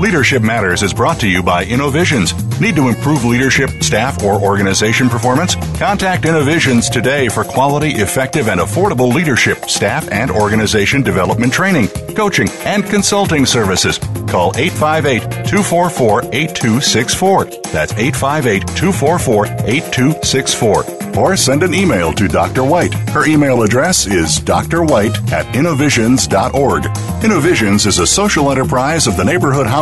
Leadership 0.00 0.42
Matters 0.42 0.82
is 0.82 0.92
brought 0.92 1.18
to 1.20 1.28
you 1.28 1.42
by 1.42 1.64
InnoVisions. 1.64 2.60
Need 2.60 2.76
to 2.76 2.88
improve 2.88 3.24
leadership, 3.24 3.70
staff, 3.82 4.22
or 4.22 4.40
organization 4.40 5.08
performance? 5.08 5.54
Contact 5.78 6.24
InnoVisions 6.24 6.90
today 6.90 7.28
for 7.28 7.44
quality, 7.44 7.92
effective, 7.92 8.48
and 8.48 8.60
affordable 8.60 9.12
leadership, 9.12 9.64
staff, 9.70 10.10
and 10.12 10.30
organization 10.30 11.02
development 11.02 11.52
training, 11.52 11.88
coaching, 12.14 12.48
and 12.64 12.84
consulting 12.84 13.46
services. 13.46 13.98
Call 14.28 14.52
858 14.56 15.46
244 15.46 16.24
8264. 16.24 17.44
That's 17.72 17.92
858 17.94 18.66
244 18.76 19.46
8264 19.46 21.06
or 21.16 21.36
send 21.36 21.62
an 21.62 21.74
email 21.74 22.12
to 22.12 22.28
Dr. 22.28 22.64
White. 22.64 22.92
Her 23.10 23.26
email 23.26 23.62
address 23.62 24.06
is 24.06 24.38
drwhite 24.38 25.32
at 25.32 25.56
innovisions.org. 25.56 26.84
Innovisions 27.24 27.86
is 27.86 27.98
a 27.98 28.06
social 28.06 28.50
enterprise 28.50 29.06
of 29.06 29.16
the 29.16 29.24
Neighborhood 29.24 29.66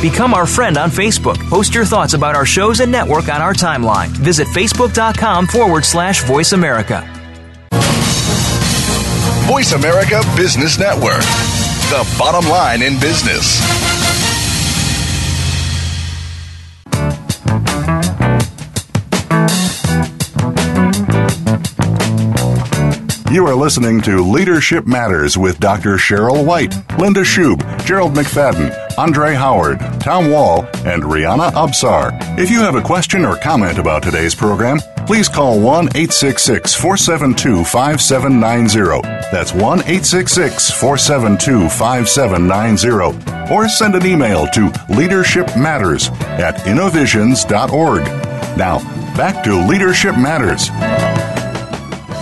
Become 0.00 0.32
our 0.32 0.46
friend 0.46 0.78
on 0.78 0.90
Facebook. 0.90 1.36
Post 1.50 1.74
your 1.74 1.84
thoughts 1.84 2.14
about 2.14 2.34
our 2.34 2.46
shows 2.46 2.80
and 2.80 2.90
network 2.90 3.28
on 3.28 3.42
our 3.42 3.52
timeline. 3.52 4.08
Visit 4.08 4.48
facebook.com 4.48 5.46
forward 5.46 5.84
slash 5.84 6.24
voice 6.24 6.52
America. 6.52 7.06
Voice 9.46 9.72
America 9.72 10.22
Business 10.36 10.78
Network, 10.78 11.20
the 11.90 12.16
bottom 12.18 12.48
line 12.48 12.82
in 12.82 12.98
business. 12.98 13.60
You 23.30 23.46
are 23.46 23.54
listening 23.54 24.00
to 24.02 24.22
Leadership 24.22 24.88
Matters 24.88 25.38
with 25.38 25.60
Dr. 25.60 25.96
Cheryl 25.98 26.44
White, 26.44 26.74
Linda 26.98 27.20
Schub, 27.20 27.60
Gerald 27.84 28.14
McFadden, 28.14 28.74
Andre 28.98 29.34
Howard, 29.34 29.78
Tom 30.00 30.30
Wall, 30.30 30.66
and 30.84 31.02
Rihanna 31.02 31.50
Absar. 31.52 32.10
If 32.38 32.50
you 32.50 32.60
have 32.60 32.74
a 32.74 32.82
question 32.82 33.24
or 33.24 33.36
comment 33.36 33.78
about 33.78 34.02
today's 34.02 34.34
program, 34.34 34.78
please 35.06 35.28
call 35.28 35.60
1 35.60 35.88
866 35.88 36.74
472 36.74 37.64
5790. 37.64 39.02
That's 39.30 39.52
1 39.52 39.62
866 39.80 40.70
472 40.70 41.68
5790. 41.68 43.54
Or 43.54 43.68
send 43.68 43.94
an 43.94 44.06
email 44.06 44.46
to 44.48 44.68
leadershipmatters 44.88 46.10
at 46.38 46.66
innovisions.org. 46.66 48.04
Now, 48.56 48.78
back 49.16 49.44
to 49.44 49.66
Leadership 49.66 50.16
Matters. 50.16 50.70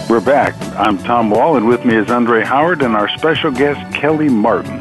We're 0.08 0.20
back. 0.20 0.54
I'm 0.78 0.96
Tom 0.98 1.28
Wall, 1.28 1.56
and 1.56 1.68
with 1.68 1.84
me 1.84 1.94
is 1.94 2.10
Andre 2.10 2.42
Howard 2.42 2.82
and 2.82 2.96
our 2.96 3.08
special 3.10 3.50
guest, 3.50 3.94
Kelly 3.94 4.30
Martin, 4.30 4.77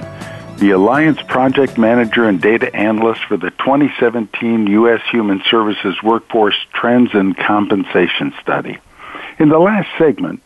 the 0.58 0.72
Alliance 0.72 1.22
Project 1.22 1.78
Manager 1.78 2.28
and 2.28 2.42
Data 2.42 2.76
Analyst 2.76 3.24
for 3.26 3.38
the 3.38 3.52
2017 3.52 4.68
U.S. 4.68 5.02
Human 5.12 5.44
Services 5.50 6.02
Workforce 6.02 6.56
Trends 6.74 7.12
and 7.14 7.38
Compensation 7.38 8.34
Study. 8.42 8.80
In 9.38 9.50
the 9.50 9.60
last 9.60 9.88
segment, 10.00 10.44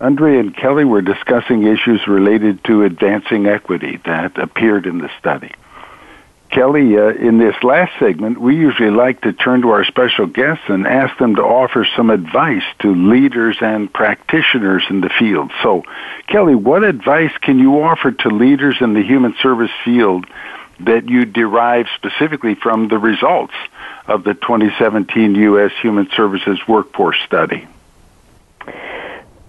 Andre 0.00 0.38
and 0.38 0.56
Kelly 0.56 0.84
were 0.84 1.02
discussing 1.02 1.64
issues 1.64 2.06
related 2.06 2.64
to 2.64 2.84
advancing 2.84 3.46
equity 3.46 3.98
that 4.06 4.38
appeared 4.38 4.86
in 4.86 4.98
the 4.98 5.10
study. 5.18 5.52
Kelly, 6.50 6.98
uh, 6.98 7.10
in 7.10 7.38
this 7.38 7.54
last 7.62 7.92
segment, 8.00 8.40
we 8.40 8.56
usually 8.56 8.90
like 8.90 9.20
to 9.20 9.32
turn 9.32 9.62
to 9.62 9.70
our 9.70 9.84
special 9.84 10.26
guests 10.26 10.64
and 10.68 10.84
ask 10.84 11.16
them 11.18 11.36
to 11.36 11.42
offer 11.42 11.86
some 11.96 12.10
advice 12.10 12.64
to 12.80 12.92
leaders 12.92 13.58
and 13.60 13.92
practitioners 13.92 14.84
in 14.90 15.00
the 15.00 15.10
field. 15.10 15.52
So, 15.62 15.84
Kelly, 16.26 16.56
what 16.56 16.82
advice 16.82 17.32
can 17.40 17.60
you 17.60 17.82
offer 17.82 18.10
to 18.10 18.28
leaders 18.30 18.78
in 18.80 18.94
the 18.94 19.02
human 19.02 19.34
service 19.40 19.70
field 19.84 20.26
that 20.80 21.08
you 21.08 21.24
derive 21.24 21.86
specifically 21.94 22.56
from 22.56 22.88
the 22.88 22.98
results 22.98 23.54
of 24.08 24.24
the 24.24 24.34
2017 24.34 25.36
U.S. 25.36 25.72
Human 25.80 26.08
Services 26.16 26.58
Workforce 26.66 27.18
Study? 27.26 27.68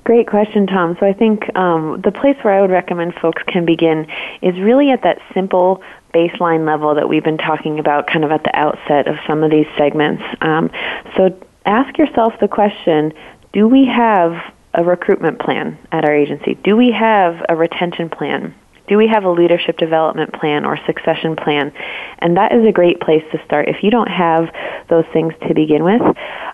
Great 0.04 0.28
question, 0.28 0.68
Tom. 0.68 0.98
So 1.00 1.06
I 1.06 1.14
think 1.14 1.56
um, 1.56 2.02
the 2.02 2.12
place 2.12 2.36
where 2.42 2.54
I 2.56 2.62
would 2.62 2.72
recommend 2.72 3.14
folks 3.16 3.42
can 3.48 3.66
begin 3.66 4.08
is 4.42 4.60
really 4.60 4.90
at 4.90 5.04
that 5.04 5.20
simple 5.34 5.84
baseline 6.14 6.66
level 6.66 6.96
that 6.96 7.08
we've 7.08 7.24
been 7.24 7.38
talking 7.38 7.80
about 7.80 8.08
kind 8.08 8.24
of 8.24 8.32
at 8.32 8.44
the 8.44 8.56
outset 8.56 9.08
of 9.08 9.16
some 9.28 9.44
of 9.44 9.52
these 9.52 9.68
segments. 9.78 10.24
Um, 10.42 10.70
so 11.16 11.38
ask 11.66 11.98
yourself 11.98 12.34
the 12.40 12.48
question 12.48 13.14
do 13.54 13.68
we 13.68 13.86
have 13.86 14.34
a 14.74 14.84
recruitment 14.84 15.40
plan 15.40 15.78
at 15.92 16.06
our 16.06 16.16
agency? 16.16 16.56
Do 16.64 16.78
we 16.78 16.92
have 16.92 17.46
a 17.50 17.56
retention 17.56 18.10
plan? 18.10 18.56
Do 18.88 18.98
we 18.98 19.08
have 19.08 19.24
a 19.24 19.32
leadership 19.32 19.78
development 19.78 20.34
plan 20.34 20.66
or 20.66 20.78
succession 20.86 21.36
plan? 21.36 21.72
And 22.20 22.38
that 22.38 22.54
is 22.54 22.66
a 22.66 22.72
great 22.72 23.00
place 23.00 23.24
to 23.32 23.44
start. 23.46 23.68
If 23.70 23.84
you 23.84 23.92
don't 23.92 24.10
have 24.10 24.50
those 24.90 25.06
things 25.14 25.34
to 25.48 25.54
begin 25.54 25.84
with, 25.84 26.02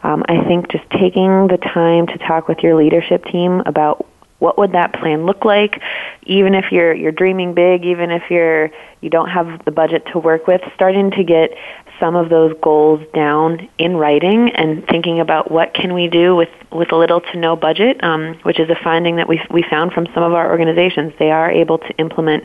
um, 0.04 0.24
I 0.28 0.44
think 0.48 0.70
just 0.70 0.90
taking 0.92 1.48
the 1.48 1.58
time 1.58 2.08
to 2.08 2.18
talk 2.20 2.48
with 2.48 2.60
your 2.60 2.76
leadership 2.76 3.26
team 3.26 3.62
about 3.66 4.06
what 4.40 4.58
would 4.58 4.74
that 4.74 4.94
plan 4.94 5.26
look 5.26 5.46
like 5.46 5.82
even 6.28 6.54
if 6.54 6.72
you're 6.72 6.94
you're 6.94 7.12
dreaming 7.12 7.54
big 7.54 7.86
even 7.86 8.12
if 8.12 8.24
you're 8.30 8.70
you 9.02 9.10
don't 9.10 9.30
have 9.30 9.64
the 9.66 9.72
budget 9.72 10.04
to 10.12 10.20
work 10.20 10.48
with 10.48 10.62
starting 10.76 11.12
to 11.12 11.24
get 11.24 11.52
some 12.00 12.16
of 12.16 12.30
those 12.30 12.54
goals 12.62 13.02
down 13.14 13.68
in 13.80 13.98
writing 13.98 14.52
and 14.52 14.86
thinking 14.88 15.20
about 15.20 15.50
what 15.50 15.74
can 15.74 15.94
we 15.94 16.08
do 16.08 16.36
with 16.36 16.50
with 16.72 16.92
little 16.92 17.22
to 17.22 17.38
no 17.38 17.56
budget 17.56 18.04
um, 18.04 18.40
which 18.44 18.60
is 18.60 18.70
a 18.70 18.76
finding 18.84 19.16
that 19.16 19.28
we 19.28 19.42
we 19.52 19.64
found 19.70 19.94
from 19.94 20.08
some 20.14 20.24
of 20.24 20.34
our 20.34 20.50
organizations. 20.50 21.14
They 21.20 21.32
are 21.32 21.50
able 21.52 21.78
to 21.80 21.90
implement 21.98 22.44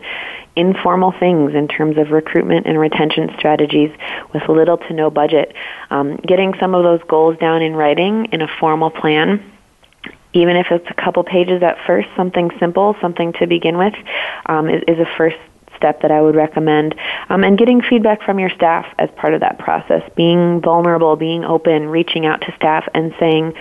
informal 0.57 1.13
things 1.19 1.55
in 1.55 1.69
terms 1.69 1.97
of 1.99 2.11
recruitment 2.11 2.67
and 2.67 2.79
retention 2.79 3.31
strategies 3.39 3.91
with 4.35 4.43
little 4.49 4.77
to 4.77 4.93
no 4.93 5.11
budget. 5.11 5.55
Um, 5.91 6.17
getting 6.17 6.55
some 6.61 6.75
of 6.75 6.83
those 6.83 7.01
goals 7.09 7.39
down 7.39 7.63
in 7.63 7.75
writing 7.75 8.27
in 8.33 8.43
a 8.43 8.49
formal 8.61 8.91
plan 8.91 9.52
even 10.33 10.57
if 10.57 10.67
it's 10.71 10.87
a 10.89 10.95
couple 10.95 11.23
pages 11.25 11.63
at 11.63 11.79
first, 11.87 12.09
something 12.17 12.51
simple, 12.59 12.97
something 13.01 13.33
to 13.35 13.47
begin 13.47 13.77
with, 13.79 13.95
um, 14.47 14.69
is, 14.69 14.83
is, 14.89 14.99
a 14.99 15.07
first 15.17 15.37
step 15.77 16.03
that 16.03 16.11
I 16.11 16.21
would 16.21 16.35
recommend. 16.35 16.95
Um, 17.29 17.45
and 17.45 17.59
getting 17.59 17.83
feedback 17.83 18.23
from 18.23 18.39
your 18.39 18.51
staff 18.51 18.87
as 18.99 19.11
part 19.17 19.35
of 19.35 19.41
that 19.41 19.59
process, 19.59 20.03
being 20.17 20.61
vulnerable, 20.61 21.17
being 21.17 21.45
open, 21.45 21.89
reaching 21.89 22.25
out 22.25 22.41
to 22.43 22.55
staff 22.57 22.89
and 22.95 23.15
saying, 23.19 23.55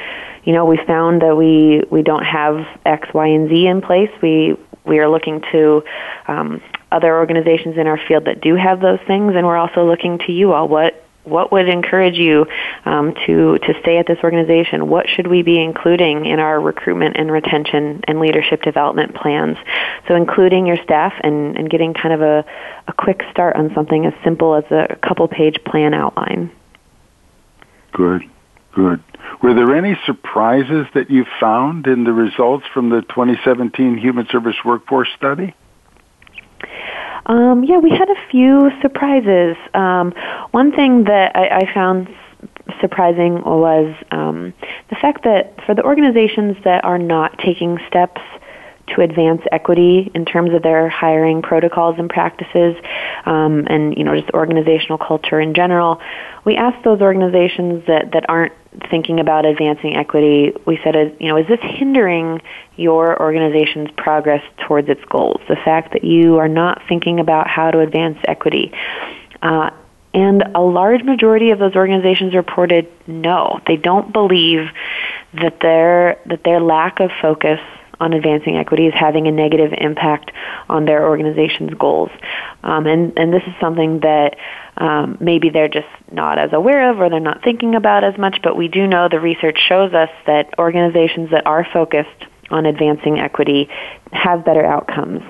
you 0.43 0.53
know, 0.53 0.65
we 0.65 0.77
found 0.85 1.21
that 1.21 1.35
we 1.35 1.83
we 1.89 2.01
don't 2.01 2.23
have 2.23 2.65
X, 2.85 3.07
Y, 3.13 3.27
and 3.27 3.49
Z 3.49 3.67
in 3.67 3.81
place. 3.81 4.11
We 4.21 4.55
we 4.85 4.99
are 4.99 5.09
looking 5.09 5.41
to 5.51 5.83
um, 6.27 6.61
other 6.91 7.17
organizations 7.17 7.77
in 7.77 7.87
our 7.87 7.99
field 8.07 8.25
that 8.25 8.41
do 8.41 8.55
have 8.55 8.81
those 8.81 8.99
things, 9.07 9.33
and 9.35 9.45
we're 9.45 9.57
also 9.57 9.85
looking 9.85 10.19
to 10.19 10.31
you 10.31 10.53
all. 10.53 10.67
What 10.67 11.05
what 11.23 11.51
would 11.51 11.69
encourage 11.69 12.15
you 12.15 12.47
um, 12.85 13.13
to 13.25 13.57
to 13.59 13.73
stay 13.81 13.97
at 13.97 14.07
this 14.07 14.17
organization? 14.23 14.89
What 14.89 15.07
should 15.07 15.27
we 15.27 15.43
be 15.43 15.61
including 15.61 16.25
in 16.25 16.39
our 16.39 16.59
recruitment 16.59 17.17
and 17.17 17.31
retention 17.31 18.01
and 18.07 18.19
leadership 18.19 18.63
development 18.63 19.15
plans? 19.15 19.57
So, 20.07 20.15
including 20.15 20.65
your 20.65 20.77
staff 20.83 21.13
and, 21.23 21.57
and 21.57 21.69
getting 21.69 21.93
kind 21.93 22.13
of 22.13 22.21
a, 22.21 22.45
a 22.87 22.93
quick 22.93 23.21
start 23.31 23.55
on 23.55 23.73
something 23.73 24.05
as 24.05 24.13
simple 24.23 24.55
as 24.55 24.63
a 24.71 24.97
couple 25.07 25.27
page 25.27 25.63
plan 25.65 25.93
outline. 25.93 26.51
Good, 27.91 28.23
good. 28.73 29.03
Were 29.43 29.53
there 29.53 29.75
any 29.75 29.97
surprises 30.05 30.87
that 30.93 31.09
you 31.09 31.25
found 31.39 31.87
in 31.87 32.03
the 32.03 32.13
results 32.13 32.65
from 32.73 32.89
the 32.89 33.01
2017 33.01 33.97
Human 33.97 34.27
Service 34.31 34.55
Workforce 34.63 35.09
Study? 35.17 35.53
Um, 37.25 37.63
yeah, 37.63 37.77
we 37.77 37.89
had 37.89 38.09
a 38.09 38.29
few 38.29 38.71
surprises. 38.81 39.55
Um, 39.73 40.13
one 40.51 40.71
thing 40.71 41.05
that 41.05 41.35
I, 41.35 41.59
I 41.59 41.73
found 41.73 42.09
surprising 42.79 43.35
was 43.43 43.95
um, 44.11 44.53
the 44.89 44.95
fact 44.95 45.23
that 45.23 45.55
for 45.65 45.75
the 45.75 45.83
organizations 45.83 46.57
that 46.63 46.83
are 46.83 46.97
not 46.97 47.37
taking 47.37 47.77
steps 47.87 48.21
to 48.95 49.01
advance 49.01 49.41
equity 49.51 50.11
in 50.13 50.25
terms 50.25 50.53
of 50.53 50.63
their 50.63 50.89
hiring 50.89 51.41
protocols 51.41 51.95
and 51.97 52.09
practices, 52.09 52.75
um, 53.25 53.65
and 53.67 53.97
you 53.97 54.03
know 54.03 54.19
just 54.19 54.31
organizational 54.33 54.97
culture 54.97 55.39
in 55.39 55.53
general. 55.53 55.99
We 56.45 56.55
asked 56.55 56.83
those 56.83 57.01
organizations 57.01 57.85
that 57.87 58.11
that 58.13 58.25
aren't 58.29 58.53
thinking 58.89 59.19
about 59.19 59.45
advancing 59.45 59.95
equity. 59.95 60.53
We 60.65 60.79
said, 60.83 60.95
you 61.19 61.27
know, 61.27 61.37
is 61.37 61.47
this 61.47 61.59
hindering 61.61 62.41
your 62.77 63.21
organization's 63.21 63.89
progress 63.97 64.43
towards 64.67 64.87
its 64.89 65.03
goals? 65.09 65.41
The 65.49 65.57
fact 65.57 65.93
that 65.93 66.03
you 66.03 66.37
are 66.37 66.47
not 66.47 66.81
thinking 66.87 67.19
about 67.19 67.47
how 67.47 67.71
to 67.71 67.79
advance 67.79 68.17
equity. 68.27 68.71
Uh, 69.41 69.71
and 70.13 70.43
a 70.55 70.61
large 70.61 71.03
majority 71.03 71.51
of 71.51 71.59
those 71.59 71.75
organizations 71.75 72.33
reported 72.33 72.87
no. 73.07 73.59
They 73.65 73.77
don't 73.77 74.11
believe 74.11 74.67
that 75.33 75.59
their 75.61 76.19
that 76.25 76.43
their 76.43 76.59
lack 76.59 76.99
of 76.99 77.11
focus 77.21 77.59
on 78.01 78.13
advancing 78.13 78.57
equity 78.57 78.87
is 78.87 78.93
having 78.95 79.27
a 79.27 79.31
negative 79.31 79.71
impact 79.77 80.31
on 80.67 80.85
their 80.85 81.07
organization's 81.07 81.73
goals. 81.75 82.09
Um, 82.63 82.87
and, 82.87 83.17
and 83.17 83.31
this 83.31 83.43
is 83.45 83.53
something 83.61 83.99
that 83.99 84.37
um, 84.77 85.17
maybe 85.19 85.51
they're 85.51 85.69
just 85.69 85.87
not 86.11 86.39
as 86.39 86.51
aware 86.51 86.89
of 86.89 86.99
or 86.99 87.09
they're 87.09 87.19
not 87.19 87.43
thinking 87.43 87.75
about 87.75 88.03
as 88.03 88.17
much, 88.17 88.39
but 88.41 88.57
we 88.57 88.67
do 88.67 88.87
know 88.87 89.07
the 89.07 89.19
research 89.19 89.59
shows 89.59 89.93
us 89.93 90.09
that 90.25 90.57
organizations 90.57 91.29
that 91.29 91.45
are 91.45 91.65
focused 91.71 92.25
on 92.49 92.65
advancing 92.65 93.19
equity 93.19 93.69
have 94.11 94.43
better 94.43 94.65
outcomes. 94.65 95.21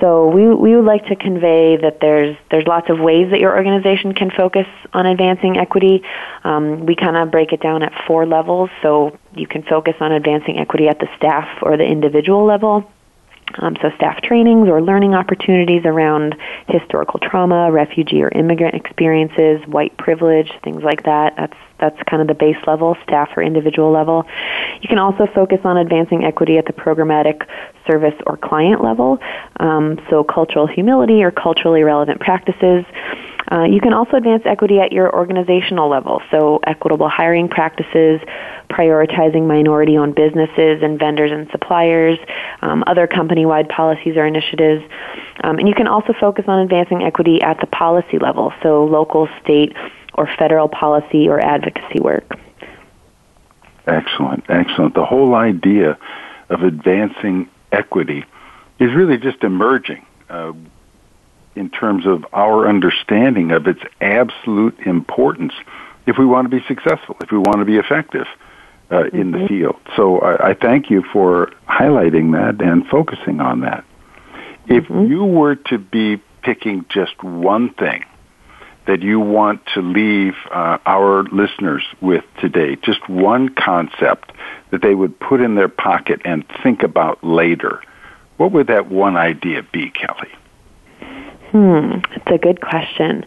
So 0.00 0.28
we 0.28 0.46
we 0.46 0.76
would 0.76 0.84
like 0.84 1.06
to 1.06 1.16
convey 1.16 1.76
that 1.76 2.00
there's 2.00 2.36
there's 2.50 2.66
lots 2.66 2.90
of 2.90 2.98
ways 2.98 3.30
that 3.30 3.40
your 3.40 3.56
organization 3.56 4.12
can 4.14 4.30
focus 4.30 4.66
on 4.92 5.06
advancing 5.06 5.56
equity. 5.56 6.02
Um, 6.44 6.84
we 6.84 6.94
kind 6.94 7.16
of 7.16 7.30
break 7.30 7.52
it 7.52 7.60
down 7.60 7.82
at 7.82 7.92
four 8.06 8.26
levels. 8.26 8.70
So 8.82 9.18
you 9.34 9.46
can 9.46 9.62
focus 9.62 9.94
on 10.00 10.12
advancing 10.12 10.58
equity 10.58 10.88
at 10.88 10.98
the 10.98 11.08
staff 11.16 11.48
or 11.62 11.76
the 11.76 11.84
individual 11.84 12.44
level. 12.44 12.90
Um, 13.58 13.76
so 13.80 13.90
staff 13.96 14.20
trainings 14.22 14.68
or 14.68 14.82
learning 14.82 15.14
opportunities 15.14 15.82
around 15.84 16.36
historical 16.68 17.20
trauma, 17.20 17.70
refugee 17.70 18.22
or 18.22 18.28
immigrant 18.30 18.74
experiences, 18.74 19.66
white 19.66 19.96
privilege, 19.96 20.50
things 20.62 20.82
like 20.82 21.04
that. 21.04 21.34
That's 21.36 21.56
that's 21.78 22.02
kind 22.08 22.22
of 22.22 22.28
the 22.28 22.34
base 22.34 22.56
level, 22.66 22.96
staff 23.02 23.30
or 23.36 23.42
individual 23.42 23.90
level. 23.92 24.26
You 24.80 24.88
can 24.88 24.98
also 24.98 25.26
focus 25.26 25.60
on 25.64 25.76
advancing 25.76 26.24
equity 26.24 26.56
at 26.56 26.64
the 26.64 26.72
programmatic 26.72 27.46
service 27.86 28.14
or 28.26 28.36
client 28.38 28.82
level. 28.82 29.18
Um, 29.60 30.00
so 30.08 30.24
cultural 30.24 30.66
humility 30.66 31.22
or 31.22 31.30
culturally 31.30 31.82
relevant 31.82 32.20
practices. 32.20 32.84
Uh, 33.50 33.62
you 33.62 33.80
can 33.80 33.92
also 33.92 34.16
advance 34.16 34.42
equity 34.44 34.80
at 34.80 34.92
your 34.92 35.14
organizational 35.14 35.88
level, 35.88 36.20
so 36.30 36.58
equitable 36.64 37.08
hiring 37.08 37.48
practices, 37.48 38.20
prioritizing 38.68 39.46
minority 39.46 39.96
owned 39.96 40.14
businesses 40.14 40.82
and 40.82 40.98
vendors 40.98 41.30
and 41.30 41.48
suppliers, 41.50 42.18
um, 42.62 42.82
other 42.86 43.06
company 43.06 43.46
wide 43.46 43.68
policies 43.68 44.16
or 44.16 44.26
initiatives. 44.26 44.82
Um, 45.44 45.58
and 45.58 45.68
you 45.68 45.74
can 45.74 45.86
also 45.86 46.12
focus 46.18 46.46
on 46.48 46.58
advancing 46.58 47.04
equity 47.04 47.40
at 47.40 47.60
the 47.60 47.66
policy 47.66 48.18
level, 48.18 48.52
so 48.62 48.84
local, 48.84 49.28
state, 49.44 49.74
or 50.14 50.28
federal 50.38 50.68
policy 50.68 51.28
or 51.28 51.38
advocacy 51.38 52.00
work. 52.00 52.24
Excellent, 53.86 54.44
excellent. 54.48 54.94
The 54.94 55.04
whole 55.04 55.34
idea 55.36 55.98
of 56.48 56.62
advancing 56.62 57.48
equity 57.70 58.24
is 58.80 58.92
really 58.94 59.18
just 59.18 59.44
emerging 59.44 60.04
uh, 60.28 60.52
in 61.56 61.70
terms 61.70 62.06
of 62.06 62.24
our 62.32 62.68
understanding 62.68 63.50
of 63.50 63.66
its 63.66 63.80
absolute 64.00 64.78
importance 64.80 65.52
if 66.06 66.16
we 66.18 66.24
want 66.24 66.48
to 66.50 66.56
be 66.56 66.64
successful, 66.68 67.16
if 67.20 67.30
we 67.30 67.38
want 67.38 67.58
to 67.58 67.64
be 67.64 67.76
effective 67.76 68.26
uh, 68.90 68.94
mm-hmm. 68.94 69.16
in 69.16 69.30
the 69.32 69.38
mm-hmm. 69.38 69.46
field. 69.48 69.76
So 69.96 70.20
I, 70.20 70.50
I, 70.50 70.54
thank 70.54 70.90
you 70.90 71.02
for 71.12 71.52
highlighting 71.68 72.32
that 72.32 72.64
and 72.64 72.86
focusing 72.86 73.40
on 73.40 73.60
that. 73.60 73.84
If 74.68 74.84
mm-hmm. 74.84 75.10
you 75.10 75.24
were 75.24 75.56
to 75.56 75.78
be 75.78 76.22
picking 76.42 76.84
just 76.88 77.22
one 77.22 77.74
thing 77.74 78.04
that 78.86 79.02
you 79.02 79.18
want 79.18 79.66
to 79.74 79.82
leave 79.82 80.34
uh, 80.52 80.78
our 80.86 81.24
listeners 81.24 81.82
with 82.00 82.24
today, 82.40 82.76
just 82.76 83.08
one 83.08 83.48
concept 83.48 84.30
that 84.70 84.82
they 84.82 84.94
would 84.94 85.18
put 85.18 85.40
in 85.40 85.56
their 85.56 85.68
pocket 85.68 86.20
and 86.24 86.44
think 86.62 86.84
about 86.84 87.22
later, 87.24 87.82
what 88.36 88.52
would 88.52 88.68
that 88.68 88.88
one 88.88 89.16
idea 89.16 89.64
be, 89.72 89.90
Kelly? 89.90 90.30
Hmm, 91.56 92.00
it's 92.14 92.26
a 92.26 92.36
good 92.36 92.60
question. 92.60 93.24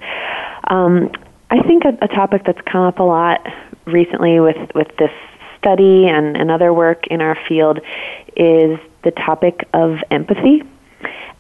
Um, 0.68 1.10
I 1.50 1.64
think 1.64 1.84
a, 1.84 1.98
a, 2.04 2.08
topic 2.08 2.44
that's 2.46 2.62
come 2.72 2.84
up 2.84 3.00
a 3.00 3.04
lot 3.04 3.42
recently 3.88 4.40
with, 4.40 4.70
with 4.76 4.88
this 5.00 5.10
study 5.58 6.08
and, 6.08 6.38
and 6.38 6.52
other 6.52 6.72
work 6.72 7.08
in 7.08 7.22
our 7.22 7.36
field 7.48 7.80
is 8.38 8.78
the 9.04 9.10
topic 9.10 9.68
of 9.74 9.98
empathy 10.12 10.62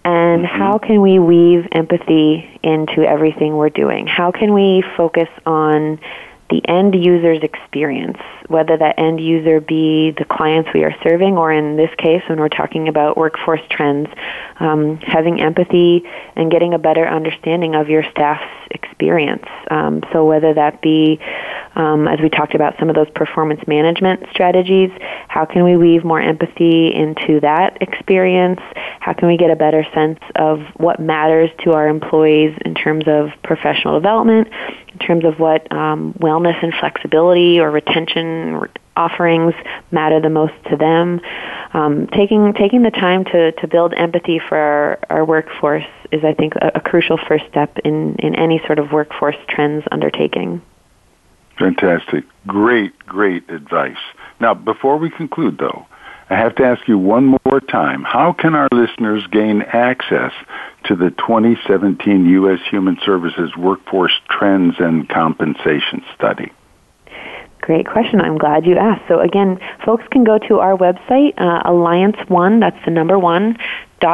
and 0.03 0.45
mm-hmm. 0.45 0.59
how 0.59 0.79
can 0.79 1.01
we 1.01 1.19
weave 1.19 1.67
empathy 1.73 2.59
into 2.63 3.07
everything 3.07 3.55
we're 3.55 3.69
doing? 3.69 4.07
How 4.07 4.31
can 4.31 4.53
we 4.53 4.83
focus 4.97 5.29
on 5.45 5.99
the 6.49 6.61
end 6.67 6.95
user's 6.95 7.39
experience, 7.43 8.17
whether 8.47 8.75
that 8.77 8.97
end 8.97 9.19
user 9.19 9.61
be 9.61 10.11
the 10.17 10.25
clients 10.25 10.69
we 10.73 10.83
are 10.83 10.95
serving, 11.03 11.37
or 11.37 11.51
in 11.51 11.77
this 11.77 11.91
case, 11.97 12.23
when 12.27 12.39
we're 12.39 12.49
talking 12.49 12.87
about 12.87 13.17
workforce 13.17 13.61
trends, 13.69 14.09
um, 14.59 14.97
having 14.97 15.39
empathy 15.39 16.03
and 16.35 16.51
getting 16.51 16.73
a 16.73 16.79
better 16.79 17.07
understanding 17.07 17.75
of 17.75 17.87
your 17.89 18.03
staff's 18.11 18.43
experience. 18.71 19.45
Um, 19.69 20.01
so, 20.11 20.25
whether 20.25 20.53
that 20.55 20.81
be, 20.81 21.19
um, 21.75 22.07
as 22.07 22.19
we 22.19 22.29
talked 22.29 22.55
about, 22.55 22.75
some 22.79 22.89
of 22.89 22.95
those 22.95 23.09
performance 23.11 23.61
management 23.67 24.23
strategies, 24.31 24.89
how 25.27 25.45
can 25.45 25.63
we 25.63 25.77
weave 25.77 26.03
more 26.03 26.19
empathy 26.19 26.93
into 26.93 27.39
that 27.41 27.77
experience? 27.81 28.59
How 28.99 29.13
can 29.13 29.27
we 29.27 29.37
get 29.37 29.51
a 29.51 29.55
better 29.55 29.85
sense 29.93 30.19
of 30.35 30.61
what 30.77 30.99
matters 30.99 31.49
to 31.63 31.73
our 31.73 31.87
employees 31.87 32.57
in 32.65 32.73
terms 32.73 33.03
of 33.07 33.29
professional 33.43 33.93
development, 33.99 34.47
in 34.99 35.07
terms 35.07 35.25
of 35.25 35.39
what 35.39 35.71
um, 35.71 36.13
wellness 36.19 36.61
and 36.61 36.73
flexibility 36.79 37.59
or 37.59 37.71
retention 37.71 38.61
offerings 38.95 39.53
matter 39.91 40.19
the 40.19 40.29
most 40.29 40.53
to 40.69 40.75
them. 40.75 41.21
Um, 41.73 42.07
taking 42.07 42.53
taking 42.53 42.83
the 42.83 42.91
time 42.91 43.23
to, 43.25 43.51
to 43.53 43.67
build 43.67 43.93
empathy 43.93 44.39
for 44.39 44.57
our, 44.57 44.99
our 45.09 45.25
workforce 45.25 45.85
is, 46.11 46.23
I 46.23 46.33
think, 46.33 46.55
a, 46.55 46.71
a 46.75 46.79
crucial 46.81 47.17
first 47.27 47.45
step 47.49 47.77
in, 47.85 48.15
in 48.15 48.35
any 48.35 48.61
sort 48.65 48.79
of 48.79 48.91
workforce 48.91 49.37
trends 49.47 49.85
undertaking. 49.91 50.61
Fantastic. 51.57 52.23
Great, 52.47 52.97
great 52.99 53.49
advice. 53.49 53.97
Now, 54.39 54.53
before 54.53 54.97
we 54.97 55.09
conclude, 55.09 55.57
though, 55.57 55.85
I 56.29 56.35
have 56.35 56.55
to 56.55 56.63
ask 56.63 56.87
you 56.87 56.97
one 56.97 57.37
more 57.45 57.59
time 57.59 58.03
how 58.03 58.33
can 58.33 58.53
our 58.53 58.67
listeners 58.71 59.25
gain 59.31 59.63
access 59.63 60.31
to 60.85 60.95
the 60.95 61.09
2017 61.09 62.25
U.S. 62.25 62.59
Human 62.69 62.99
Services 63.03 63.55
Workforce 63.57 64.13
Trends 64.29 64.75
and 64.79 65.09
Compensation 65.09 66.03
Study? 66.15 66.51
Great 67.61 67.87
question. 67.87 68.21
I'm 68.21 68.37
glad 68.37 68.65
you 68.65 68.77
asked. 68.77 69.07
So 69.07 69.19
again, 69.19 69.59
folks 69.83 70.03
can 70.11 70.23
go 70.23 70.37
to 70.47 70.59
our 70.59 70.77
website, 70.77 71.33
uh, 71.37 71.61
Alliance 71.65 72.17
One. 72.27 72.59
That's 72.59 72.77
the 72.85 72.91
number 72.91 73.17
one 73.17 73.57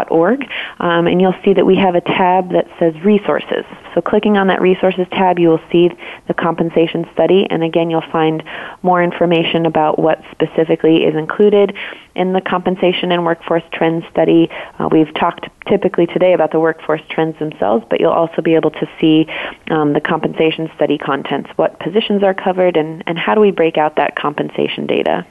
org, 0.09 0.41
um, 0.79 1.07
and 1.07 1.21
you'll 1.21 1.35
see 1.43 1.53
that 1.53 1.65
we 1.65 1.75
have 1.75 1.95
a 1.95 2.01
tab 2.01 2.51
that 2.51 2.67
says 2.79 2.93
resources. 3.03 3.65
So 3.93 4.01
clicking 4.01 4.37
on 4.37 4.47
that 4.47 4.61
resources 4.61 5.07
tab, 5.11 5.39
you 5.39 5.49
will 5.49 5.61
see 5.71 5.89
the 6.27 6.33
compensation 6.33 7.05
study, 7.13 7.47
and 7.49 7.63
again, 7.63 7.89
you'll 7.89 8.11
find 8.11 8.43
more 8.83 9.03
information 9.03 9.65
about 9.65 9.99
what 9.99 10.21
specifically 10.31 11.03
is 11.03 11.15
included 11.15 11.75
in 12.15 12.33
the 12.33 12.41
compensation 12.41 13.11
and 13.11 13.25
workforce 13.25 13.63
trends 13.71 14.05
study. 14.11 14.49
Uh, 14.79 14.89
we've 14.91 15.13
talked 15.13 15.47
typically 15.67 16.07
today 16.07 16.33
about 16.33 16.51
the 16.51 16.59
workforce 16.59 17.01
trends 17.09 17.37
themselves, 17.39 17.85
but 17.89 17.99
you'll 17.99 18.11
also 18.11 18.41
be 18.41 18.55
able 18.55 18.71
to 18.71 18.87
see 18.99 19.27
um, 19.69 19.93
the 19.93 20.01
compensation 20.01 20.69
study 20.75 20.97
contents, 20.97 21.49
what 21.55 21.79
positions 21.79 22.23
are 22.23 22.33
covered, 22.33 22.77
and, 22.77 23.03
and 23.07 23.17
how 23.17 23.35
do 23.35 23.41
we 23.41 23.51
break 23.51 23.77
out 23.77 23.95
that 23.97 24.15
compensation 24.15 24.85
data. 24.87 25.25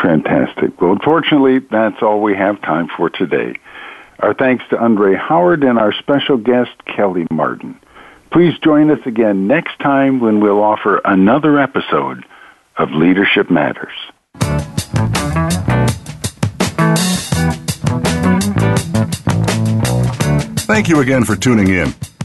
Fantastic. 0.00 0.80
Well, 0.80 0.92
unfortunately, 0.92 1.58
that's 1.58 2.02
all 2.02 2.22
we 2.22 2.34
have 2.36 2.60
time 2.62 2.88
for 2.96 3.10
today. 3.10 3.56
Our 4.20 4.34
thanks 4.34 4.64
to 4.70 4.78
Andre 4.78 5.14
Howard 5.14 5.62
and 5.64 5.78
our 5.78 5.92
special 5.92 6.36
guest, 6.36 6.70
Kelly 6.84 7.26
Martin. 7.30 7.78
Please 8.32 8.58
join 8.62 8.90
us 8.90 9.00
again 9.06 9.46
next 9.46 9.78
time 9.78 10.20
when 10.20 10.40
we'll 10.40 10.62
offer 10.62 11.00
another 11.04 11.58
episode 11.58 12.24
of 12.76 12.90
Leadership 12.90 13.50
Matters. 13.50 13.92
Thank 20.66 20.88
you 20.88 21.00
again 21.00 21.24
for 21.24 21.34
tuning 21.34 21.68
in. 21.68 21.94